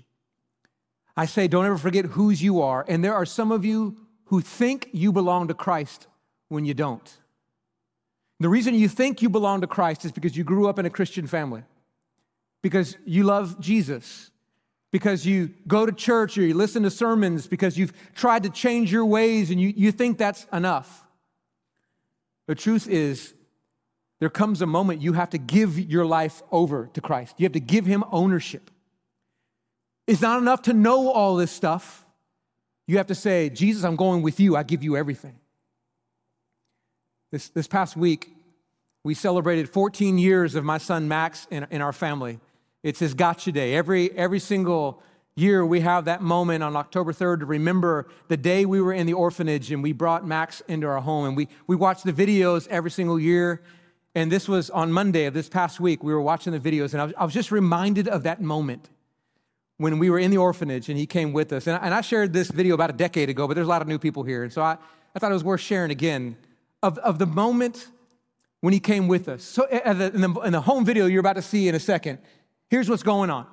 I 1.15 1.25
say, 1.25 1.47
don't 1.47 1.65
ever 1.65 1.77
forget 1.77 2.05
whose 2.05 2.41
you 2.41 2.61
are. 2.61 2.85
And 2.87 3.03
there 3.03 3.13
are 3.13 3.25
some 3.25 3.51
of 3.51 3.65
you 3.65 3.97
who 4.25 4.41
think 4.41 4.89
you 4.93 5.11
belong 5.11 5.47
to 5.47 5.53
Christ 5.53 6.07
when 6.49 6.65
you 6.65 6.73
don't. 6.73 7.17
The 8.39 8.49
reason 8.49 8.75
you 8.75 8.87
think 8.87 9.21
you 9.21 9.29
belong 9.29 9.61
to 9.61 9.67
Christ 9.67 10.05
is 10.05 10.11
because 10.11 10.35
you 10.35 10.43
grew 10.43 10.67
up 10.67 10.79
in 10.79 10.85
a 10.85 10.89
Christian 10.89 11.27
family, 11.27 11.63
because 12.61 12.97
you 13.05 13.23
love 13.23 13.59
Jesus, 13.59 14.31
because 14.91 15.25
you 15.25 15.49
go 15.67 15.85
to 15.85 15.91
church 15.91 16.37
or 16.37 16.43
you 16.43 16.53
listen 16.53 16.83
to 16.83 16.91
sermons 16.91 17.47
because 17.47 17.77
you've 17.77 17.93
tried 18.13 18.43
to 18.43 18.49
change 18.49 18.91
your 18.91 19.05
ways 19.05 19.49
and 19.49 19.59
you, 19.59 19.73
you 19.75 19.91
think 19.91 20.17
that's 20.17 20.45
enough. 20.53 21.02
The 22.47 22.55
truth 22.55 22.87
is, 22.87 23.33
there 24.19 24.29
comes 24.29 24.61
a 24.61 24.65
moment 24.65 25.01
you 25.01 25.13
have 25.13 25.31
to 25.31 25.37
give 25.37 25.79
your 25.79 26.05
life 26.05 26.41
over 26.51 26.89
to 26.93 27.01
Christ. 27.01 27.35
You 27.37 27.45
have 27.45 27.53
to 27.53 27.59
give 27.59 27.85
him 27.85 28.03
ownership. 28.11 28.71
It's 30.07 30.21
not 30.21 30.41
enough 30.41 30.63
to 30.63 30.73
know 30.73 31.09
all 31.09 31.35
this 31.35 31.51
stuff. 31.51 32.05
You 32.87 32.97
have 32.97 33.07
to 33.07 33.15
say, 33.15 33.49
Jesus, 33.49 33.83
I'm 33.83 33.95
going 33.95 34.21
with 34.21 34.39
you. 34.39 34.55
I 34.55 34.63
give 34.63 34.83
you 34.83 34.97
everything. 34.97 35.35
This, 37.31 37.49
this 37.49 37.67
past 37.67 37.95
week, 37.95 38.33
we 39.03 39.13
celebrated 39.13 39.69
14 39.69 40.17
years 40.17 40.55
of 40.55 40.63
my 40.63 40.77
son 40.77 41.07
Max 41.07 41.47
in, 41.49 41.67
in 41.71 41.81
our 41.81 41.93
family. 41.93 42.39
It's 42.83 42.99
his 42.99 43.13
gotcha 43.13 43.51
day. 43.51 43.75
Every, 43.75 44.11
every 44.11 44.39
single 44.39 45.01
year, 45.35 45.65
we 45.65 45.79
have 45.79 46.05
that 46.05 46.21
moment 46.21 46.63
on 46.63 46.75
October 46.75 47.11
3rd 47.11 47.39
to 47.39 47.45
remember 47.45 48.07
the 48.27 48.37
day 48.37 48.65
we 48.65 48.81
were 48.81 48.93
in 48.93 49.07
the 49.07 49.13
orphanage 49.13 49.71
and 49.71 49.81
we 49.81 49.91
brought 49.91 50.25
Max 50.25 50.61
into 50.67 50.87
our 50.87 51.01
home. 51.01 51.25
And 51.25 51.37
we, 51.37 51.47
we 51.65 51.75
watch 51.75 52.03
the 52.03 52.13
videos 52.13 52.67
every 52.67 52.91
single 52.91 53.19
year. 53.19 53.61
And 54.15 54.31
this 54.31 54.47
was 54.47 54.69
on 54.69 54.91
Monday 54.91 55.25
of 55.25 55.33
this 55.33 55.49
past 55.49 55.79
week. 55.79 56.03
We 56.03 56.13
were 56.13 56.21
watching 56.21 56.53
the 56.53 56.59
videos, 56.59 56.93
and 56.93 57.01
I 57.01 57.05
was, 57.05 57.13
I 57.17 57.25
was 57.25 57.33
just 57.33 57.51
reminded 57.51 58.07
of 58.07 58.23
that 58.23 58.41
moment 58.41 58.89
when 59.77 59.97
we 59.97 60.11
were 60.11 60.19
in 60.19 60.29
the 60.29 60.37
orphanage 60.37 60.87
and 60.87 60.97
he 60.97 61.07
came 61.07 61.33
with 61.33 61.51
us. 61.51 61.65
And 61.65 61.75
I, 61.75 61.79
and 61.85 61.93
I 61.95 62.01
shared 62.01 62.31
this 62.31 62.49
video 62.49 62.75
about 62.75 62.91
a 62.91 62.93
decade 62.93 63.29
ago, 63.29 63.47
but 63.47 63.55
there's 63.55 63.65
a 63.65 63.69
lot 63.69 63.81
of 63.81 63.87
new 63.87 63.97
people 63.97 64.23
here. 64.23 64.43
And 64.43 64.53
so 64.53 64.61
I, 64.61 64.77
I 65.15 65.19
thought 65.19 65.31
it 65.31 65.33
was 65.33 65.43
worth 65.43 65.61
sharing 65.61 65.89
again 65.89 66.37
of, 66.83 66.99
of 66.99 67.17
the 67.17 67.25
moment 67.25 67.87
when 68.61 68.71
he 68.71 68.79
came 68.79 69.07
with 69.07 69.27
us. 69.27 69.43
So, 69.43 69.63
uh, 69.63 69.79
uh, 69.83 70.11
in 70.13 70.21
the, 70.21 70.39
in 70.41 70.53
the 70.53 70.61
home 70.61 70.85
video 70.85 71.07
you're 71.07 71.21
about 71.21 71.37
to 71.37 71.41
see 71.41 71.67
in 71.67 71.75
a 71.75 71.79
second, 71.79 72.19
here's 72.69 72.87
what's 72.87 73.03
going 73.03 73.31
on 73.31 73.47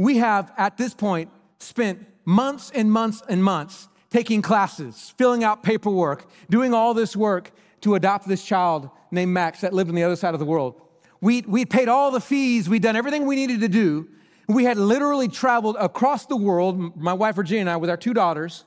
we 0.00 0.16
have 0.16 0.50
at 0.56 0.78
this 0.78 0.94
point 0.94 1.30
spent 1.58 2.06
months 2.24 2.72
and 2.74 2.90
months 2.90 3.22
and 3.28 3.44
months 3.44 3.86
taking 4.08 4.40
classes, 4.40 5.12
filling 5.18 5.44
out 5.44 5.62
paperwork, 5.62 6.26
doing 6.48 6.72
all 6.72 6.94
this 6.94 7.14
work 7.14 7.50
to 7.82 7.94
adopt 7.96 8.26
this 8.26 8.42
child 8.42 8.88
named 9.10 9.30
Max 9.30 9.60
that 9.60 9.74
lived 9.74 9.90
on 9.90 9.94
the 9.94 10.02
other 10.02 10.16
side 10.16 10.32
of 10.32 10.40
the 10.40 10.46
world. 10.46 10.80
We, 11.20 11.42
we'd 11.42 11.68
paid 11.68 11.88
all 11.88 12.10
the 12.10 12.20
fees, 12.20 12.66
we'd 12.66 12.80
done 12.80 12.96
everything 12.96 13.26
we 13.26 13.36
needed 13.36 13.60
to 13.60 13.68
do. 13.68 14.08
We 14.48 14.64
had 14.64 14.78
literally 14.78 15.28
traveled 15.28 15.76
across 15.78 16.24
the 16.24 16.36
world, 16.36 16.96
my 16.96 17.12
wife 17.12 17.36
Virginia 17.36 17.60
and 17.60 17.70
I, 17.70 17.76
with 17.76 17.90
our 17.90 17.98
two 17.98 18.14
daughters. 18.14 18.64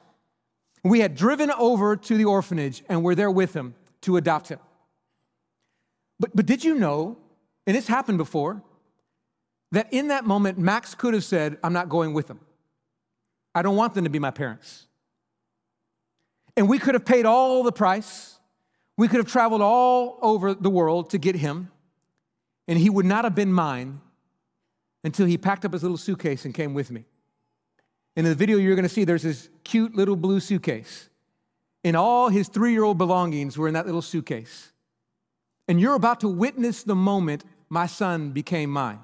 We 0.84 1.00
had 1.00 1.16
driven 1.16 1.50
over 1.50 1.96
to 1.96 2.16
the 2.16 2.26
orphanage 2.26 2.84
and 2.88 3.04
we're 3.04 3.16
there 3.16 3.32
with 3.32 3.56
him 3.56 3.74
to 4.02 4.18
adopt 4.18 4.50
him. 4.50 4.60
But, 6.20 6.36
but 6.36 6.46
did 6.46 6.64
you 6.64 6.76
know, 6.76 7.18
and 7.66 7.76
it's 7.76 7.88
happened 7.88 8.20
before, 8.20 8.62
that 9.74 9.92
in 9.92 10.10
that 10.10 10.24
moment, 10.24 10.60
Max 10.60 10.94
could 10.94 11.16
have 11.16 11.24
said, 11.24 11.58
I'm 11.64 11.74
not 11.74 11.90
going 11.90 12.14
with 12.14 12.28
them. 12.28 12.40
I 13.56 13.64
don't 13.64 13.76
want 13.76 13.96
them 13.96 14.04
to 14.04 14.10
be 14.10 14.20
my 14.20 14.30
parents. 14.30 14.86
And 16.56 16.70
we 16.70 16.78
could 16.78 16.94
have 16.94 17.06
paid 17.06 17.26
all 17.26 17.64
the 17.64 17.72
price. 17.72 18.38
We 18.98 19.08
could 19.08 19.18
have 19.18 19.28
traveled 19.28 19.62
all 19.62 20.20
over 20.22 20.54
the 20.54 20.70
world 20.70 21.10
to 21.10 21.18
get 21.18 21.36
him, 21.36 21.72
and 22.68 22.78
he 22.78 22.92
would 22.92 23.08
not 23.08 23.24
have 23.24 23.34
been 23.34 23.52
mine 23.52 24.00
until 25.04 25.26
he 25.26 25.40
packed 25.40 25.66
up 25.66 25.74
his 25.74 25.82
little 25.82 25.98
suitcase 25.98 26.46
and 26.46 26.54
came 26.54 26.76
with 26.76 26.92
me. 26.92 27.06
In 28.16 28.26
the 28.26 28.36
video 28.36 28.58
you're 28.58 28.76
gonna 28.76 28.88
see, 28.88 29.06
there's 29.06 29.24
this 29.24 29.50
cute 29.64 29.96
little 29.96 30.16
blue 30.16 30.40
suitcase. 30.40 31.10
And 31.84 31.98
all 31.98 32.30
his 32.30 32.48
three 32.48 32.74
year 32.74 32.84
old 32.84 33.00
belongings 33.00 33.58
were 33.58 33.68
in 33.68 33.74
that 33.74 33.88
little 33.88 34.04
suitcase. 34.04 34.72
And 35.68 35.82
you're 35.82 35.96
about 35.96 36.20
to 36.20 36.30
witness 36.30 36.84
the 36.84 36.96
moment 36.96 37.44
my 37.70 37.88
son 37.88 38.30
became 38.30 38.70
mine. 38.70 39.00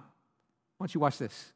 Why 0.79 0.85
don't 0.85 0.95
you 0.95 1.01
watch 1.01 1.17
this? 1.17 1.51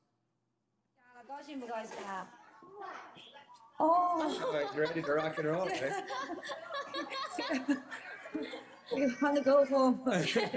Oh. 3.79 4.69
ready 4.75 5.01
to 5.01 5.13
rock 5.13 5.37
and 5.37 5.47
roll, 5.47 5.69
you 8.93 9.15
want 9.21 9.37
to 9.37 9.41
go 9.41 9.65
home? 9.65 10.01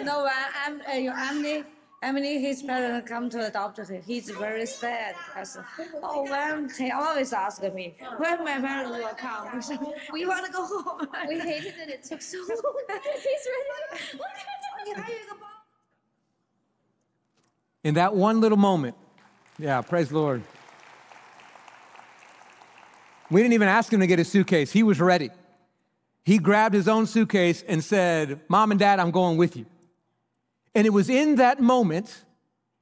no, 0.04 0.26
I, 0.26 0.46
I'm 0.66 0.80
uh, 0.80 0.94
your 0.94 1.14
Emily. 1.16 1.62
Emily, 2.02 2.40
his 2.40 2.64
parents 2.64 3.08
come 3.08 3.30
to 3.30 3.46
adopt 3.46 3.78
him. 3.78 4.02
He's 4.02 4.30
very 4.30 4.66
sad 4.66 5.14
because, 5.28 5.58
oh, 6.02 6.24
when 6.28 6.68
he 6.76 6.90
always 6.90 7.32
ask 7.32 7.62
me 7.72 7.94
when 8.18 8.44
my 8.44 8.60
parents 8.60 8.98
will 8.98 9.08
come. 9.14 9.62
we 10.12 10.26
want 10.26 10.44
to 10.44 10.50
go 10.50 10.66
home. 10.66 11.06
we 11.28 11.38
hated 11.38 11.74
that 11.78 11.88
it 11.88 12.02
took 12.02 12.20
so 12.20 12.38
long. 12.38 12.74
He's 13.14 13.46
ready. 14.96 15.12
In 17.86 17.94
that 17.94 18.16
one 18.16 18.40
little 18.40 18.58
moment. 18.58 18.96
Yeah, 19.60 19.80
praise 19.80 20.08
the 20.08 20.18
Lord. 20.18 20.42
We 23.30 23.40
didn't 23.40 23.52
even 23.52 23.68
ask 23.68 23.92
him 23.92 24.00
to 24.00 24.08
get 24.08 24.18
his 24.18 24.28
suitcase, 24.28 24.72
he 24.72 24.82
was 24.82 25.00
ready. 25.00 25.30
He 26.24 26.38
grabbed 26.38 26.74
his 26.74 26.88
own 26.88 27.06
suitcase 27.06 27.62
and 27.68 27.84
said, 27.84 28.40
Mom 28.48 28.72
and 28.72 28.80
Dad, 28.80 28.98
I'm 28.98 29.12
going 29.12 29.36
with 29.36 29.56
you. 29.56 29.66
And 30.74 30.84
it 30.84 30.90
was 30.90 31.08
in 31.08 31.36
that 31.36 31.60
moment 31.60 32.24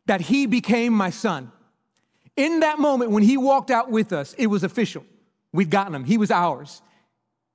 that 0.06 0.22
he 0.22 0.46
became 0.46 0.94
my 0.94 1.10
son. 1.10 1.52
In 2.34 2.60
that 2.60 2.78
moment, 2.78 3.10
when 3.10 3.24
he 3.24 3.36
walked 3.36 3.70
out 3.70 3.90
with 3.90 4.10
us, 4.10 4.34
it 4.38 4.46
was 4.46 4.64
official. 4.64 5.04
We'd 5.52 5.68
gotten 5.68 5.94
him, 5.94 6.04
he 6.04 6.16
was 6.16 6.30
ours. 6.30 6.80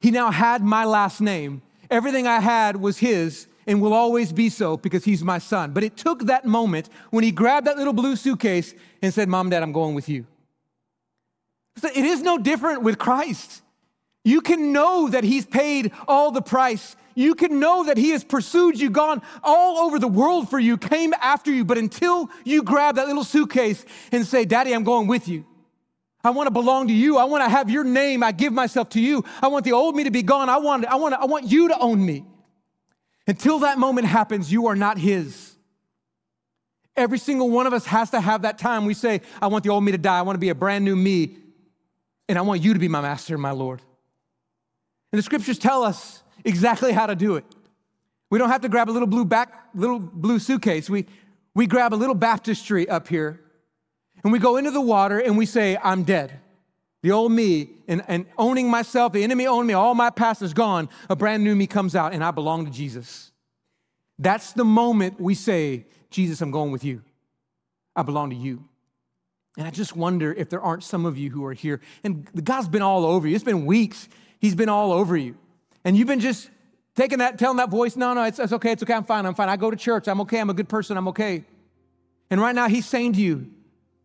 He 0.02 0.12
now 0.12 0.30
had 0.30 0.62
my 0.62 0.86
last 0.86 1.20
name. 1.20 1.64
Everything 1.90 2.28
I 2.28 2.42
had 2.42 2.76
was 2.76 3.00
his, 3.00 3.48
and 3.70 3.80
will 3.80 3.94
always 3.94 4.34
be 4.34 4.50
so 4.50 4.78
because 4.78 5.06
he's 5.06 5.24
my 5.24 5.38
son. 5.38 5.74
But 5.74 5.84
it 5.84 5.96
took 5.96 6.26
that 6.26 6.44
moment 6.44 6.90
when 7.12 7.24
he 7.24 7.32
grabbed 7.32 7.68
that 7.68 7.78
little 7.78 7.94
blue 7.94 8.16
suitcase 8.16 8.74
and 9.04 9.14
said, 9.14 9.30
Mom, 9.30 9.52
Dad, 9.52 9.62
I'm 9.62 9.72
going 9.72 9.94
with 9.94 10.10
you. 10.10 10.26
It 11.84 12.04
is 12.04 12.24
no 12.24 12.40
different 12.40 12.82
with 12.82 12.98
Christ. 12.98 13.62
You 14.26 14.42
can 14.42 14.74
know 14.74 15.08
that 15.10 15.24
he's 15.24 15.46
paid 15.46 15.92
all 16.08 16.32
the 16.32 16.42
price. 16.42 16.96
You 17.14 17.36
can 17.36 17.60
know 17.60 17.84
that 17.84 17.98
he 17.98 18.10
has 18.10 18.24
pursued 18.24 18.80
you, 18.80 18.90
gone 18.90 19.22
all 19.44 19.86
over 19.86 20.00
the 20.00 20.08
world 20.08 20.50
for 20.50 20.58
you, 20.58 20.76
came 20.76 21.14
after 21.22 21.52
you. 21.52 21.64
But 21.64 21.78
until 21.78 22.32
you 22.44 22.64
grab 22.64 22.96
that 22.96 23.06
little 23.08 23.24
suitcase 23.24 23.86
and 24.12 24.26
say, 24.26 24.46
Daddy, 24.46 24.74
I'm 24.74 24.84
going 24.84 25.08
with 25.08 25.28
you. 25.28 25.46
I 26.24 26.32
want 26.32 26.48
to 26.48 26.52
belong 26.52 26.88
to 26.88 26.94
you. 26.94 27.18
I 27.18 27.26
want 27.26 27.44
to 27.44 27.50
have 27.50 27.70
your 27.70 27.84
name. 27.84 28.24
I 28.24 28.32
give 28.32 28.52
myself 28.52 28.90
to 28.90 29.00
you. 29.00 29.24
I 29.44 29.48
want 29.48 29.64
the 29.64 29.74
old 29.74 29.96
me 29.96 30.06
to 30.06 30.12
be 30.12 30.24
gone. 30.24 30.50
I 30.50 30.58
want, 30.58 30.86
I 30.88 30.96
want, 30.96 31.14
I 31.14 31.26
want 31.26 31.46
you 31.46 31.68
to 31.68 31.78
own 31.78 32.04
me. 32.04 32.26
Until 33.30 33.60
that 33.60 33.78
moment 33.78 34.08
happens, 34.08 34.52
you 34.52 34.66
are 34.66 34.76
not 34.76 34.98
His. 34.98 35.54
Every 36.96 37.20
single 37.20 37.52
one 37.52 37.68
of 37.68 37.74
us 37.74 37.86
has 37.86 38.10
to 38.10 38.20
have 38.20 38.42
that 38.42 38.58
time. 38.58 38.86
We 38.86 38.96
say, 38.96 39.22
I 39.40 39.46
want 39.46 39.64
the 39.64 39.70
old 39.70 39.84
me 39.84 39.92
to 39.92 40.00
die. 40.00 40.18
I 40.18 40.24
want 40.24 40.34
to 40.34 40.40
be 40.40 40.50
a 40.50 40.56
brand 40.56 40.84
new 40.84 40.96
me. 40.96 41.38
And 42.28 42.40
I 42.40 42.42
want 42.42 42.64
you 42.64 42.74
to 42.74 42.80
be 42.80 42.88
my 42.88 43.02
master 43.02 43.36
and 43.36 43.42
my 43.42 43.52
Lord. 43.52 43.84
And 45.12 45.20
the 45.20 45.22
scriptures 45.22 45.60
tell 45.60 45.84
us 45.84 46.24
exactly 46.44 46.92
how 46.92 47.06
to 47.06 47.16
do 47.16 47.36
it. 47.36 47.46
We 48.32 48.40
don't 48.40 48.50
have 48.50 48.62
to 48.62 48.70
grab 48.70 48.90
a 48.90 48.94
little 48.94 49.08
blue 49.08 49.26
back, 49.26 49.54
little 49.76 50.00
blue 50.00 50.40
suitcase. 50.40 50.90
We, 50.90 51.06
we 51.54 51.68
grab 51.68 51.94
a 51.94 51.98
little 51.98 52.16
baptistry 52.16 52.90
up 52.90 53.08
here 53.08 53.40
and 54.24 54.34
we 54.34 54.40
go 54.40 54.58
into 54.58 54.72
the 54.72 54.82
water 54.82 55.20
and 55.20 55.38
we 55.38 55.46
say, 55.46 55.78
I'm 55.84 56.02
dead. 56.02 56.40
The 57.02 57.12
old 57.12 57.32
me 57.32 57.70
and, 57.88 58.04
and 58.08 58.26
owning 58.38 58.70
myself, 58.70 59.14
the 59.14 59.24
enemy 59.24 59.48
owned 59.48 59.68
me, 59.68 59.74
all 59.74 59.96
my 59.96 60.10
past 60.10 60.42
is 60.42 60.54
gone. 60.54 60.90
A 61.10 61.16
brand 61.16 61.44
new 61.44 61.56
me 61.56 61.66
comes 61.66 61.96
out 61.96 62.14
and 62.14 62.24
I 62.24 62.32
belong 62.32 62.66
to 62.66 62.72
Jesus. 62.72 63.32
That's 64.18 64.52
the 64.52 64.66
moment 64.66 65.20
we 65.20 65.34
say, 65.34 65.86
Jesus, 66.10 66.42
I'm 66.42 66.52
going 66.52 66.72
with 66.72 66.84
you. 66.84 67.02
I 67.96 68.04
belong 68.04 68.32
to 68.32 68.36
you. 68.36 68.66
And 69.58 69.66
I 69.66 69.72
just 69.72 69.96
wonder 69.96 70.34
if 70.34 70.50
there 70.50 70.62
aren't 70.62 70.84
some 70.84 71.06
of 71.06 71.18
you 71.18 71.30
who 71.30 71.46
are 71.46 71.54
here. 71.54 71.80
And 72.04 72.28
God's 72.44 72.68
been 72.68 72.82
all 72.82 73.06
over 73.06 73.28
you. 73.28 73.36
It's 73.36 73.44
been 73.44 73.66
weeks. 73.66 74.10
He's 74.40 74.56
been 74.56 74.70
all 74.70 74.92
over 74.92 75.16
you. 75.16 75.38
And 75.84 75.98
you've 75.98 76.08
been 76.08 76.20
just 76.20 76.50
taking 76.96 77.20
that, 77.20 77.40
telling 77.40 77.58
that 77.58 77.70
voice, 77.70 77.96
no, 77.96 78.14
no, 78.14 78.24
it's, 78.24 78.40
it's 78.40 78.54
okay, 78.54 78.74
it's 78.74 78.84
okay, 78.84 78.94
I'm 78.94 79.06
fine, 79.06 79.26
I'm 79.26 79.34
fine. 79.34 79.50
I 79.50 79.56
go 79.56 79.72
to 79.72 79.78
church, 79.78 80.08
I'm 80.08 80.20
okay, 80.22 80.40
I'm 80.40 80.50
a 80.50 80.54
good 80.54 80.70
person, 80.70 80.98
I'm 80.98 81.08
okay. 81.10 81.46
And 82.30 82.42
right 82.42 82.54
now, 82.54 82.68
He's 82.68 82.86
saying 82.86 83.14
to 83.14 83.22
you, 83.22 83.50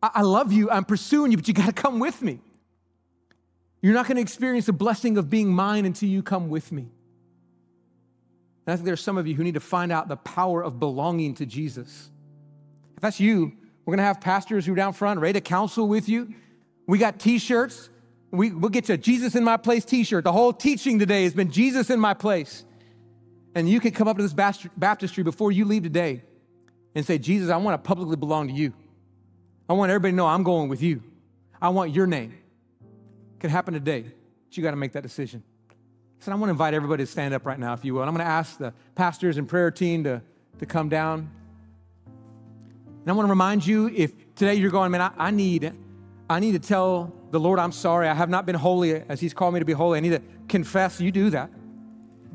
I, 0.03 0.11
I 0.15 0.23
love 0.23 0.53
you, 0.53 0.71
I'm 0.71 0.85
pursuing 0.85 1.31
you, 1.31 1.37
but 1.37 1.49
you 1.49 1.55
got 1.55 1.67
to 1.67 1.73
come 1.73 1.99
with 1.99 2.23
me. 2.23 2.39
You're 3.85 3.93
not 3.93 4.07
going 4.07 4.17
to 4.17 4.23
experience 4.23 4.65
the 4.65 4.73
blessing 4.73 5.19
of 5.19 5.29
being 5.29 5.53
mine 5.53 5.85
until 5.85 6.09
you 6.09 6.23
come 6.23 6.49
with 6.49 6.73
me. 6.73 6.89
And 8.67 8.73
I 8.73 8.77
think 8.77 8.87
there's 8.87 9.03
some 9.03 9.19
of 9.19 9.27
you 9.27 9.35
who 9.35 9.45
need 9.45 9.55
to 9.55 9.61
find 9.61 9.93
out 9.93 10.09
the 10.09 10.17
power 10.17 10.65
of 10.65 10.81
belonging 10.81 11.35
to 11.35 11.45
Jesus. 11.45 12.09
If 12.97 13.03
that's 13.03 13.21
you, 13.21 13.53
we're 13.85 13.93
going 13.93 13.99
to 13.99 14.05
have 14.05 14.23
pastors 14.23 14.65
who 14.65 14.73
are 14.73 14.77
down 14.77 14.95
front 14.95 15.21
ready 15.21 15.35
to 15.35 15.43
counsel 15.43 15.87
with 15.87 16.09
you. 16.09 16.33
We 16.87 16.97
got 16.97 17.19
t 17.19 17.39
shirts. 17.39 17.91
We, 18.31 18.53
will 18.53 18.71
get 18.71 18.89
you 18.89 18.95
a 18.95 18.97
Jesus 18.97 19.35
in 19.35 19.45
my 19.45 19.59
place 19.59 19.85
t 19.85 20.03
shirt. 20.03 20.25
The 20.25 20.33
whole 20.33 20.55
teaching 20.55 20.99
today 20.99 21.25
has 21.25 21.35
been 21.35 21.51
Jesus 21.51 21.91
in 21.91 22.01
my 22.01 22.15
place. 22.15 22.65
And 23.55 23.69
you 23.69 23.81
can 23.81 23.91
come 23.91 24.09
up 24.09 24.17
to 24.17 24.23
this 24.23 24.33
baptistry 24.79 25.25
before 25.25 25.53
you 25.53 25.67
leave 25.67 25.83
today 25.83 26.23
and 26.95 27.05
say, 27.05 27.19
Jesus, 27.19 27.51
I 27.51 27.59
want 27.59 27.75
to 27.75 27.87
publicly 27.87 28.17
belong 28.17 28.49
to 28.49 28.55
you. 28.55 28.73
I 29.69 29.75
want 29.75 29.91
everybody 29.91 30.13
to 30.13 30.17
know 30.17 30.27
I'm 30.27 30.43
going 30.43 30.71
with 30.71 30.81
you. 30.81 31.03
I 31.61 31.69
want 31.69 31.95
your 31.95 32.07
name 32.07 32.39
can 33.45 33.51
happen 33.51 33.75
today, 33.75 34.01
but 34.01 34.57
you 34.57 34.63
got 34.63 34.71
to 34.71 34.77
make 34.79 34.93
that 34.93 35.03
decision. 35.03 35.43
So 36.21 36.33
I 36.33 36.35
want 36.37 36.49
to 36.49 36.53
invite 36.53 36.73
everybody 36.73 37.03
to 37.03 37.07
stand 37.07 37.35
up 37.35 37.45
right 37.45 37.59
now, 37.59 37.75
if 37.75 37.85
you 37.85 37.93
will. 37.93 38.01
And 38.01 38.09
I'm 38.09 38.17
going 38.17 38.25
to 38.25 38.33
ask 38.33 38.57
the 38.57 38.73
pastors 38.95 39.37
and 39.37 39.47
prayer 39.47 39.71
team 39.71 40.03
to, 40.05 40.23
to 40.61 40.65
come 40.65 40.89
down. 40.89 41.31
And 42.07 43.11
I 43.11 43.13
want 43.13 43.27
to 43.27 43.31
remind 43.31 43.67
you 43.67 43.91
if 43.95 44.13
today 44.35 44.55
you're 44.55 44.71
going, 44.71 44.93
man, 44.93 45.03
I, 45.03 45.11
I 45.19 45.31
need, 45.31 45.75
I 46.31 46.41
need 46.41 46.53
to 46.53 46.59
tell 46.59 47.13
the 47.33 47.39
Lord 47.39 47.59
I'm 47.59 47.71
sorry. 47.71 48.09
I 48.09 48.15
have 48.15 48.31
not 48.31 48.47
been 48.47 48.55
holy 48.55 48.95
as 48.95 49.21
He's 49.21 49.35
called 49.35 49.53
me 49.53 49.61
to 49.61 49.67
be 49.67 49.75
holy. 49.75 49.99
I 49.99 50.01
need 50.01 50.13
to 50.13 50.23
confess. 50.49 50.99
You 51.03 51.13
do 51.13 51.29
that. 51.29 51.51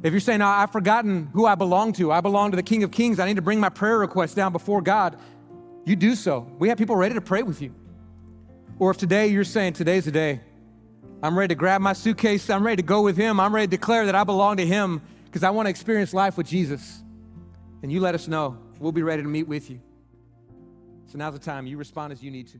If 0.03 0.13
you're 0.13 0.19
saying, 0.19 0.43
I've 0.43 0.71
forgotten 0.71 1.29
who 1.33 1.47
I 1.47 1.55
belong 1.55 1.93
to, 1.93 2.11
I 2.11 2.21
belong 2.21 2.51
to 2.51 2.55
the 2.55 2.61
King 2.61 2.83
of 2.83 2.91
Kings, 2.91 3.19
I 3.19 3.25
need 3.25 3.37
to 3.37 3.41
bring 3.41 3.59
my 3.59 3.69
prayer 3.69 3.97
request 3.97 4.35
down 4.35 4.51
before 4.51 4.83
God, 4.83 5.17
you 5.85 5.95
do 5.95 6.13
so. 6.13 6.47
We 6.59 6.69
have 6.69 6.77
people 6.77 6.95
ready 6.95 7.15
to 7.15 7.21
pray 7.21 7.41
with 7.41 7.63
you. 7.63 7.73
Or 8.77 8.91
if 8.91 8.97
today 8.97 9.25
you're 9.25 9.43
saying, 9.43 9.73
today's 9.73 10.05
the 10.05 10.11
day, 10.11 10.41
I'm 11.21 11.37
ready 11.37 11.53
to 11.53 11.55
grab 11.55 11.81
my 11.81 11.93
suitcase. 11.93 12.49
I'm 12.49 12.65
ready 12.65 12.77
to 12.77 12.85
go 12.85 13.01
with 13.01 13.17
Him. 13.17 13.39
I'm 13.39 13.53
ready 13.53 13.67
to 13.67 13.71
declare 13.71 14.05
that 14.05 14.15
I 14.15 14.23
belong 14.23 14.57
to 14.57 14.65
Him 14.65 15.01
because 15.25 15.43
I 15.43 15.49
want 15.49 15.65
to 15.65 15.69
experience 15.69 16.13
life 16.13 16.37
with 16.37 16.47
Jesus. 16.47 17.03
And 17.83 17.91
you 17.91 17.99
let 17.99 18.15
us 18.15 18.27
know. 18.27 18.57
We'll 18.79 18.93
be 18.93 19.03
ready 19.03 19.21
to 19.21 19.27
meet 19.27 19.47
with 19.47 19.69
you. 19.69 19.81
So 21.07 21.17
now's 21.17 21.33
the 21.33 21.39
time. 21.39 21.67
You 21.67 21.77
respond 21.77 22.13
as 22.13 22.23
you 22.23 22.31
need 22.31 22.47
to. 22.49 22.59